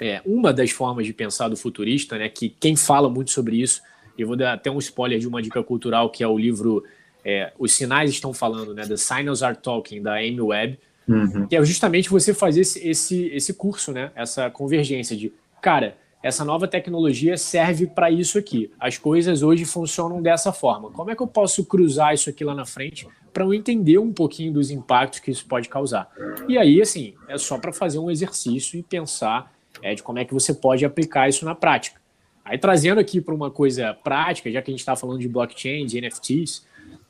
é, 0.00 0.22
uma 0.24 0.52
das 0.52 0.70
formas 0.70 1.06
de 1.06 1.12
pensar 1.12 1.48
do 1.48 1.56
futurista, 1.56 2.16
né, 2.16 2.28
que 2.28 2.48
quem 2.48 2.74
fala 2.74 3.08
muito 3.10 3.30
sobre 3.30 3.60
isso, 3.60 3.82
eu 4.18 4.26
vou 4.26 4.36
dar 4.36 4.54
até 4.54 4.70
um 4.70 4.78
spoiler 4.78 5.18
de 5.18 5.28
uma 5.28 5.42
dica 5.42 5.62
cultural, 5.62 6.10
que 6.10 6.22
é 6.24 6.28
o 6.28 6.38
livro 6.38 6.82
é, 7.24 7.52
Os 7.58 7.72
Sinais 7.72 8.10
Estão 8.10 8.32
Falando, 8.32 8.74
né, 8.74 8.86
The 8.86 8.96
Signals 8.96 9.42
Are 9.42 9.56
Talking, 9.56 10.02
da 10.02 10.14
Amy 10.14 10.40
Webb, 10.40 10.78
uhum. 11.08 11.46
que 11.46 11.56
é 11.56 11.64
justamente 11.64 12.08
você 12.08 12.32
fazer 12.32 12.60
esse, 12.60 12.86
esse, 12.88 13.26
esse 13.26 13.54
curso, 13.54 13.92
né, 13.92 14.10
essa 14.14 14.50
convergência 14.50 15.16
de, 15.16 15.32
cara, 15.60 15.96
essa 16.22 16.44
nova 16.44 16.68
tecnologia 16.68 17.36
serve 17.38 17.86
para 17.86 18.10
isso 18.10 18.38
aqui. 18.38 18.70
As 18.78 18.98
coisas 18.98 19.42
hoje 19.42 19.64
funcionam 19.64 20.20
dessa 20.20 20.52
forma. 20.52 20.90
Como 20.90 21.10
é 21.10 21.16
que 21.16 21.22
eu 21.22 21.26
posso 21.26 21.64
cruzar 21.64 22.12
isso 22.12 22.28
aqui 22.28 22.44
lá 22.44 22.54
na 22.54 22.66
frente 22.66 23.08
para 23.32 23.44
eu 23.44 23.54
entender 23.54 23.96
um 23.98 24.12
pouquinho 24.12 24.52
dos 24.52 24.70
impactos 24.70 25.20
que 25.20 25.30
isso 25.30 25.46
pode 25.46 25.68
causar? 25.68 26.10
E 26.46 26.58
aí, 26.58 26.82
assim, 26.82 27.14
é 27.26 27.38
só 27.38 27.58
para 27.58 27.72
fazer 27.72 27.98
um 27.98 28.10
exercício 28.10 28.78
e 28.78 28.82
pensar 28.82 29.50
é, 29.82 29.94
de 29.94 30.02
como 30.02 30.18
é 30.18 30.24
que 30.24 30.34
você 30.34 30.52
pode 30.52 30.84
aplicar 30.84 31.28
isso 31.28 31.44
na 31.44 31.54
prática. 31.54 31.98
Aí 32.44 32.58
trazendo 32.58 32.98
aqui 33.00 33.20
para 33.20 33.34
uma 33.34 33.50
coisa 33.50 33.94
prática, 33.94 34.50
já 34.50 34.60
que 34.60 34.70
a 34.70 34.72
gente 34.72 34.80
está 34.80 34.96
falando 34.96 35.20
de 35.20 35.28
blockchain, 35.28 35.86
de 35.86 36.00
NFTs, 36.00 36.66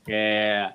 é, 0.08 0.72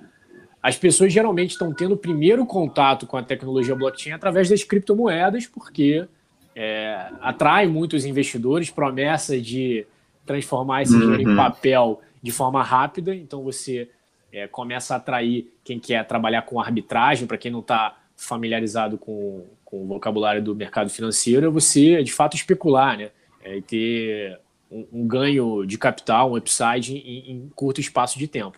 as 0.62 0.78
pessoas 0.78 1.14
geralmente 1.14 1.52
estão 1.52 1.74
tendo 1.74 1.94
o 1.94 1.98
primeiro 1.98 2.46
contato 2.46 3.06
com 3.06 3.18
a 3.18 3.24
tecnologia 3.24 3.76
blockchain 3.76 4.14
através 4.14 4.50
das 4.50 4.64
criptomoedas, 4.64 5.46
porque 5.46 6.08
é, 6.56 7.10
atrai 7.22 7.68
muitos 7.68 8.06
investidores, 8.06 8.72
promessa 8.72 9.40
de 9.40 9.86
transformar 10.26 10.82
esse 10.82 10.98
dinheiro 10.98 11.22
em 11.22 11.28
uhum. 11.28 11.36
papel 11.36 12.02
de 12.22 12.32
forma 12.32 12.64
rápida, 12.64 13.14
então 13.14 13.44
você 13.44 13.90
é, 14.32 14.48
começa 14.48 14.96
a 14.96 14.98
atrair 14.98 15.54
quem 15.64 15.80
quer 15.80 16.06
trabalhar 16.08 16.42
com 16.42 16.60
arbitragem, 16.60 17.28
para 17.28 17.38
quem 17.38 17.52
não 17.52 17.60
está 17.60 17.98
familiarizado 18.18 18.98
com, 18.98 19.46
com 19.64 19.84
o 19.84 19.88
vocabulário 19.88 20.42
do 20.42 20.56
mercado 20.56 20.90
financeiro, 20.90 21.46
é 21.46 21.50
você, 21.50 22.02
de 22.02 22.12
fato, 22.12 22.36
especular, 22.36 22.98
né? 22.98 23.12
É, 23.44 23.58
e 23.58 23.62
ter 23.62 24.40
um, 24.72 24.88
um, 24.92 25.08
ganho 25.08 25.66
de 25.66 25.78
capital, 25.78 26.32
um 26.32 26.38
upside 26.38 26.98
em, 26.98 27.32
em 27.32 27.52
curto 27.54 27.80
espaço 27.80 28.18
de 28.18 28.28
tempo. 28.28 28.58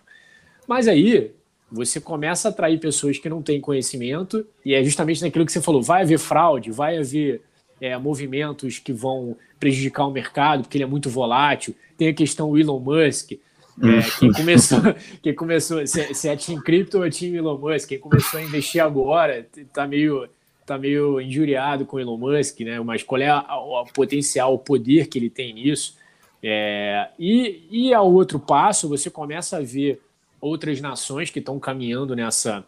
Mas 0.68 0.88
aí, 0.88 1.32
você 1.72 1.99
começa 1.99 2.47
a 2.47 2.51
atrair 2.51 2.80
pessoas 2.80 3.18
que 3.18 3.30
não 3.30 3.41
têm 3.41 3.61
conhecimento, 3.61 4.45
e 4.65 4.74
é 4.74 4.84
justamente 4.84 5.22
naquilo 5.22 5.45
que 5.45 5.51
você 5.51 5.61
falou: 5.61 5.82
vai 5.82 6.03
haver 6.03 6.20
fraude, 6.20 6.72
vai 6.72 6.97
haver 6.97 7.41
é, 7.80 7.97
movimentos 7.97 8.80
que 8.80 8.91
vão 8.91 9.36
prejudicar 9.59 10.05
o 10.05 10.11
mercado, 10.11 10.63
porque 10.63 10.78
ele 10.78 10.84
é 10.84 10.88
muito 10.88 11.09
volátil. 11.09 11.76
Tem 11.97 12.09
a 12.09 12.13
questão 12.13 12.51
do 12.51 12.57
Elon 12.57 12.80
Musk, 12.80 13.32
é, 13.32 14.20
quem 14.20 14.32
começou, 14.32 14.80
quem 15.22 15.36
começou 15.36 15.86
se, 15.86 16.13
se 16.13 16.28
é 16.28 16.36
Team 16.36 16.61
Crypto 16.61 16.97
ou 16.97 17.05
é 17.05 17.09
Team 17.09 17.36
Elon 17.36 17.57
Musk, 17.57 17.89
quem 17.89 17.99
começou 17.99 18.39
a 18.39 18.43
investir 18.43 18.84
agora 18.84 19.45
está 19.55 19.86
meio 19.88 20.28
tá 20.65 20.78
meio 20.78 21.22
injuriado 21.22 21.86
com 21.86 21.97
Elon 21.97 22.18
Musk, 22.18 22.59
né? 22.59 22.80
Mas 22.82 23.01
qual 23.01 23.22
é 23.22 23.34
o 23.34 23.86
potencial, 23.93 24.53
o 24.53 24.59
poder 24.59 25.07
que 25.07 25.18
ele 25.18 25.30
tem 25.30 25.53
nisso? 25.53 25.95
É, 26.43 27.07
e, 27.18 27.61
e 27.72 27.93
ao 27.93 28.11
outro 28.11 28.38
passo, 28.38 28.89
você 28.89 29.09
começa 29.09 29.57
a 29.57 29.61
ver 29.61 30.01
outras 30.39 30.81
nações 30.81 31.29
que 31.29 31.39
estão 31.39 31.59
caminhando 31.59 32.15
nessa, 32.15 32.63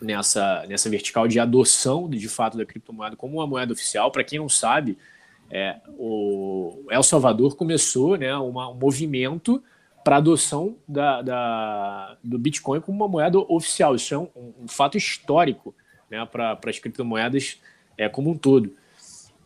nessa, 0.00 0.64
nessa 0.68 0.90
vertical 0.90 1.26
de 1.28 1.38
adoção 1.38 2.08
de 2.08 2.28
fato 2.28 2.56
da 2.56 2.64
criptomoeda 2.64 3.16
como 3.16 3.38
uma 3.38 3.46
moeda 3.46 3.72
oficial. 3.72 4.10
Para 4.10 4.24
quem 4.24 4.38
não 4.38 4.48
sabe, 4.48 4.98
é, 5.50 5.76
o 5.98 6.84
El 6.90 7.02
Salvador 7.02 7.56
começou 7.56 8.16
né, 8.16 8.34
uma, 8.36 8.68
um 8.70 8.74
movimento 8.74 9.62
para 10.04 10.16
adoção 10.16 10.76
da, 10.86 11.22
da, 11.22 12.16
do 12.22 12.38
Bitcoin 12.38 12.80
como 12.80 12.96
uma 12.96 13.08
moeda 13.08 13.38
oficial. 13.38 13.94
Isso 13.94 14.14
é 14.14 14.18
um, 14.18 14.28
um 14.62 14.68
fato 14.68 14.98
histórico 14.98 15.74
né, 16.10 16.24
para 16.26 16.58
as 16.66 16.78
criptomoedas 16.78 17.58
é, 17.96 18.08
como 18.08 18.30
um 18.30 18.36
todo. 18.36 18.74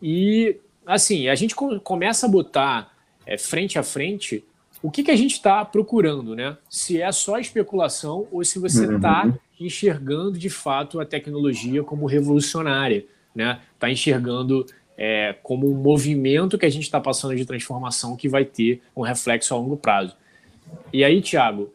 E, 0.01 0.57
assim, 0.85 1.29
a 1.29 1.35
gente 1.35 1.55
começa 1.55 2.25
a 2.25 2.29
botar 2.29 2.93
é, 3.25 3.37
frente 3.37 3.79
a 3.79 3.83
frente 3.83 4.43
o 4.81 4.89
que, 4.89 5.03
que 5.03 5.11
a 5.11 5.15
gente 5.15 5.33
está 5.33 5.63
procurando, 5.65 6.35
né? 6.35 6.57
Se 6.69 7.01
é 7.01 7.11
só 7.11 7.37
especulação 7.37 8.27
ou 8.31 8.43
se 8.43 8.59
você 8.59 8.85
está 8.95 9.25
uhum. 9.25 9.33
enxergando 9.59 10.37
de 10.37 10.49
fato 10.49 10.99
a 10.99 11.05
tecnologia 11.05 11.83
como 11.83 12.05
revolucionária, 12.05 13.05
né? 13.35 13.59
Está 13.73 13.89
enxergando 13.89 14.65
é, 14.97 15.35
como 15.43 15.69
um 15.69 15.75
movimento 15.75 16.57
que 16.57 16.65
a 16.65 16.69
gente 16.69 16.83
está 16.83 16.99
passando 16.99 17.35
de 17.35 17.45
transformação 17.45 18.15
que 18.15 18.29
vai 18.29 18.45
ter 18.45 18.81
um 18.95 19.01
reflexo 19.01 19.53
a 19.53 19.57
longo 19.57 19.77
prazo. 19.77 20.15
E 20.93 21.03
aí, 21.03 21.21
Thiago, 21.21 21.73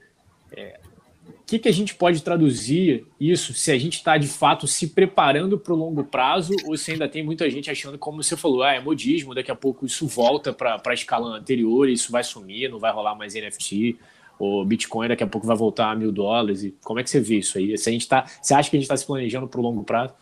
que, 1.55 1.59
que 1.61 1.69
a 1.69 1.73
gente 1.73 1.95
pode 1.95 2.23
traduzir 2.23 3.07
isso 3.21 3.55
se 3.55 3.71
a 3.71 3.79
gente 3.79 3.95
está 3.99 4.19
de 4.19 4.27
fato 4.27 4.67
se 4.67 4.89
preparando 4.89 5.59
para 5.59 5.73
o 5.73 5.77
longo 5.77 6.05
prazo 6.05 6.55
ou 6.65 6.77
se 6.77 6.93
ainda 6.93 7.09
tem 7.09 7.25
muita 7.25 7.49
gente 7.49 7.71
achando, 7.71 7.99
como 7.99 8.23
você 8.23 8.37
falou, 8.37 8.63
ah, 8.63 8.73
é 8.73 8.81
modismo, 8.81 9.35
daqui 9.35 9.51
a 9.51 9.55
pouco 9.55 9.87
isso 9.87 10.07
volta 10.07 10.53
para 10.53 10.81
a 10.85 10.95
escala 10.95 11.37
anterior, 11.37 11.89
isso 11.89 12.11
vai 12.11 12.25
sumir, 12.25 12.69
não 12.69 12.79
vai 12.79 12.93
rolar 12.93 13.15
mais 13.15 13.35
NFT, 13.35 13.97
o 14.39 14.65
Bitcoin 14.65 15.09
daqui 15.09 15.23
a 15.23 15.27
pouco 15.27 15.47
vai 15.47 15.57
voltar 15.57 15.93
a 15.93 15.95
mil 15.95 16.11
dólares. 16.11 16.65
E 16.65 16.75
como 16.83 16.99
é 16.99 17.05
que 17.05 17.11
você 17.11 17.21
vê 17.21 17.39
isso 17.39 17.57
aí? 17.57 17.79
Se 17.79 17.89
a 17.89 17.93
gente 17.93 18.09
tá, 18.09 18.25
você 18.43 18.53
acha 18.53 18.69
que 18.69 18.77
a 18.77 18.79
gente 18.79 18.87
está 18.87 18.97
se 18.97 19.07
planejando 19.07 19.47
para 19.47 19.61
o 19.61 19.63
longo 19.63 19.85
prazo? 19.85 20.15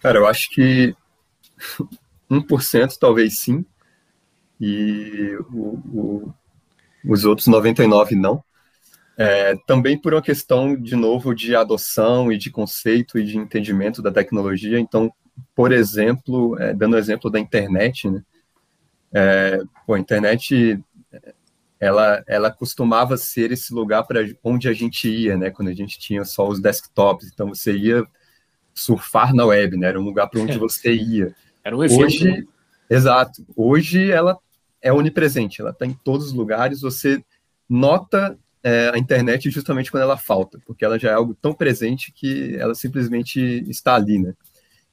Cara, 0.00 0.18
eu 0.18 0.26
acho 0.26 0.48
que 0.50 0.94
1% 2.30 2.96
talvez 2.98 3.40
sim, 3.40 3.64
e 4.60 5.36
o, 5.52 5.58
o, 5.92 6.34
os 7.04 7.24
outros 7.24 7.48
99% 7.48 8.12
não. 8.12 8.44
É, 9.16 9.54
também 9.66 10.00
por 10.00 10.14
uma 10.14 10.22
questão, 10.22 10.74
de 10.74 10.96
novo, 10.96 11.34
de 11.34 11.54
adoção 11.54 12.32
e 12.32 12.38
de 12.38 12.50
conceito 12.50 13.18
e 13.18 13.24
de 13.24 13.36
entendimento 13.36 14.00
da 14.00 14.10
tecnologia. 14.10 14.78
Então, 14.78 15.12
por 15.54 15.72
exemplo, 15.72 16.58
é, 16.58 16.72
dando 16.72 16.94
o 16.94 16.98
exemplo 16.98 17.30
da 17.30 17.38
internet, 17.38 18.08
né? 18.08 18.22
É, 19.14 19.60
pô, 19.86 19.94
a 19.94 19.98
internet, 19.98 20.82
ela, 21.78 22.22
ela 22.26 22.50
costumava 22.50 23.16
ser 23.18 23.52
esse 23.52 23.74
lugar 23.74 24.04
para 24.04 24.20
onde 24.42 24.68
a 24.68 24.72
gente 24.72 25.08
ia, 25.08 25.36
né? 25.36 25.50
Quando 25.50 25.68
a 25.68 25.74
gente 25.74 25.98
tinha 25.98 26.24
só 26.24 26.48
os 26.48 26.60
desktops. 26.60 27.30
Então, 27.32 27.48
você 27.48 27.76
ia 27.76 28.06
surfar 28.74 29.34
na 29.34 29.44
web, 29.44 29.76
né? 29.76 29.88
Era 29.88 30.00
um 30.00 30.04
lugar 30.04 30.28
para 30.28 30.40
onde 30.40 30.56
você 30.58 30.94
ia. 30.94 31.34
Era 31.62 31.76
um 31.76 31.84
evento. 31.84 32.02
Hoje, 32.02 32.30
né? 32.30 32.44
exato. 32.88 33.44
Hoje, 33.54 34.10
ela 34.10 34.38
é 34.80 34.90
onipresente. 34.90 35.60
Ela 35.60 35.70
está 35.70 35.84
em 35.84 35.92
todos 35.92 36.28
os 36.28 36.32
lugares. 36.32 36.80
Você 36.80 37.22
nota 37.68 38.38
é, 38.62 38.90
a 38.94 38.98
internet 38.98 39.50
justamente 39.50 39.90
quando 39.90 40.04
ela 40.04 40.16
falta, 40.16 40.58
porque 40.66 40.84
ela 40.84 40.98
já 40.98 41.10
é 41.10 41.14
algo 41.14 41.34
tão 41.34 41.52
presente 41.52 42.12
que 42.12 42.56
ela 42.56 42.74
simplesmente 42.74 43.40
está 43.68 43.94
ali, 43.94 44.18
né? 44.18 44.34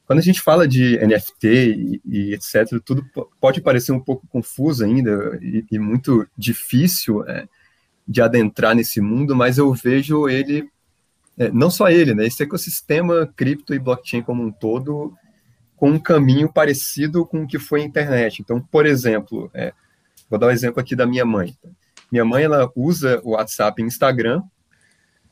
quando 0.10 0.18
a 0.18 0.24
gente 0.24 0.42
fala 0.42 0.68
de 0.68 0.98
NFT 1.06 1.48
e, 1.48 2.02
e, 2.04 2.34
etc, 2.34 2.82
tudo 2.84 3.06
pode 3.40 3.62
parecer 3.62 3.92
um 3.92 4.00
pouco 4.00 4.26
confuso 4.28 4.84
ainda 4.84 5.38
e, 5.40 5.64
e 5.72 5.78
muito 5.78 6.28
difícil 6.36 7.24
é, 7.30 7.48
de 8.08 8.20
adentrar 8.20 8.74
nesse 8.74 9.00
mundo, 9.00 9.36
mas 9.36 9.60
eu 9.60 9.72
vejo 9.72 10.28
ele, 10.28 10.68
é, 11.38 11.52
não 11.52 11.70
só 11.70 11.92
ele, 11.92 12.16
né, 12.16 12.26
esse 12.26 12.42
ecossistema 12.42 13.32
cripto 13.36 13.72
e 13.72 13.78
blockchain 13.78 14.24
como 14.24 14.42
um 14.42 14.52
todo, 14.52 15.14
com 15.76 15.92
um 15.92 16.00
caminho 16.00 16.52
parecido 16.52 17.24
com 17.24 17.44
o 17.44 17.48
que 17.48 17.60
foi 17.60 17.82
a 17.82 17.86
internet. 17.86 18.42
Então, 18.42 18.60
por 18.60 18.88
exemplo, 18.88 19.52
é, 19.54 19.74
vou 20.28 20.40
dar 20.40 20.48
um 20.48 20.52
exemplo 20.52 20.80
aqui 20.80 20.96
da 20.96 21.06
minha 21.06 21.24
mãe. 21.24 21.56
Minha 22.12 22.26
mãe 22.26 22.44
ela 22.44 22.72
usa 22.76 23.22
o 23.24 23.32
WhatsApp 23.32 23.82
e 23.82 23.86
Instagram, 23.86 24.42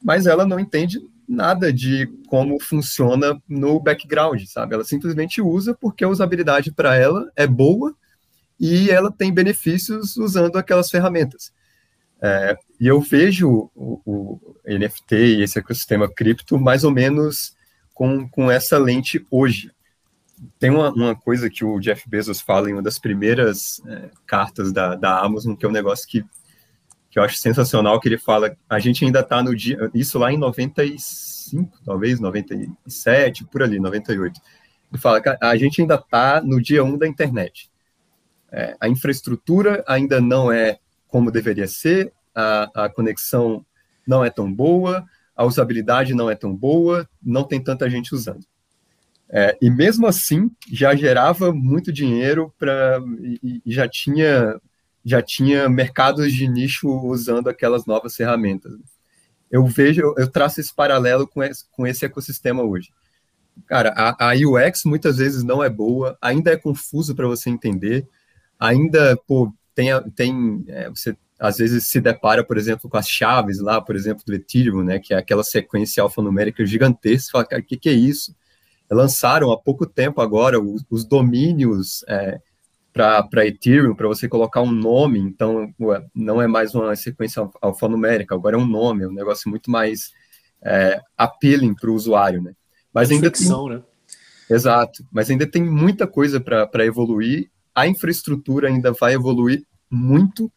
mas 0.04 0.28
ela 0.28 0.46
não 0.46 0.60
entende 0.60 1.00
nada 1.28 1.74
de 1.74 2.08
como 2.28 2.60
funciona 2.60 3.42
no 3.48 3.80
background, 3.80 4.42
sabe? 4.46 4.76
Ela 4.76 4.84
simplesmente 4.84 5.42
usa 5.42 5.74
porque 5.74 6.04
a 6.04 6.10
usabilidade 6.10 6.72
para 6.72 6.96
ela 6.96 7.30
é 7.36 7.46
boa 7.46 7.94
e 8.60 8.90
ela 8.90 9.12
tem 9.12 9.34
benefícios 9.34 10.16
usando 10.16 10.58
aquelas 10.58 10.90
ferramentas. 10.90 11.52
É, 12.20 12.58
e 12.80 12.88
eu 12.88 13.00
vejo 13.00 13.70
o, 13.76 14.02
o, 14.06 14.56
NFT 14.66 15.16
e 15.16 15.44
esse 15.44 15.60
ecossistema 15.60 16.12
cripto 16.12 16.58
mais 16.58 16.84
ou 16.84 16.92
menos 16.92 17.56
com, 17.94 18.28
com 18.28 18.50
essa 18.50 18.78
lente 18.78 19.24
hoje. 19.30 19.72
Tem 20.60 20.70
uma, 20.70 20.92
uma 20.92 21.16
coisa 21.16 21.50
que 21.50 21.64
o 21.64 21.80
Jeff 21.80 22.08
Bezos 22.10 22.42
fala 22.42 22.70
em 22.70 22.74
uma 22.74 22.82
das 22.82 22.98
primeiras 22.98 23.82
é, 23.88 24.10
cartas 24.26 24.72
da, 24.72 24.96
da 24.96 25.20
Amazon, 25.20 25.56
que 25.56 25.66
é 25.66 25.70
um 25.70 25.72
negócio 25.72 26.08
que 26.08 26.24
que 27.18 27.20
eu 27.20 27.24
acho 27.24 27.38
sensacional, 27.38 28.00
que 28.00 28.08
ele 28.08 28.20
fala, 28.20 28.56
a 28.70 28.78
gente 28.78 29.04
ainda 29.04 29.22
está 29.22 29.42
no 29.42 29.56
dia, 29.56 29.90
isso 29.92 30.20
lá 30.20 30.32
em 30.32 30.38
95, 30.38 31.80
talvez, 31.84 32.20
97, 32.20 33.44
por 33.46 33.64
ali, 33.64 33.80
98. 33.80 34.40
Ele 34.92 35.02
fala 35.02 35.20
a 35.42 35.58
gente 35.58 35.82
ainda 35.82 35.96
está 35.96 36.40
no 36.42 36.62
dia 36.62 36.84
1 36.84 36.96
da 36.96 37.08
internet. 37.08 37.72
É, 38.52 38.78
a 38.80 38.88
infraestrutura 38.88 39.84
ainda 39.88 40.22
não 40.22 40.52
é 40.52 40.78
como 41.08 41.32
deveria 41.32 41.68
ser, 41.68 42.14
a, 42.36 42.86
a 42.86 42.90
conexão 42.90 43.66
não 44.08 44.24
é 44.24 44.30
tão 44.30 44.54
boa, 44.54 45.04
a 45.36 45.44
usabilidade 45.44 46.14
não 46.14 46.30
é 46.30 46.36
tão 46.36 46.56
boa, 46.56 47.10
não 47.20 47.44
tem 47.44 47.60
tanta 47.60 47.90
gente 47.90 48.14
usando. 48.14 48.46
É, 49.28 49.58
e 49.60 49.72
mesmo 49.72 50.06
assim, 50.06 50.52
já 50.72 50.96
gerava 50.96 51.52
muito 51.52 51.92
dinheiro 51.92 52.54
para 52.60 53.02
e, 53.20 53.60
e, 53.66 53.74
já 53.74 53.88
tinha 53.88 54.62
já 55.08 55.22
tinha 55.22 55.70
mercados 55.70 56.34
de 56.34 56.46
nicho 56.50 56.90
usando 56.90 57.48
aquelas 57.48 57.86
novas 57.86 58.14
ferramentas. 58.14 58.74
Eu 59.50 59.66
vejo, 59.66 60.14
eu 60.18 60.30
traço 60.30 60.60
esse 60.60 60.76
paralelo 60.76 61.26
com 61.26 61.42
esse, 61.42 61.64
com 61.72 61.88
esse 61.88 62.06
ecossistema 62.06 62.62
hoje. 62.62 62.92
Cara, 63.66 63.94
a, 63.96 64.32
a 64.32 64.34
UX 64.36 64.84
muitas 64.84 65.16
vezes 65.16 65.46
não 65.46 65.64
é 65.64 65.70
boa, 65.70 66.18
ainda 66.22 66.52
é 66.52 66.58
confuso 66.58 67.16
para 67.16 67.26
você 67.26 67.50
entender, 67.50 68.06
ainda, 68.60 69.16
pô, 69.26 69.54
tem, 69.74 69.88
tem 70.12 70.66
é, 70.68 70.90
você 70.90 71.16
às 71.40 71.58
vezes 71.58 71.88
se 71.88 72.02
depara, 72.02 72.44
por 72.44 72.58
exemplo, 72.58 72.90
com 72.90 72.98
as 72.98 73.08
chaves 73.08 73.60
lá, 73.60 73.80
por 73.80 73.96
exemplo, 73.96 74.24
do 74.26 74.34
Ethereum, 74.34 74.84
né, 74.84 75.00
que 75.00 75.14
é 75.14 75.18
aquela 75.18 75.44
sequência 75.44 76.04
alfanumérica 76.04 76.66
gigantesca, 76.66 77.32
fala, 77.32 77.46
cara, 77.46 77.62
o 77.62 77.66
que, 77.66 77.78
que 77.78 77.88
é 77.88 77.94
isso? 77.94 78.36
Lançaram 78.92 79.52
há 79.52 79.58
pouco 79.58 79.86
tempo 79.86 80.20
agora 80.20 80.60
os, 80.60 80.84
os 80.90 81.06
domínios 81.06 82.04
é, 82.10 82.42
para 82.98 83.46
Ethereum, 83.46 83.96
para 83.96 84.08
você 84.08 84.28
colocar 84.28 84.62
um 84.62 84.72
nome, 84.72 85.20
então 85.20 85.74
não 86.14 86.42
é 86.42 86.48
mais 86.48 86.74
uma 86.74 86.96
sequência 86.96 87.48
alfanumérica, 87.62 88.36
agora 88.36 88.56
é 88.56 88.60
um 88.60 88.68
nome, 88.68 89.04
é 89.04 89.08
um 89.08 89.14
negócio 89.14 89.50
muito 89.50 89.70
mais 89.70 90.12
é, 90.64 91.00
appealing 91.18 91.74
para 91.76 91.90
o 91.90 91.94
usuário, 91.94 92.42
né? 92.42 92.54
Mas 92.94 93.12
ainda 93.12 93.30
tem... 93.30 93.48
né? 93.70 93.84
Exato, 94.50 95.06
mas 95.12 95.30
ainda 95.30 95.46
tem 95.46 95.64
muita 95.64 96.08
coisa 96.08 96.40
para 96.40 96.86
evoluir, 96.86 97.50
a 97.76 97.88
infraestrutura 97.88 98.68
ainda 98.68 98.92
vai 98.92 99.14
evoluir 99.14 99.64
muito, 99.90 100.52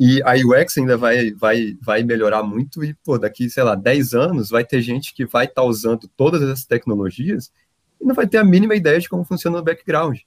e 0.00 0.22
a 0.22 0.34
UX 0.34 0.78
ainda 0.78 0.96
vai, 0.96 1.32
vai, 1.32 1.76
vai 1.82 2.02
melhorar 2.04 2.42
muito, 2.42 2.84
e 2.84 2.94
pô, 3.04 3.18
daqui, 3.18 3.50
sei 3.50 3.64
lá, 3.64 3.74
10 3.74 4.14
anos 4.14 4.48
vai 4.48 4.64
ter 4.64 4.80
gente 4.80 5.12
que 5.12 5.26
vai 5.26 5.44
estar 5.44 5.62
tá 5.62 5.68
usando 5.68 6.08
todas 6.16 6.40
essas 6.40 6.64
tecnologias 6.64 7.52
e 8.00 8.04
não 8.04 8.14
vai 8.14 8.26
ter 8.26 8.38
a 8.38 8.44
mínima 8.44 8.76
ideia 8.76 9.00
de 9.00 9.08
como 9.08 9.24
funciona 9.24 9.58
o 9.58 9.62
background. 9.62 10.20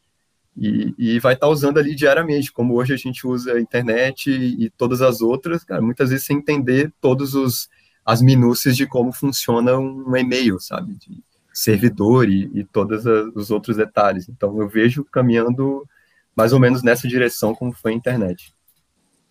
E, 0.58 0.94
e, 0.98 1.20
vai 1.20 1.34
estar 1.34 1.48
tá 1.48 1.52
usando 1.52 1.78
ali 1.78 1.96
diariamente, 1.96 2.52
como 2.52 2.76
hoje 2.76 2.94
a 2.94 2.98
gente 2.98 3.26
usa 3.26 3.54
a 3.54 3.62
internet 3.62 4.30
e, 4.30 4.66
e 4.66 4.70
todas 4.70 5.02
as 5.02 5.22
outras, 5.22 5.64
cara, 5.64 5.82
muitas 5.82 6.10
vezes 6.10 6.26
sem 6.26 6.38
entender 6.38 6.92
todos 7.00 7.34
os 7.34 7.70
as 8.06 8.22
minúcias 8.22 8.76
de 8.76 8.88
como 8.88 9.14
funciona 9.14 9.78
um 9.78 10.18
e-mail, 10.18 10.60
sabe, 10.60 10.96
de 10.96 11.24
servidor 11.54 12.28
e, 12.28 12.50
e 12.54 12.64
todos 12.64 13.06
os 13.36 13.52
outros 13.52 13.78
detalhes. 13.78 14.28
Então 14.28 14.60
eu 14.60 14.68
vejo 14.68 15.06
caminhando 15.06 15.88
mais 16.36 16.54
ou 16.54 16.60
menos 16.60 16.82
nessa 16.82 17.08
direção 17.08 17.54
como 17.54 17.74
foi 17.74 17.92
a 17.92 17.96
internet. 17.96 18.54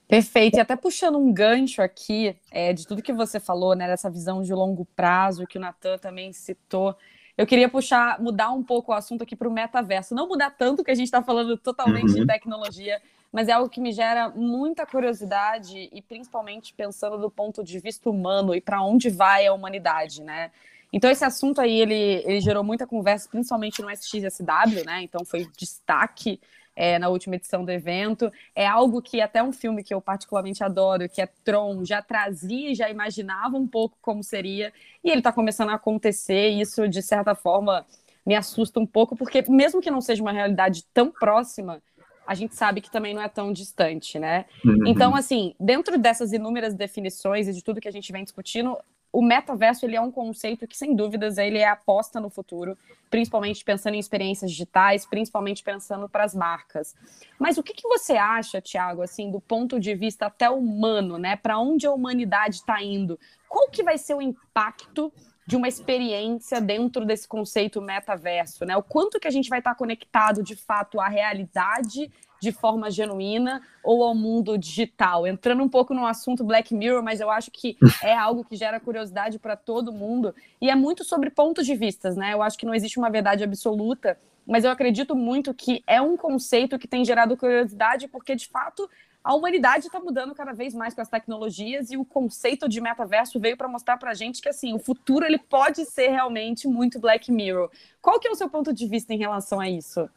Perfeito. 0.06 0.56
E 0.56 0.60
até 0.60 0.76
puxando 0.76 1.18
um 1.18 1.32
gancho 1.32 1.80
aqui 1.80 2.36
é, 2.50 2.72
de 2.72 2.86
tudo 2.86 3.02
que 3.02 3.12
você 3.12 3.38
falou, 3.38 3.74
né, 3.74 3.86
dessa 3.86 4.10
visão 4.10 4.42
de 4.42 4.52
longo 4.52 4.84
prazo 4.96 5.46
que 5.46 5.56
o 5.56 5.60
Natan 5.60 5.98
também 5.98 6.32
citou. 6.32 6.96
Eu 7.36 7.46
queria 7.46 7.68
puxar, 7.68 8.20
mudar 8.20 8.50
um 8.50 8.62
pouco 8.62 8.92
o 8.92 8.94
assunto 8.94 9.22
aqui 9.22 9.34
para 9.34 9.48
o 9.48 9.52
metaverso. 9.52 10.14
Não 10.14 10.28
mudar 10.28 10.50
tanto 10.50 10.84
que 10.84 10.90
a 10.90 10.94
gente 10.94 11.06
está 11.06 11.22
falando 11.22 11.56
totalmente 11.56 12.10
uhum. 12.10 12.20
de 12.20 12.26
tecnologia, 12.26 13.00
mas 13.32 13.48
é 13.48 13.52
algo 13.52 13.68
que 13.68 13.80
me 13.80 13.92
gera 13.92 14.28
muita 14.28 14.84
curiosidade 14.84 15.88
e 15.92 16.02
principalmente 16.02 16.74
pensando 16.74 17.18
do 17.18 17.30
ponto 17.30 17.62
de 17.62 17.78
vista 17.78 18.10
humano 18.10 18.54
e 18.54 18.60
para 18.60 18.82
onde 18.82 19.08
vai 19.08 19.46
a 19.46 19.52
humanidade, 19.52 20.22
né? 20.22 20.50
Então 20.92 21.08
esse 21.08 21.24
assunto 21.24 21.60
aí 21.60 21.80
ele, 21.80 22.22
ele 22.24 22.40
gerou 22.40 22.64
muita 22.64 22.86
conversa, 22.86 23.28
principalmente 23.28 23.80
no 23.80 23.90
SXSW, 23.90 24.84
né? 24.84 25.02
Então 25.02 25.24
foi 25.24 25.48
destaque 25.56 26.40
é, 26.80 26.98
na 26.98 27.10
última 27.10 27.36
edição 27.36 27.62
do 27.62 27.70
evento. 27.70 28.32
É 28.54 28.66
algo 28.66 29.02
que 29.02 29.20
até 29.20 29.42
um 29.42 29.52
filme 29.52 29.84
que 29.84 29.92
eu 29.92 30.00
particularmente 30.00 30.64
adoro, 30.64 31.06
que 31.10 31.20
é 31.20 31.28
Tron, 31.44 31.84
já 31.84 32.00
trazia, 32.00 32.74
já 32.74 32.88
imaginava 32.88 33.58
um 33.58 33.66
pouco 33.66 33.98
como 34.00 34.24
seria, 34.24 34.72
e 35.04 35.10
ele 35.10 35.18
está 35.18 35.30
começando 35.30 35.68
a 35.68 35.74
acontecer, 35.74 36.52
e 36.52 36.62
isso, 36.62 36.88
de 36.88 37.02
certa 37.02 37.34
forma, 37.34 37.84
me 38.24 38.34
assusta 38.34 38.80
um 38.80 38.86
pouco, 38.86 39.14
porque 39.14 39.44
mesmo 39.46 39.82
que 39.82 39.90
não 39.90 40.00
seja 40.00 40.22
uma 40.22 40.32
realidade 40.32 40.82
tão 40.94 41.10
próxima, 41.10 41.82
a 42.26 42.34
gente 42.34 42.54
sabe 42.54 42.80
que 42.80 42.90
também 42.90 43.12
não 43.12 43.20
é 43.20 43.28
tão 43.28 43.52
distante, 43.52 44.18
né? 44.18 44.46
Uhum. 44.64 44.86
Então, 44.86 45.14
assim, 45.14 45.54
dentro 45.60 45.98
dessas 45.98 46.32
inúmeras 46.32 46.72
definições 46.72 47.46
e 47.46 47.52
de 47.52 47.62
tudo 47.62 47.80
que 47.80 47.88
a 47.88 47.92
gente 47.92 48.10
vem 48.10 48.24
discutindo, 48.24 48.78
o 49.12 49.22
metaverso 49.22 49.84
ele 49.84 49.96
é 49.96 50.00
um 50.00 50.11
conceito 50.11 50.66
que, 50.66 50.76
sem 50.76 50.94
dúvidas, 50.94 51.36
ele 51.36 51.58
é 51.58 51.68
aposta 51.68 52.20
no 52.20 52.30
futuro, 52.30 52.76
principalmente 53.11 53.64
pensando 53.64 53.94
em 53.94 53.98
experiências 53.98 54.50
digitais, 54.50 55.04
principalmente 55.04 55.64
pensando 55.64 56.08
para 56.08 56.24
as 56.24 56.34
marcas. 56.34 56.94
Mas 57.38 57.58
o 57.58 57.62
que, 57.62 57.74
que 57.74 57.88
você 57.88 58.12
acha, 58.12 58.61
Tiago, 58.61 59.02
assim, 59.02 59.30
do 59.30 59.40
ponto 59.40 59.80
de 59.80 59.94
vista 59.94 60.26
até 60.26 60.48
humano, 60.48 61.18
né? 61.18 61.36
Para 61.36 61.58
onde 61.58 61.86
a 61.86 61.92
humanidade 61.92 62.56
está 62.56 62.80
indo? 62.82 63.18
Qual 63.48 63.68
que 63.68 63.82
vai 63.82 63.98
ser 63.98 64.14
o 64.14 64.22
impacto 64.22 65.12
de 65.44 65.56
uma 65.56 65.66
experiência 65.66 66.61
dentro 66.61 67.04
desse 67.04 67.26
conceito 67.26 67.82
metaverso, 67.82 68.64
né? 68.64 68.76
O 68.76 68.82
quanto 68.84 69.18
que 69.18 69.26
a 69.26 69.32
gente 69.32 69.48
vai 69.48 69.58
estar 69.58 69.72
tá 69.72 69.76
conectado 69.76 70.44
de 70.44 70.54
fato 70.54 71.00
à 71.00 71.08
realidade 71.08 72.08
de 72.41 72.53
forma 72.53 72.91
genuína 72.91 73.62
ou 73.82 74.03
ao 74.03 74.14
mundo 74.14 74.57
digital. 74.57 75.26
Entrando 75.26 75.62
um 75.62 75.68
pouco 75.68 75.95
no 75.95 76.07
assunto 76.07 76.43
Black 76.43 76.74
Mirror, 76.74 77.03
mas 77.03 77.20
eu 77.20 77.30
acho 77.30 77.51
que 77.51 77.76
é 78.03 78.16
algo 78.16 78.45
que 78.45 78.57
gera 78.57 78.80
curiosidade 78.80 79.38
para 79.38 79.57
todo 79.57 79.93
mundo 79.93 80.34
e 80.61 80.70
é 80.70 80.74
muito 80.74 81.05
sobre 81.05 81.30
pontos 81.30 81.66
de 81.66 81.74
vistas, 81.74 82.16
né? 82.16 82.32
Eu 82.32 82.43
acho 82.43 82.59
que 82.59 82.66
não 82.66 82.74
existe 82.74 82.99
uma 82.99 83.11
verdade 83.11 83.45
absoluta, 83.45 84.18
mas 84.47 84.64
eu 84.64 84.70
acredito 84.70 85.14
muito 85.14 85.53
que 85.55 85.82
é 85.86 86.01
um 86.01 86.16
conceito 86.16 86.78
que 86.78 86.88
tem 86.88 87.05
gerado 87.05 87.36
curiosidade 87.36 88.09
porque 88.09 88.34
de 88.34 88.49
fato 88.49 88.88
a 89.22 89.34
humanidade 89.34 89.86
está 89.86 90.01
mudando 90.01 90.34
cada 90.34 90.53
vez 90.53 90.74
mais 90.74 90.95
com 90.95 91.03
as 91.03 91.09
tecnologias 91.09 91.91
e 91.91 91.97
o 91.97 92.05
conceito 92.05 92.66
de 92.66 92.80
metaverso 92.80 93.38
veio 93.38 93.57
para 93.57 93.68
mostrar 93.68 93.99
para 93.99 94.12
a 94.12 94.14
gente 94.14 94.41
que 94.41 94.49
assim 94.49 94.72
o 94.72 94.78
futuro 94.78 95.26
ele 95.26 95.38
pode 95.38 95.84
ser 95.84 96.09
realmente 96.09 96.66
muito 96.66 96.99
Black 96.99 97.30
Mirror. 97.30 97.70
Qual 98.01 98.18
que 98.18 98.26
é 98.26 98.30
o 98.30 98.34
seu 98.34 98.49
ponto 98.49 98.72
de 98.72 98.86
vista 98.88 99.12
em 99.12 99.18
relação 99.18 99.61
a 99.61 99.68
isso? 99.68 100.09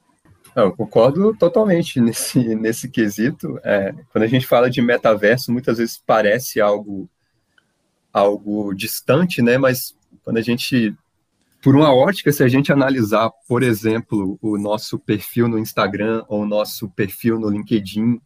Eu 0.55 0.71
concordo 0.71 1.35
totalmente 1.35 1.99
nesse, 1.99 2.39
nesse 2.55 2.89
quesito. 2.89 3.59
É, 3.63 3.93
quando 4.11 4.23
a 4.23 4.27
gente 4.27 4.45
fala 4.45 4.69
de 4.69 4.81
metaverso, 4.81 5.51
muitas 5.51 5.77
vezes 5.77 6.01
parece 6.05 6.61
algo, 6.61 7.09
algo 8.11 8.73
distante, 8.73 9.41
né? 9.41 9.57
Mas 9.57 9.95
quando 10.23 10.37
a 10.37 10.41
gente, 10.41 10.95
por 11.61 11.75
uma 11.75 11.93
ótica, 11.93 12.31
se 12.31 12.43
a 12.43 12.47
gente 12.47 12.71
analisar, 12.71 13.31
por 13.47 13.63
exemplo, 13.63 14.37
o 14.41 14.57
nosso 14.57 14.99
perfil 14.99 15.47
no 15.47 15.57
Instagram 15.57 16.23
ou 16.27 16.43
o 16.43 16.47
nosso 16.47 16.89
perfil 16.89 17.39
no 17.39 17.49
LinkedIn, 17.49 18.19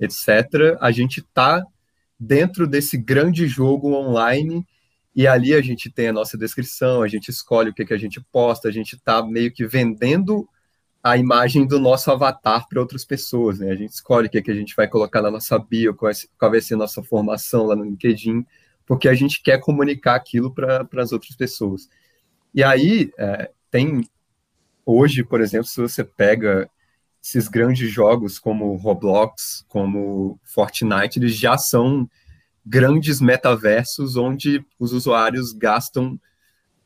etc., 0.00 0.76
a 0.80 0.90
gente 0.90 1.20
está 1.20 1.62
dentro 2.18 2.66
desse 2.66 2.96
grande 2.96 3.46
jogo 3.46 3.92
online 3.92 4.66
e 5.14 5.26
ali 5.26 5.52
a 5.52 5.60
gente 5.60 5.90
tem 5.90 6.08
a 6.08 6.12
nossa 6.12 6.38
descrição, 6.38 7.02
a 7.02 7.08
gente 7.08 7.28
escolhe 7.28 7.70
o 7.70 7.74
que, 7.74 7.84
que 7.84 7.94
a 7.94 7.98
gente 7.98 8.20
posta, 8.32 8.68
a 8.68 8.72
gente 8.72 8.94
está 8.94 9.24
meio 9.24 9.52
que 9.52 9.66
vendendo 9.66 10.48
a 11.02 11.16
imagem 11.16 11.66
do 11.66 11.78
nosso 11.78 12.10
avatar 12.10 12.68
para 12.68 12.80
outras 12.80 13.04
pessoas, 13.04 13.58
né? 13.58 13.70
A 13.70 13.76
gente 13.76 13.92
escolhe 13.92 14.26
o 14.26 14.30
que, 14.30 14.38
é 14.38 14.42
que 14.42 14.50
a 14.50 14.54
gente 14.54 14.74
vai 14.74 14.88
colocar 14.88 15.22
na 15.22 15.30
nossa 15.30 15.58
bio, 15.58 15.94
qual, 15.94 16.12
vai 16.50 16.60
ser 16.60 16.74
a 16.74 16.78
nossa 16.78 17.02
formação 17.02 17.66
lá 17.66 17.76
no 17.76 17.84
LinkedIn, 17.84 18.44
porque 18.84 19.08
a 19.08 19.14
gente 19.14 19.42
quer 19.42 19.58
comunicar 19.58 20.14
aquilo 20.14 20.52
para 20.52 20.86
as 20.96 21.12
outras 21.12 21.36
pessoas. 21.36 21.88
E 22.54 22.62
aí 22.62 23.12
é, 23.18 23.50
tem 23.70 24.08
hoje, 24.84 25.22
por 25.22 25.40
exemplo, 25.40 25.66
se 25.66 25.80
você 25.80 26.02
pega 26.02 26.68
esses 27.22 27.48
grandes 27.48 27.90
jogos 27.90 28.38
como 28.38 28.74
Roblox, 28.76 29.64
como 29.68 30.40
Fortnite, 30.44 31.18
eles 31.18 31.36
já 31.36 31.58
são 31.58 32.08
grandes 32.64 33.20
metaversos 33.20 34.16
onde 34.16 34.64
os 34.78 34.92
usuários 34.92 35.52
gastam 35.52 36.18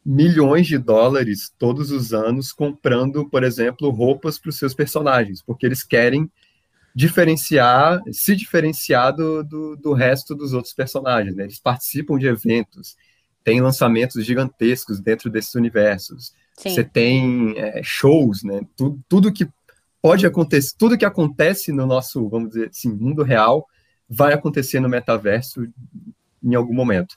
milhões 0.04 0.66
de 0.66 0.78
dólares 0.78 1.52
todos 1.58 1.90
os 1.90 2.12
anos 2.12 2.52
comprando, 2.52 3.28
por 3.28 3.44
exemplo, 3.44 3.90
roupas 3.90 4.38
para 4.38 4.50
os 4.50 4.58
seus 4.58 4.74
personagens, 4.74 5.42
porque 5.42 5.64
eles 5.64 5.82
querem 5.82 6.30
diferenciar, 6.94 8.02
se 8.12 8.36
diferenciar 8.36 9.14
do, 9.14 9.42
do, 9.42 9.76
do 9.76 9.92
resto 9.92 10.34
dos 10.34 10.52
outros 10.52 10.74
personagens. 10.74 11.34
Né? 11.34 11.44
Eles 11.44 11.60
participam 11.60 12.18
de 12.18 12.26
eventos, 12.26 12.96
tem 13.44 13.60
lançamentos 13.60 14.24
gigantescos 14.24 15.00
dentro 15.00 15.30
desses 15.30 15.54
universos. 15.54 16.32
Sim. 16.58 16.70
Você 16.70 16.84
tem 16.84 17.54
é, 17.56 17.80
shows, 17.82 18.42
né? 18.42 18.60
Tudo, 18.76 19.00
tudo 19.08 19.32
que 19.32 19.48
pode 20.02 20.26
acontecer, 20.26 20.74
tudo 20.76 20.98
que 20.98 21.04
acontece 21.04 21.72
no 21.72 21.86
nosso, 21.86 22.28
vamos 22.28 22.50
dizer 22.50 22.68
assim, 22.68 22.92
mundo 22.92 23.22
real, 23.22 23.66
vai 24.08 24.34
acontecer 24.34 24.80
no 24.80 24.88
metaverso 24.88 25.66
em 26.42 26.54
algum 26.54 26.74
momento. 26.74 27.16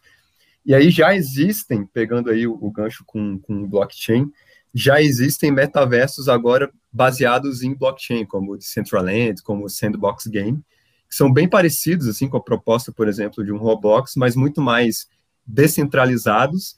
E 0.66 0.74
aí 0.74 0.90
já 0.90 1.16
existem, 1.16 1.86
pegando 1.86 2.30
aí 2.30 2.48
o, 2.48 2.58
o 2.60 2.72
gancho 2.72 3.04
com, 3.06 3.38
com 3.40 3.68
blockchain, 3.68 4.32
já 4.74 5.02
existem 5.02 5.52
metaversos 5.52 6.28
agora 6.28 6.70
baseados 6.92 7.64
em 7.64 7.74
blockchain, 7.74 8.26
como 8.26 8.54
o 8.54 8.58
Decentraland, 8.58 9.42
como 9.44 9.66
o 9.66 9.70
Sandbox 9.70 10.28
Game, 10.28 10.62
que 11.08 11.16
são 11.16 11.32
bem 11.32 11.48
parecidos 11.48 12.08
assim 12.08 12.28
com 12.28 12.38
a 12.38 12.44
proposta, 12.44 12.92
por 12.92 13.08
exemplo, 13.08 13.44
de 13.44 13.52
um 13.52 13.58
Roblox, 13.58 14.14
mas 14.18 14.36
muito 14.36 14.62
mais 14.62 15.08
descentralizados 15.46 16.76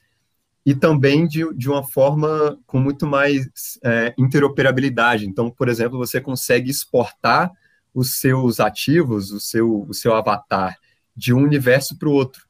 e 0.64 0.74
também 0.74 1.26
de, 1.26 1.50
de 1.54 1.68
uma 1.68 1.82
forma 1.82 2.58
com 2.66 2.78
muito 2.78 3.06
mais 3.06 3.48
é, 3.82 4.14
interoperabilidade. 4.18 5.26
Então, 5.26 5.50
por 5.50 5.68
exemplo, 5.68 5.96
você 5.96 6.20
consegue 6.20 6.70
exportar 6.70 7.50
os 7.94 8.20
seus 8.20 8.60
ativos, 8.60 9.32
o 9.32 9.40
seu, 9.40 9.86
o 9.88 9.94
seu 9.94 10.14
avatar, 10.14 10.76
de 11.16 11.32
um 11.32 11.42
universo 11.42 11.98
para 11.98 12.08
o 12.08 12.12
outro. 12.12 12.42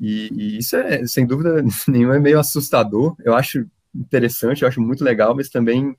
E, 0.00 0.30
e, 0.32 0.58
isso 0.58 0.76
é, 0.76 1.06
sem 1.06 1.26
dúvida 1.26 1.62
nenhuma, 1.86 2.16
é 2.16 2.20
meio 2.20 2.40
assustador. 2.40 3.14
Eu 3.22 3.34
acho 3.34 3.66
interessante, 3.94 4.62
eu 4.62 4.68
acho 4.68 4.80
muito 4.80 5.04
legal, 5.04 5.34
mas 5.34 5.48
também 5.48 5.94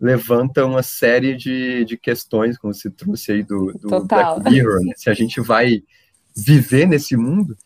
levanta 0.00 0.64
uma 0.64 0.82
série 0.82 1.36
de, 1.36 1.84
de 1.84 1.96
questões, 1.96 2.58
como 2.58 2.74
você 2.74 2.90
trouxe 2.90 3.32
aí 3.32 3.42
do, 3.42 3.72
do 3.74 4.04
Black 4.04 4.50
Mirror, 4.50 4.80
né? 4.84 4.94
se 4.96 5.08
a 5.08 5.14
gente 5.14 5.40
vai 5.40 5.82
viver 6.34 6.86
nesse 6.86 7.16
mundo. 7.16 7.56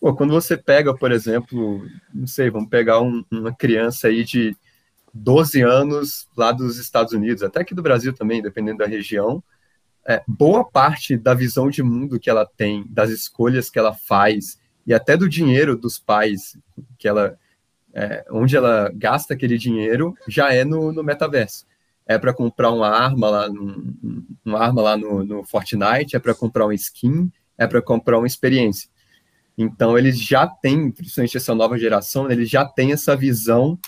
Pô, 0.00 0.14
quando 0.14 0.32
você 0.32 0.56
pega, 0.56 0.92
por 0.94 1.12
exemplo, 1.12 1.86
não 2.12 2.26
sei, 2.26 2.50
vamos 2.50 2.68
pegar 2.68 3.00
um, 3.00 3.24
uma 3.30 3.54
criança 3.54 4.08
aí 4.08 4.24
de 4.24 4.56
12 5.12 5.62
anos 5.62 6.26
lá 6.36 6.50
dos 6.50 6.78
Estados 6.78 7.12
Unidos, 7.12 7.42
até 7.42 7.60
aqui 7.60 7.74
do 7.74 7.82
Brasil 7.82 8.12
também, 8.12 8.42
dependendo 8.42 8.78
da 8.78 8.86
região, 8.86 9.42
é, 10.06 10.22
boa 10.26 10.64
parte 10.64 11.16
da 11.16 11.32
visão 11.32 11.70
de 11.70 11.82
mundo 11.82 12.18
que 12.18 12.28
ela 12.28 12.44
tem, 12.44 12.84
das 12.90 13.10
escolhas 13.10 13.70
que 13.70 13.78
ela 13.78 13.94
faz 13.94 14.58
e 14.86 14.92
até 14.92 15.16
do 15.16 15.28
dinheiro 15.28 15.76
dos 15.76 15.98
pais 15.98 16.56
que 16.98 17.08
ela, 17.08 17.38
é, 17.92 18.24
onde 18.30 18.56
ela 18.56 18.90
gasta 18.94 19.34
aquele 19.34 19.58
dinheiro, 19.58 20.14
já 20.28 20.52
é 20.52 20.64
no, 20.64 20.92
no 20.92 21.02
metaverso. 21.02 21.66
É 22.06 22.18
para 22.18 22.34
comprar 22.34 22.70
uma 22.70 22.88
arma 22.88 23.30
lá, 23.30 23.48
no, 23.48 23.94
uma 24.44 24.58
arma 24.58 24.82
lá 24.82 24.96
no, 24.96 25.24
no 25.24 25.44
Fortnite, 25.44 26.16
é 26.16 26.18
para 26.18 26.34
comprar 26.34 26.66
um 26.66 26.72
skin, 26.72 27.30
é 27.56 27.66
para 27.66 27.80
comprar 27.80 28.18
uma 28.18 28.26
experiência. 28.26 28.90
Então 29.56 29.96
eles 29.96 30.20
já 30.20 30.46
têm, 30.46 30.90
principalmente 30.90 31.36
essa 31.36 31.54
nova 31.54 31.78
geração, 31.78 32.30
eles 32.30 32.50
já 32.50 32.64
têm 32.64 32.92
essa 32.92 33.16
visão 33.16 33.78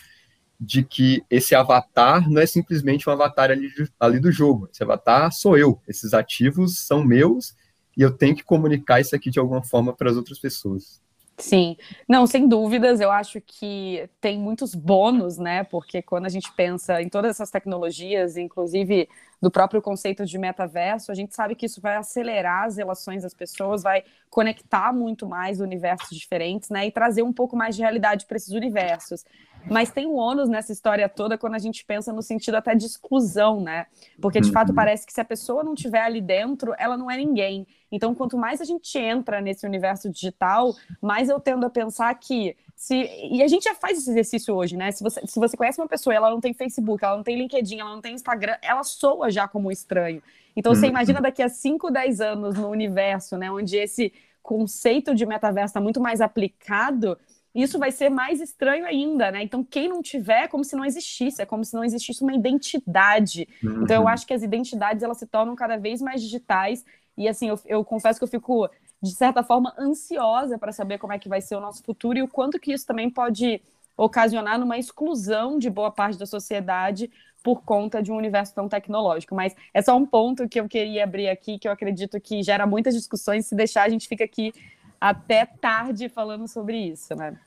de 0.58 0.82
que 0.82 1.22
esse 1.28 1.54
avatar 1.54 2.30
não 2.30 2.40
é 2.40 2.46
simplesmente 2.46 3.08
um 3.08 3.12
avatar 3.12 3.50
ali, 3.50 3.70
ali 4.00 4.18
do 4.18 4.32
jogo. 4.32 4.68
Esse 4.72 4.82
avatar 4.82 5.30
sou 5.32 5.58
eu. 5.58 5.80
Esses 5.86 6.14
ativos 6.14 6.78
são 6.78 7.04
meus 7.04 7.54
e 7.96 8.02
eu 8.02 8.16
tenho 8.16 8.36
que 8.36 8.44
comunicar 8.44 9.00
isso 9.00 9.14
aqui 9.16 9.30
de 9.30 9.38
alguma 9.38 9.62
forma 9.62 9.92
para 9.92 10.10
as 10.10 10.16
outras 10.16 10.38
pessoas. 10.38 11.00
Sim, 11.38 11.76
não, 12.08 12.26
sem 12.26 12.48
dúvidas, 12.48 12.98
eu 12.98 13.10
acho 13.10 13.42
que 13.42 14.08
tem 14.22 14.38
muitos 14.38 14.74
bônus, 14.74 15.36
né? 15.36 15.64
Porque 15.64 16.00
quando 16.00 16.24
a 16.24 16.30
gente 16.30 16.50
pensa 16.52 17.02
em 17.02 17.10
todas 17.10 17.32
essas 17.32 17.50
tecnologias, 17.50 18.38
inclusive 18.38 19.06
do 19.40 19.50
próprio 19.50 19.82
conceito 19.82 20.24
de 20.24 20.38
metaverso, 20.38 21.12
a 21.12 21.14
gente 21.14 21.34
sabe 21.34 21.54
que 21.54 21.66
isso 21.66 21.78
vai 21.78 21.96
acelerar 21.96 22.64
as 22.64 22.78
relações 22.78 23.22
das 23.22 23.34
pessoas, 23.34 23.82
vai 23.82 24.02
conectar 24.30 24.94
muito 24.94 25.26
mais 25.26 25.60
universos 25.60 26.16
diferentes, 26.16 26.70
né? 26.70 26.86
E 26.86 26.90
trazer 26.90 27.22
um 27.22 27.34
pouco 27.34 27.54
mais 27.54 27.76
de 27.76 27.82
realidade 27.82 28.24
para 28.24 28.38
esses 28.38 28.54
universos. 28.54 29.22
Mas 29.68 29.90
tem 29.90 30.06
um 30.06 30.14
ônus 30.14 30.48
nessa 30.48 30.72
história 30.72 31.08
toda 31.08 31.36
quando 31.36 31.54
a 31.54 31.58
gente 31.58 31.84
pensa 31.84 32.12
no 32.12 32.22
sentido 32.22 32.54
até 32.54 32.74
de 32.74 32.86
exclusão, 32.86 33.60
né? 33.60 33.86
Porque 34.20 34.40
de 34.40 34.50
fato 34.52 34.70
uhum. 34.70 34.74
parece 34.74 35.06
que 35.06 35.12
se 35.12 35.20
a 35.20 35.24
pessoa 35.24 35.64
não 35.64 35.74
estiver 35.74 36.00
ali 36.00 36.20
dentro, 36.20 36.74
ela 36.78 36.96
não 36.96 37.10
é 37.10 37.16
ninguém. 37.16 37.66
Então, 37.90 38.14
quanto 38.14 38.36
mais 38.36 38.60
a 38.60 38.64
gente 38.64 38.98
entra 38.98 39.40
nesse 39.40 39.66
universo 39.66 40.10
digital, 40.10 40.74
mais 41.00 41.28
eu 41.28 41.40
tendo 41.40 41.66
a 41.66 41.70
pensar 41.70 42.12
que 42.14 42.56
se 42.74 43.08
e 43.30 43.42
a 43.42 43.48
gente 43.48 43.64
já 43.64 43.74
faz 43.74 43.98
esse 43.98 44.10
exercício 44.10 44.54
hoje, 44.54 44.76
né? 44.76 44.92
Se 44.92 45.02
você, 45.02 45.26
se 45.26 45.38
você 45.38 45.56
conhece 45.56 45.80
uma 45.80 45.88
pessoa, 45.88 46.14
ela 46.14 46.30
não 46.30 46.40
tem 46.40 46.52
Facebook, 46.52 47.04
ela 47.04 47.16
não 47.16 47.24
tem 47.24 47.36
LinkedIn, 47.36 47.80
ela 47.80 47.94
não 47.94 48.00
tem 48.00 48.14
Instagram, 48.14 48.56
ela 48.62 48.84
soa 48.84 49.30
já 49.30 49.48
como 49.48 49.68
um 49.68 49.72
estranho. 49.72 50.22
Então, 50.54 50.74
você 50.74 50.86
uhum. 50.86 50.90
imagina 50.90 51.20
daqui 51.20 51.42
a 51.42 51.48
5, 51.48 51.90
10 51.90 52.20
anos 52.20 52.56
no 52.56 52.68
universo, 52.68 53.36
né, 53.36 53.50
onde 53.50 53.76
esse 53.76 54.12
conceito 54.42 55.14
de 55.14 55.26
metaverso 55.26 55.70
está 55.70 55.80
muito 55.80 56.00
mais 56.00 56.20
aplicado, 56.20 57.18
isso 57.62 57.78
vai 57.78 57.90
ser 57.90 58.10
mais 58.10 58.40
estranho 58.40 58.84
ainda, 58.84 59.30
né? 59.30 59.42
Então, 59.42 59.64
quem 59.64 59.88
não 59.88 60.02
tiver, 60.02 60.44
é 60.44 60.48
como 60.48 60.62
se 60.62 60.76
não 60.76 60.84
existisse, 60.84 61.40
é 61.40 61.46
como 61.46 61.64
se 61.64 61.74
não 61.74 61.82
existisse 61.82 62.22
uma 62.22 62.34
identidade. 62.34 63.48
Uhum. 63.64 63.82
Então, 63.82 64.02
eu 64.02 64.08
acho 64.08 64.26
que 64.26 64.34
as 64.34 64.42
identidades 64.42 65.02
elas 65.02 65.16
se 65.16 65.26
tornam 65.26 65.56
cada 65.56 65.76
vez 65.78 66.02
mais 66.02 66.20
digitais. 66.20 66.84
E 67.16 67.26
assim, 67.26 67.48
eu, 67.48 67.58
eu 67.64 67.84
confesso 67.84 68.18
que 68.20 68.24
eu 68.24 68.28
fico, 68.28 68.68
de 69.02 69.10
certa 69.12 69.42
forma, 69.42 69.74
ansiosa 69.78 70.58
para 70.58 70.70
saber 70.70 70.98
como 70.98 71.14
é 71.14 71.18
que 71.18 71.30
vai 71.30 71.40
ser 71.40 71.56
o 71.56 71.60
nosso 71.60 71.82
futuro 71.82 72.18
e 72.18 72.22
o 72.22 72.28
quanto 72.28 72.60
que 72.60 72.72
isso 72.72 72.86
também 72.86 73.08
pode 73.08 73.62
ocasionar 73.96 74.58
numa 74.58 74.76
exclusão 74.76 75.58
de 75.58 75.70
boa 75.70 75.90
parte 75.90 76.18
da 76.18 76.26
sociedade 76.26 77.10
por 77.42 77.62
conta 77.62 78.02
de 78.02 78.12
um 78.12 78.16
universo 78.16 78.54
tão 78.54 78.68
tecnológico. 78.68 79.34
Mas 79.34 79.56
é 79.72 79.80
só 79.80 79.96
um 79.96 80.04
ponto 80.04 80.46
que 80.46 80.60
eu 80.60 80.68
queria 80.68 81.04
abrir 81.04 81.28
aqui, 81.28 81.58
que 81.58 81.66
eu 81.66 81.72
acredito 81.72 82.20
que 82.20 82.42
gera 82.42 82.66
muitas 82.66 82.94
discussões. 82.94 83.46
Se 83.46 83.54
deixar, 83.54 83.84
a 83.84 83.88
gente 83.88 84.08
fica 84.08 84.24
aqui 84.24 84.52
até 85.00 85.46
tarde 85.46 86.08
falando 86.08 86.46
sobre 86.48 86.76
isso, 86.76 87.14
né? 87.14 87.38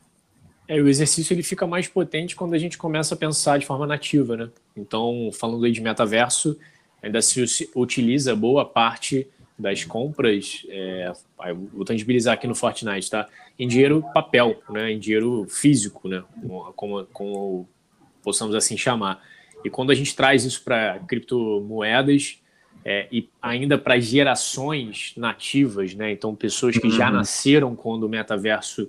É, 0.70 0.80
o 0.80 0.88
exercício 0.88 1.34
ele 1.34 1.42
fica 1.42 1.66
mais 1.66 1.88
potente 1.88 2.36
quando 2.36 2.54
a 2.54 2.58
gente 2.60 2.78
começa 2.78 3.16
a 3.16 3.18
pensar 3.18 3.58
de 3.58 3.66
forma 3.66 3.88
nativa, 3.88 4.38
né? 4.38 4.50
Então, 4.78 5.32
falando 5.34 5.66
aí 5.66 5.72
de 5.72 5.82
metaverso, 5.82 6.60
ainda 7.02 7.20
se 7.24 7.68
utiliza 7.76 8.36
boa 8.36 8.64
parte 8.64 9.28
das 9.58 9.84
compras, 9.84 10.68
é, 10.70 11.12
vou 11.74 11.84
tangibilizar 11.84 12.36
aqui 12.36 12.46
no 12.46 12.54
Fortnite, 12.54 13.10
tá? 13.10 13.28
Em 13.58 13.68
dinheiro 13.68 14.06
papel, 14.14 14.62
né? 14.70 14.92
Em 14.92 15.00
dinheiro 15.00 15.48
físico, 15.50 16.08
né? 16.08 16.24
Como, 16.76 17.04
como 17.06 17.68
possamos 18.22 18.54
assim 18.54 18.78
chamar. 18.78 19.24
E 19.66 19.72
quando 19.72 19.90
a 19.90 19.96
gente 19.96 20.16
traz 20.16 20.46
isso 20.46 20.64
para 20.64 21.00
criptomoedas 21.00 22.40
é, 22.86 23.08
e 23.12 23.28
ainda 23.42 23.76
para 23.76 24.00
gerações 24.00 25.14
nativas, 25.18 25.96
né? 25.96 26.12
Então, 26.12 26.36
pessoas 26.36 26.78
que 26.78 26.92
já 26.92 27.08
uhum. 27.08 27.16
nasceram 27.16 27.76
quando 27.76 28.04
o 28.04 28.10
metaverso 28.10 28.88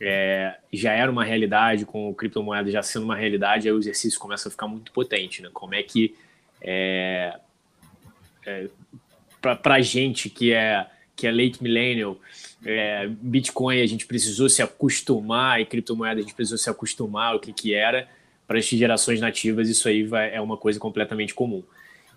é, 0.00 0.56
já 0.72 0.92
era 0.92 1.10
uma 1.10 1.24
realidade, 1.24 1.84
com 1.84 2.12
criptomoeda 2.14 2.70
já 2.70 2.82
sendo 2.82 3.04
uma 3.04 3.16
realidade, 3.16 3.68
aí 3.68 3.74
o 3.74 3.78
exercício 3.78 4.18
começa 4.18 4.48
a 4.48 4.50
ficar 4.50 4.66
muito 4.66 4.90
potente, 4.92 5.42
né? 5.42 5.50
Como 5.52 5.74
é 5.74 5.82
que 5.82 6.16
é, 6.62 7.38
é, 8.46 8.68
para 9.40 9.74
a 9.74 9.80
gente 9.80 10.30
que 10.30 10.52
é 10.52 10.86
que 11.14 11.26
é 11.26 11.30
late 11.30 11.62
millennial, 11.62 12.18
é, 12.64 13.06
Bitcoin 13.06 13.82
a 13.82 13.86
gente 13.86 14.06
precisou 14.06 14.48
se 14.48 14.62
acostumar 14.62 15.60
e 15.60 15.66
criptomoeda 15.66 16.18
a 16.18 16.22
gente 16.22 16.32
precisou 16.32 16.56
se 16.56 16.70
acostumar 16.70 17.36
o 17.36 17.40
que 17.40 17.52
que 17.52 17.74
era 17.74 18.08
para 18.46 18.58
as 18.58 18.64
gerações 18.64 19.20
nativas 19.20 19.68
isso 19.68 19.86
aí 19.86 20.02
vai, 20.02 20.34
é 20.34 20.40
uma 20.40 20.56
coisa 20.56 20.80
completamente 20.80 21.34
comum. 21.34 21.62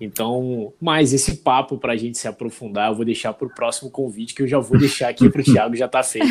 Então, 0.03 0.73
mas 0.81 1.13
esse 1.13 1.37
papo 1.37 1.77
para 1.77 1.93
a 1.93 1.97
gente 1.97 2.17
se 2.17 2.27
aprofundar, 2.27 2.89
eu 2.89 2.95
vou 2.95 3.05
deixar 3.05 3.33
para 3.33 3.47
o 3.47 3.53
próximo 3.53 3.89
convite 3.89 4.35
que 4.35 4.43
eu 4.43 4.47
já 4.47 4.59
vou 4.59 4.77
deixar 4.77 5.09
aqui 5.09 5.29
para 5.29 5.41
o 5.41 5.43
Thiago 5.43 5.75
já 5.75 5.85
está 5.85 6.03
feito. 6.03 6.27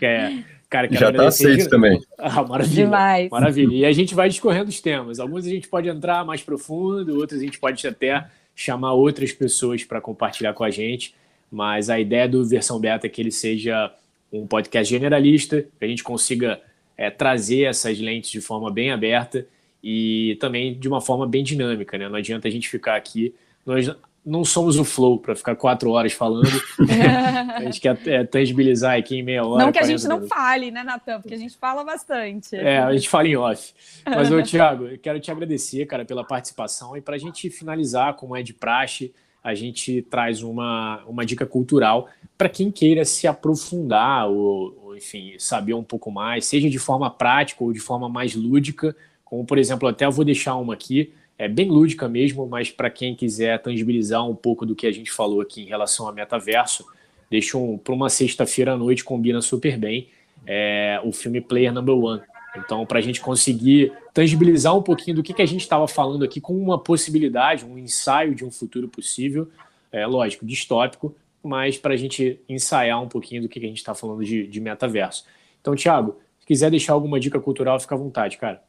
É 0.00 0.42
Cara, 0.70 0.88
Já 0.88 1.10
está 1.10 1.26
aceito 1.26 1.64
de... 1.64 1.68
também. 1.68 2.00
Ah, 2.16 2.44
maravilha. 2.44 2.84
Demais. 2.84 3.30
Maravilha. 3.30 3.74
E 3.74 3.84
a 3.84 3.92
gente 3.92 4.14
vai 4.14 4.28
discorrendo 4.28 4.68
os 4.68 4.80
temas. 4.80 5.18
Alguns 5.18 5.44
a 5.44 5.48
gente 5.48 5.66
pode 5.66 5.88
entrar 5.88 6.24
mais 6.24 6.42
profundo, 6.42 7.16
outros 7.16 7.40
a 7.40 7.44
gente 7.44 7.58
pode 7.58 7.84
até 7.84 8.26
chamar 8.54 8.92
outras 8.92 9.32
pessoas 9.32 9.82
para 9.82 10.00
compartilhar 10.00 10.52
com 10.52 10.62
a 10.62 10.70
gente. 10.70 11.14
Mas 11.50 11.90
a 11.90 11.98
ideia 11.98 12.28
do 12.28 12.46
versão 12.46 12.78
beta 12.78 13.08
é 13.08 13.10
que 13.10 13.20
ele 13.20 13.32
seja 13.32 13.92
um 14.32 14.46
podcast 14.46 14.88
generalista, 14.88 15.62
que 15.62 15.84
a 15.84 15.88
gente 15.88 16.04
consiga 16.04 16.60
é, 16.96 17.10
trazer 17.10 17.64
essas 17.64 17.98
lentes 17.98 18.30
de 18.30 18.40
forma 18.40 18.70
bem 18.70 18.92
aberta 18.92 19.46
e 19.82 20.36
também 20.40 20.78
de 20.78 20.88
uma 20.88 21.00
forma 21.00 21.26
bem 21.26 21.42
dinâmica. 21.42 21.96
Né? 21.96 22.08
Não 22.08 22.16
adianta 22.16 22.48
a 22.48 22.50
gente 22.50 22.68
ficar 22.68 22.96
aqui. 22.96 23.34
Nós, 23.64 23.90
não 24.24 24.44
somos 24.44 24.78
o 24.78 24.84
Flow 24.84 25.18
para 25.18 25.34
ficar 25.34 25.56
quatro 25.56 25.90
horas 25.90 26.12
falando. 26.12 26.50
a 27.54 27.62
gente 27.62 27.80
quer 27.80 27.98
é, 28.06 28.24
tangibilizar 28.24 28.98
aqui 28.98 29.16
em 29.16 29.22
meia 29.22 29.44
hora. 29.44 29.64
Não 29.64 29.72
que 29.72 29.78
a 29.78 29.84
gente 29.84 30.06
não 30.06 30.26
fale, 30.26 30.70
né, 30.70 30.82
Natan? 30.82 31.20
Porque 31.20 31.34
a 31.34 31.38
gente 31.38 31.56
fala 31.56 31.82
bastante. 31.82 32.54
É, 32.54 32.78
a 32.78 32.92
gente 32.92 33.08
fala 33.08 33.28
em 33.28 33.36
off. 33.36 33.72
Mas, 34.04 34.30
ô, 34.30 34.40
Thiago, 34.44 34.86
eu 34.86 34.98
quero 34.98 35.18
te 35.20 35.30
agradecer, 35.30 35.86
cara, 35.86 36.04
pela 36.04 36.24
participação. 36.24 36.96
E 36.96 37.00
para 37.00 37.16
a 37.16 37.18
gente 37.18 37.48
finalizar, 37.48 38.14
como 38.14 38.36
é 38.36 38.42
de 38.42 38.52
praxe, 38.52 39.12
a 39.42 39.54
gente 39.54 40.02
traz 40.02 40.42
uma, 40.42 41.02
uma 41.06 41.24
dica 41.24 41.46
cultural 41.46 42.08
para 42.36 42.48
quem 42.48 42.70
queira 42.70 43.04
se 43.06 43.26
aprofundar 43.26 44.28
ou, 44.28 44.78
ou, 44.84 44.96
enfim, 44.96 45.34
saber 45.38 45.72
um 45.72 45.82
pouco 45.82 46.10
mais, 46.10 46.44
seja 46.44 46.68
de 46.68 46.78
forma 46.78 47.10
prática 47.10 47.64
ou 47.64 47.72
de 47.72 47.80
forma 47.80 48.08
mais 48.08 48.34
lúdica. 48.34 48.94
Como, 49.30 49.44
por 49.44 49.56
exemplo, 49.56 49.88
até 49.88 50.04
eu 50.04 50.10
vou 50.10 50.24
deixar 50.24 50.56
uma 50.56 50.74
aqui 50.74 51.12
é 51.38 51.48
bem 51.48 51.70
lúdica 51.70 52.06
mesmo, 52.06 52.46
mas 52.46 52.70
para 52.70 52.90
quem 52.90 53.14
quiser 53.14 53.62
tangibilizar 53.62 54.28
um 54.28 54.34
pouco 54.34 54.66
do 54.66 54.74
que 54.74 54.86
a 54.86 54.92
gente 54.92 55.10
falou 55.10 55.40
aqui 55.40 55.62
em 55.62 55.64
relação 55.64 56.06
a 56.06 56.12
metaverso, 56.12 56.84
deixa 57.30 57.56
um, 57.56 57.78
para 57.78 57.94
uma 57.94 58.10
sexta-feira 58.10 58.74
à 58.74 58.76
noite, 58.76 59.02
combina 59.02 59.40
super 59.40 59.78
bem 59.78 60.08
é, 60.46 61.00
o 61.02 61.12
filme 61.12 61.40
Player 61.40 61.72
Number 61.72 61.94
One. 61.94 62.20
Então, 62.54 62.84
para 62.84 62.98
a 62.98 63.00
gente 63.00 63.22
conseguir 63.22 63.90
tangibilizar 64.12 64.76
um 64.76 64.82
pouquinho 64.82 65.16
do 65.16 65.22
que, 65.22 65.32
que 65.32 65.40
a 65.40 65.46
gente 65.46 65.62
estava 65.62 65.88
falando 65.88 66.26
aqui 66.26 66.42
com 66.42 66.52
uma 66.60 66.78
possibilidade, 66.78 67.64
um 67.64 67.78
ensaio 67.78 68.34
de 68.34 68.44
um 68.44 68.50
futuro 68.50 68.86
possível, 68.86 69.48
é 69.90 70.04
lógico, 70.06 70.44
distópico, 70.44 71.16
mas 71.42 71.78
para 71.78 71.94
a 71.94 71.96
gente 71.96 72.38
ensaiar 72.50 73.02
um 73.02 73.08
pouquinho 73.08 73.40
do 73.40 73.48
que, 73.48 73.58
que 73.58 73.64
a 73.64 73.68
gente 73.68 73.78
está 73.78 73.94
falando 73.94 74.22
de, 74.22 74.46
de 74.46 74.60
metaverso. 74.60 75.24
Então, 75.58 75.74
Thiago, 75.74 76.18
se 76.38 76.46
quiser 76.46 76.70
deixar 76.70 76.92
alguma 76.92 77.18
dica 77.18 77.40
cultural, 77.40 77.80
fica 77.80 77.94
à 77.94 77.98
vontade, 77.98 78.36
cara. 78.36 78.62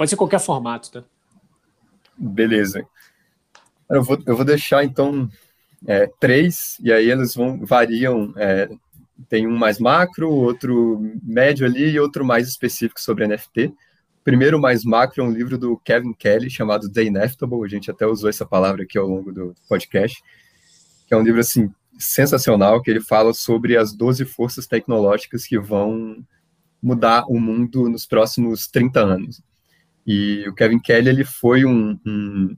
Pode 0.00 0.08
ser 0.08 0.16
qualquer 0.16 0.40
formato, 0.40 0.90
tá? 0.90 1.04
Beleza. 2.16 2.82
Eu 3.90 4.02
vou, 4.02 4.18
eu 4.24 4.34
vou 4.34 4.46
deixar, 4.46 4.82
então, 4.82 5.28
é, 5.86 6.10
três, 6.18 6.78
e 6.80 6.90
aí 6.90 7.10
eles 7.10 7.34
vão 7.34 7.66
variam. 7.66 8.32
É, 8.34 8.70
tem 9.28 9.46
um 9.46 9.54
mais 9.54 9.78
macro, 9.78 10.32
outro 10.32 10.98
médio 11.22 11.66
ali 11.66 11.90
e 11.90 12.00
outro 12.00 12.24
mais 12.24 12.48
específico 12.48 12.98
sobre 12.98 13.26
NFT. 13.26 13.74
Primeiro 14.24 14.58
mais 14.58 14.84
macro 14.84 15.22
é 15.22 15.26
um 15.26 15.32
livro 15.32 15.58
do 15.58 15.76
Kevin 15.84 16.14
Kelly 16.14 16.48
chamado 16.48 16.90
The 16.90 17.04
Inevitable. 17.04 17.62
A 17.62 17.68
gente 17.68 17.90
até 17.90 18.06
usou 18.06 18.30
essa 18.30 18.46
palavra 18.46 18.84
aqui 18.84 18.96
ao 18.96 19.06
longo 19.06 19.30
do 19.30 19.54
podcast. 19.68 20.18
Que 21.06 21.12
é 21.12 21.16
um 21.18 21.22
livro 21.22 21.40
assim 21.40 21.70
sensacional 21.98 22.80
que 22.80 22.90
ele 22.90 23.02
fala 23.02 23.34
sobre 23.34 23.76
as 23.76 23.92
12 23.92 24.24
forças 24.24 24.66
tecnológicas 24.66 25.44
que 25.44 25.58
vão 25.58 26.24
mudar 26.82 27.26
o 27.28 27.38
mundo 27.38 27.86
nos 27.90 28.06
próximos 28.06 28.66
30 28.66 29.00
anos. 29.00 29.42
E 30.06 30.44
o 30.48 30.54
Kevin 30.54 30.80
Kelly, 30.80 31.08
ele 31.08 31.24
foi 31.24 31.64
um, 31.64 31.98
um 32.06 32.56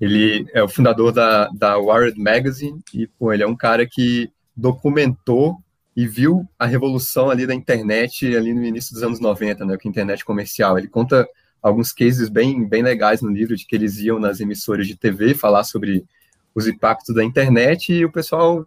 ele 0.00 0.46
é 0.54 0.62
o 0.62 0.68
fundador 0.68 1.12
da, 1.12 1.48
da 1.48 1.76
Wired 1.76 2.18
Magazine 2.18 2.80
e 2.94 3.06
pô, 3.06 3.32
ele 3.32 3.42
é 3.42 3.46
um 3.46 3.56
cara 3.56 3.86
que 3.86 4.30
documentou 4.56 5.58
e 5.94 6.06
viu 6.06 6.48
a 6.58 6.64
revolução 6.64 7.28
ali 7.28 7.46
da 7.46 7.54
internet 7.54 8.34
ali 8.34 8.54
no 8.54 8.64
início 8.64 8.94
dos 8.94 9.02
anos 9.02 9.20
90, 9.20 9.64
né, 9.66 9.76
com 9.76 9.86
a 9.86 9.90
internet 9.90 10.24
comercial. 10.24 10.78
Ele 10.78 10.88
conta 10.88 11.28
alguns 11.60 11.92
cases 11.92 12.30
bem, 12.30 12.66
bem 12.66 12.82
legais 12.82 13.20
no 13.20 13.30
livro 13.30 13.54
de 13.54 13.66
que 13.66 13.76
eles 13.76 13.98
iam 13.98 14.18
nas 14.18 14.40
emissoras 14.40 14.86
de 14.86 14.96
TV 14.96 15.34
falar 15.34 15.64
sobre 15.64 16.06
os 16.54 16.66
impactos 16.66 17.14
da 17.14 17.22
internet 17.22 17.92
e 17.92 18.04
o 18.04 18.10
pessoal 18.10 18.66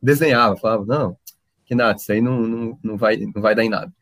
desenhava, 0.00 0.56
falava, 0.56 0.84
não, 0.86 1.16
que 1.64 1.74
nada, 1.74 1.98
isso 1.98 2.10
aí 2.10 2.20
não, 2.20 2.40
não, 2.42 2.78
não, 2.82 2.96
vai, 2.96 3.16
não 3.16 3.42
vai 3.42 3.54
dar 3.54 3.64
em 3.64 3.68
nada. 3.68 3.92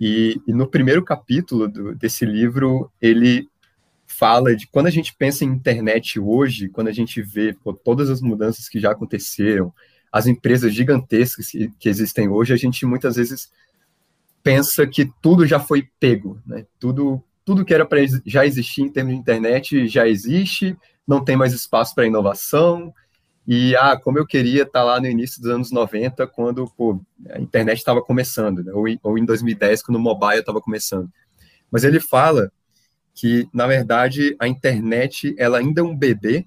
E, 0.00 0.40
e 0.46 0.52
no 0.54 0.66
primeiro 0.66 1.04
capítulo 1.04 1.68
do, 1.68 1.94
desse 1.94 2.24
livro, 2.24 2.90
ele 3.02 3.46
fala 4.06 4.56
de 4.56 4.66
quando 4.66 4.86
a 4.86 4.90
gente 4.90 5.14
pensa 5.14 5.44
em 5.44 5.48
internet 5.48 6.18
hoje, 6.18 6.68
quando 6.68 6.88
a 6.88 6.92
gente 6.92 7.20
vê 7.20 7.52
pô, 7.52 7.72
todas 7.72 8.08
as 8.08 8.20
mudanças 8.20 8.68
que 8.68 8.80
já 8.80 8.92
aconteceram, 8.92 9.72
as 10.10 10.26
empresas 10.26 10.74
gigantescas 10.74 11.48
que, 11.48 11.70
que 11.78 11.88
existem 11.88 12.28
hoje, 12.28 12.52
a 12.52 12.56
gente 12.56 12.84
muitas 12.86 13.16
vezes 13.16 13.50
pensa 14.42 14.86
que 14.86 15.10
tudo 15.20 15.46
já 15.46 15.60
foi 15.60 15.88
pego, 16.00 16.40
né? 16.46 16.66
Tudo, 16.78 17.22
tudo 17.44 17.64
que 17.64 17.74
era 17.74 17.84
para 17.84 18.00
já 18.24 18.44
existir 18.44 18.82
em 18.82 18.90
termos 18.90 19.14
de 19.14 19.20
internet 19.20 19.86
já 19.86 20.08
existe, 20.08 20.76
não 21.06 21.22
tem 21.22 21.36
mais 21.36 21.52
espaço 21.52 21.94
para 21.94 22.06
inovação, 22.06 22.92
e, 23.52 23.74
ah, 23.74 23.96
como 23.96 24.16
eu 24.16 24.24
queria 24.24 24.62
estar 24.62 24.78
tá 24.78 24.84
lá 24.84 25.00
no 25.00 25.08
início 25.08 25.42
dos 25.42 25.50
anos 25.50 25.72
90, 25.72 26.24
quando 26.28 26.70
pô, 26.76 27.00
a 27.30 27.40
internet 27.40 27.78
estava 27.78 28.00
começando, 28.00 28.62
né? 28.62 28.72
ou, 28.72 28.86
em, 28.86 28.96
ou 29.02 29.18
em 29.18 29.24
2010, 29.24 29.82
quando 29.82 29.96
o 29.96 30.00
mobile 30.00 30.38
estava 30.38 30.60
começando. 30.60 31.10
Mas 31.68 31.82
ele 31.82 31.98
fala 31.98 32.52
que, 33.12 33.48
na 33.52 33.66
verdade, 33.66 34.36
a 34.38 34.46
internet 34.46 35.34
ela 35.36 35.58
ainda 35.58 35.80
é 35.80 35.84
um 35.84 35.96
bebê 35.96 36.46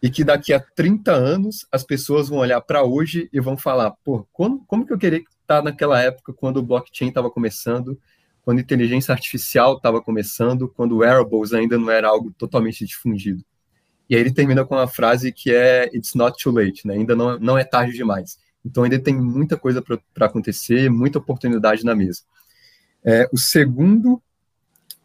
e 0.00 0.08
que 0.08 0.22
daqui 0.22 0.52
a 0.52 0.60
30 0.60 1.10
anos 1.10 1.66
as 1.72 1.82
pessoas 1.82 2.28
vão 2.28 2.38
olhar 2.38 2.60
para 2.60 2.84
hoje 2.84 3.28
e 3.32 3.40
vão 3.40 3.56
falar, 3.56 3.90
pô, 4.04 4.24
como, 4.32 4.64
como 4.66 4.86
que 4.86 4.92
eu 4.92 4.98
queria 4.98 5.18
estar 5.18 5.34
tá 5.46 5.62
naquela 5.62 6.00
época 6.00 6.32
quando 6.32 6.58
o 6.58 6.62
blockchain 6.62 7.08
estava 7.08 7.28
começando, 7.28 7.98
quando 8.40 8.58
a 8.58 8.62
inteligência 8.62 9.10
artificial 9.10 9.78
estava 9.78 10.00
começando, 10.00 10.68
quando 10.68 10.98
wearables 10.98 11.52
ainda 11.52 11.76
não 11.76 11.90
era 11.90 12.06
algo 12.06 12.32
totalmente 12.38 12.86
difundido. 12.86 13.44
E 14.10 14.16
aí 14.16 14.20
ele 14.20 14.32
termina 14.32 14.64
com 14.64 14.74
uma 14.74 14.88
frase 14.88 15.30
que 15.30 15.54
é 15.54 15.88
It's 15.94 16.14
not 16.14 16.36
too 16.42 16.52
late, 16.52 16.84
né? 16.84 16.94
Ainda 16.94 17.14
não, 17.14 17.38
não 17.38 17.56
é 17.56 17.62
tarde 17.62 17.92
demais. 17.92 18.36
Então 18.64 18.82
ainda 18.82 18.98
tem 18.98 19.14
muita 19.14 19.56
coisa 19.56 19.80
para 19.80 20.26
acontecer, 20.26 20.90
muita 20.90 21.18
oportunidade 21.18 21.84
na 21.84 21.94
mesa. 21.94 22.22
É, 23.04 23.28
o 23.32 23.38
segundo, 23.38 24.20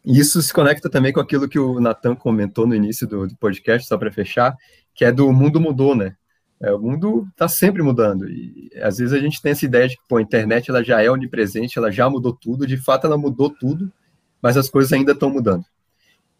e 0.04 0.18
isso 0.18 0.42
se 0.42 0.52
conecta 0.52 0.90
também 0.90 1.12
com 1.12 1.20
aquilo 1.20 1.48
que 1.48 1.58
o 1.58 1.78
Nathan 1.78 2.16
comentou 2.16 2.66
no 2.66 2.74
início 2.74 3.06
do, 3.06 3.28
do 3.28 3.36
podcast, 3.36 3.86
só 3.86 3.96
para 3.96 4.12
fechar, 4.12 4.56
que 4.92 5.04
é 5.04 5.12
do 5.12 5.32
mundo 5.32 5.60
mudou, 5.60 5.94
né? 5.94 6.16
É, 6.60 6.72
o 6.72 6.78
mundo 6.80 7.28
está 7.30 7.46
sempre 7.46 7.82
mudando 7.82 8.28
e 8.28 8.70
às 8.80 8.96
vezes 8.96 9.12
a 9.12 9.20
gente 9.20 9.42
tem 9.42 9.52
essa 9.52 9.66
ideia 9.66 9.86
de 9.86 9.94
que 9.94 10.02
pô, 10.08 10.16
a 10.16 10.22
internet 10.22 10.70
ela 10.70 10.82
já 10.82 11.02
é 11.02 11.10
onipresente, 11.10 11.78
ela 11.78 11.92
já 11.92 12.08
mudou 12.08 12.32
tudo, 12.32 12.66
de 12.66 12.78
fato 12.78 13.06
ela 13.06 13.18
mudou 13.18 13.50
tudo, 13.50 13.92
mas 14.40 14.56
as 14.56 14.68
coisas 14.68 14.90
ainda 14.92 15.12
estão 15.12 15.28
mudando. 15.28 15.64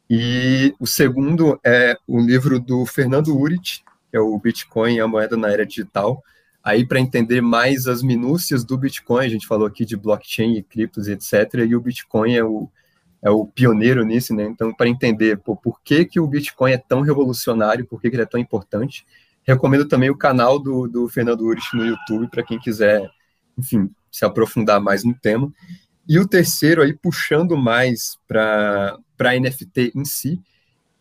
E 0.09 0.75
o 0.79 0.87
segundo 0.87 1.59
é 1.65 1.97
o 2.07 2.21
livro 2.21 2.61
do 2.61 2.87
Fernando 2.87 3.37
Urit, 3.37 3.85
que 4.11 4.17
é 4.17 4.21
o 4.21 4.39
Bitcoin 4.39 4.95
e 4.95 5.01
a 5.01 5.09
moeda 5.09 5.37
na 5.37 5.51
era 5.51 5.67
digital. 5.67 6.23
Aí, 6.63 6.87
para 6.87 7.01
entender 7.01 7.41
mais 7.41 7.87
as 7.87 8.03
minúcias 8.03 8.65
do 8.65 8.77
Bitcoin, 8.77 9.25
a 9.25 9.29
gente 9.29 9.47
falou 9.47 9.67
aqui 9.67 9.85
de 9.85 9.97
blockchain 9.97 10.57
e 10.57 10.63
criptos, 10.63 11.09
etc. 11.09 11.55
E 11.69 11.77
o 11.77 11.81
Bitcoin 11.81 12.35
é 12.35 12.45
o, 12.45 12.69
é 13.23 13.31
o 13.31 13.47
pioneiro 13.47 14.05
nisso, 14.05 14.35
né? 14.35 14.45
Então, 14.45 14.73
para 14.73 14.89
entender 14.89 15.39
pô, 15.39 15.57
por 15.57 15.81
que, 15.83 16.05
que 16.05 16.21
o 16.21 16.27
Bitcoin 16.27 16.73
é 16.73 16.79
tão 16.79 17.01
revolucionário, 17.01 17.87
por 17.87 18.01
que, 18.01 18.11
que 18.11 18.17
ele 18.17 18.23
é 18.23 18.27
tão 18.27 18.41
importante, 18.41 19.07
recomendo 19.45 19.87
também 19.87 20.11
o 20.11 20.17
canal 20.17 20.59
do, 20.59 20.89
do 20.89 21.09
Fernando 21.09 21.43
Urich 21.43 21.75
no 21.75 21.87
YouTube, 21.87 22.29
para 22.29 22.43
quem 22.43 22.59
quiser, 22.59 23.09
enfim, 23.57 23.91
se 24.11 24.25
aprofundar 24.25 24.81
mais 24.81 25.05
no 25.05 25.15
tema. 25.15 25.53
E 26.09 26.19
o 26.19 26.29
terceiro, 26.29 26.83
aí, 26.83 26.93
puxando 26.93 27.57
mais 27.57 28.17
para 28.29 28.97
a 29.19 29.41
NFT 29.41 29.93
em 29.95 30.05
si, 30.05 30.41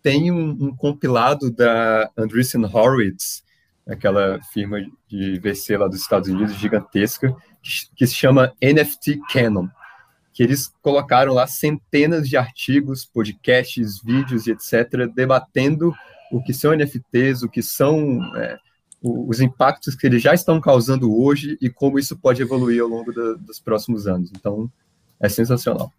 tem 0.02 0.32
um, 0.32 0.50
um, 0.50 0.76
compilado 0.76 1.52
da 1.52 2.10
Andreessen 2.18 2.66
Horowitz, 2.66 3.44
aquela 3.88 4.40
firma 4.52 4.80
de 5.08 5.40
VC 5.40 5.78
lá 5.78 5.88
dos 5.88 6.02
Estados 6.02 6.30
Unidos, 6.30 6.56
gigantesca, 6.56 7.36
que, 7.96 8.06
se 8.06 8.14
chama 8.14 8.54
NFT 8.62 9.20
Canon, 9.32 9.68
que 10.34 10.44
eles 10.44 10.72
colocaram 10.82 11.34
lá 11.34 11.48
centenas 11.48 12.28
de 12.28 12.38
artigos, 12.38 13.06
podcasts, 13.06 14.02
vídeos 14.04 14.48
e 14.48 14.52
etc., 14.52 15.08
debatendo 15.14 15.94
o 16.32 16.42
que 16.42 16.54
são 16.54 16.74
NFTs, 16.76 17.44
o 17.44 17.50
que 17.50 17.62
são 17.62 18.20
é, 18.36 18.58
os 19.02 19.40
impactos 19.40 19.96
que 19.96 20.08
eles 20.08 20.22
já 20.22 20.34
estão 20.34 20.60
causando 20.60 21.16
hoje 21.16 21.58
e 21.62 21.70
como 21.70 22.00
isso 22.00 22.18
pode 22.18 22.42
evoluir 22.42 22.82
ao 22.82 22.88
longo 22.88 23.14
da, 23.14 23.34
dos 23.34 23.60
próximos 23.60 24.08
anos. 24.08 24.32
Então, 24.36 24.72
é 25.22 25.30
sensacional. 25.30 25.92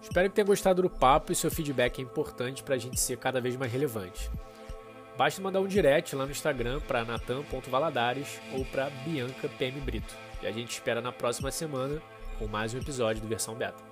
Espero 0.00 0.30
que 0.30 0.36
tenha 0.36 0.46
gostado 0.46 0.82
do 0.82 0.90
papo 0.90 1.32
e 1.32 1.34
seu 1.34 1.50
feedback 1.50 1.98
é 1.98 2.02
importante 2.02 2.62
para 2.62 2.74
a 2.74 2.78
gente 2.78 2.98
ser 2.98 3.18
cada 3.18 3.40
vez 3.40 3.56
mais 3.56 3.70
relevante. 3.70 4.30
Basta 5.18 5.42
mandar 5.42 5.60
um 5.60 5.66
direct 5.66 6.14
lá 6.16 6.24
no 6.24 6.30
Instagram 6.30 6.80
para 6.80 7.04
natan.valadares 7.04 8.40
ou 8.52 8.64
para 8.64 8.88
Bianca 9.04 9.48
PM 9.58 9.80
Brito. 9.80 10.14
E 10.40 10.46
a 10.46 10.52
gente 10.52 10.70
espera 10.70 11.00
na 11.00 11.12
próxima 11.12 11.50
semana 11.50 12.00
com 12.38 12.46
mais 12.46 12.72
um 12.72 12.78
episódio 12.78 13.20
do 13.20 13.28
Versão 13.28 13.54
Beta. 13.54 13.87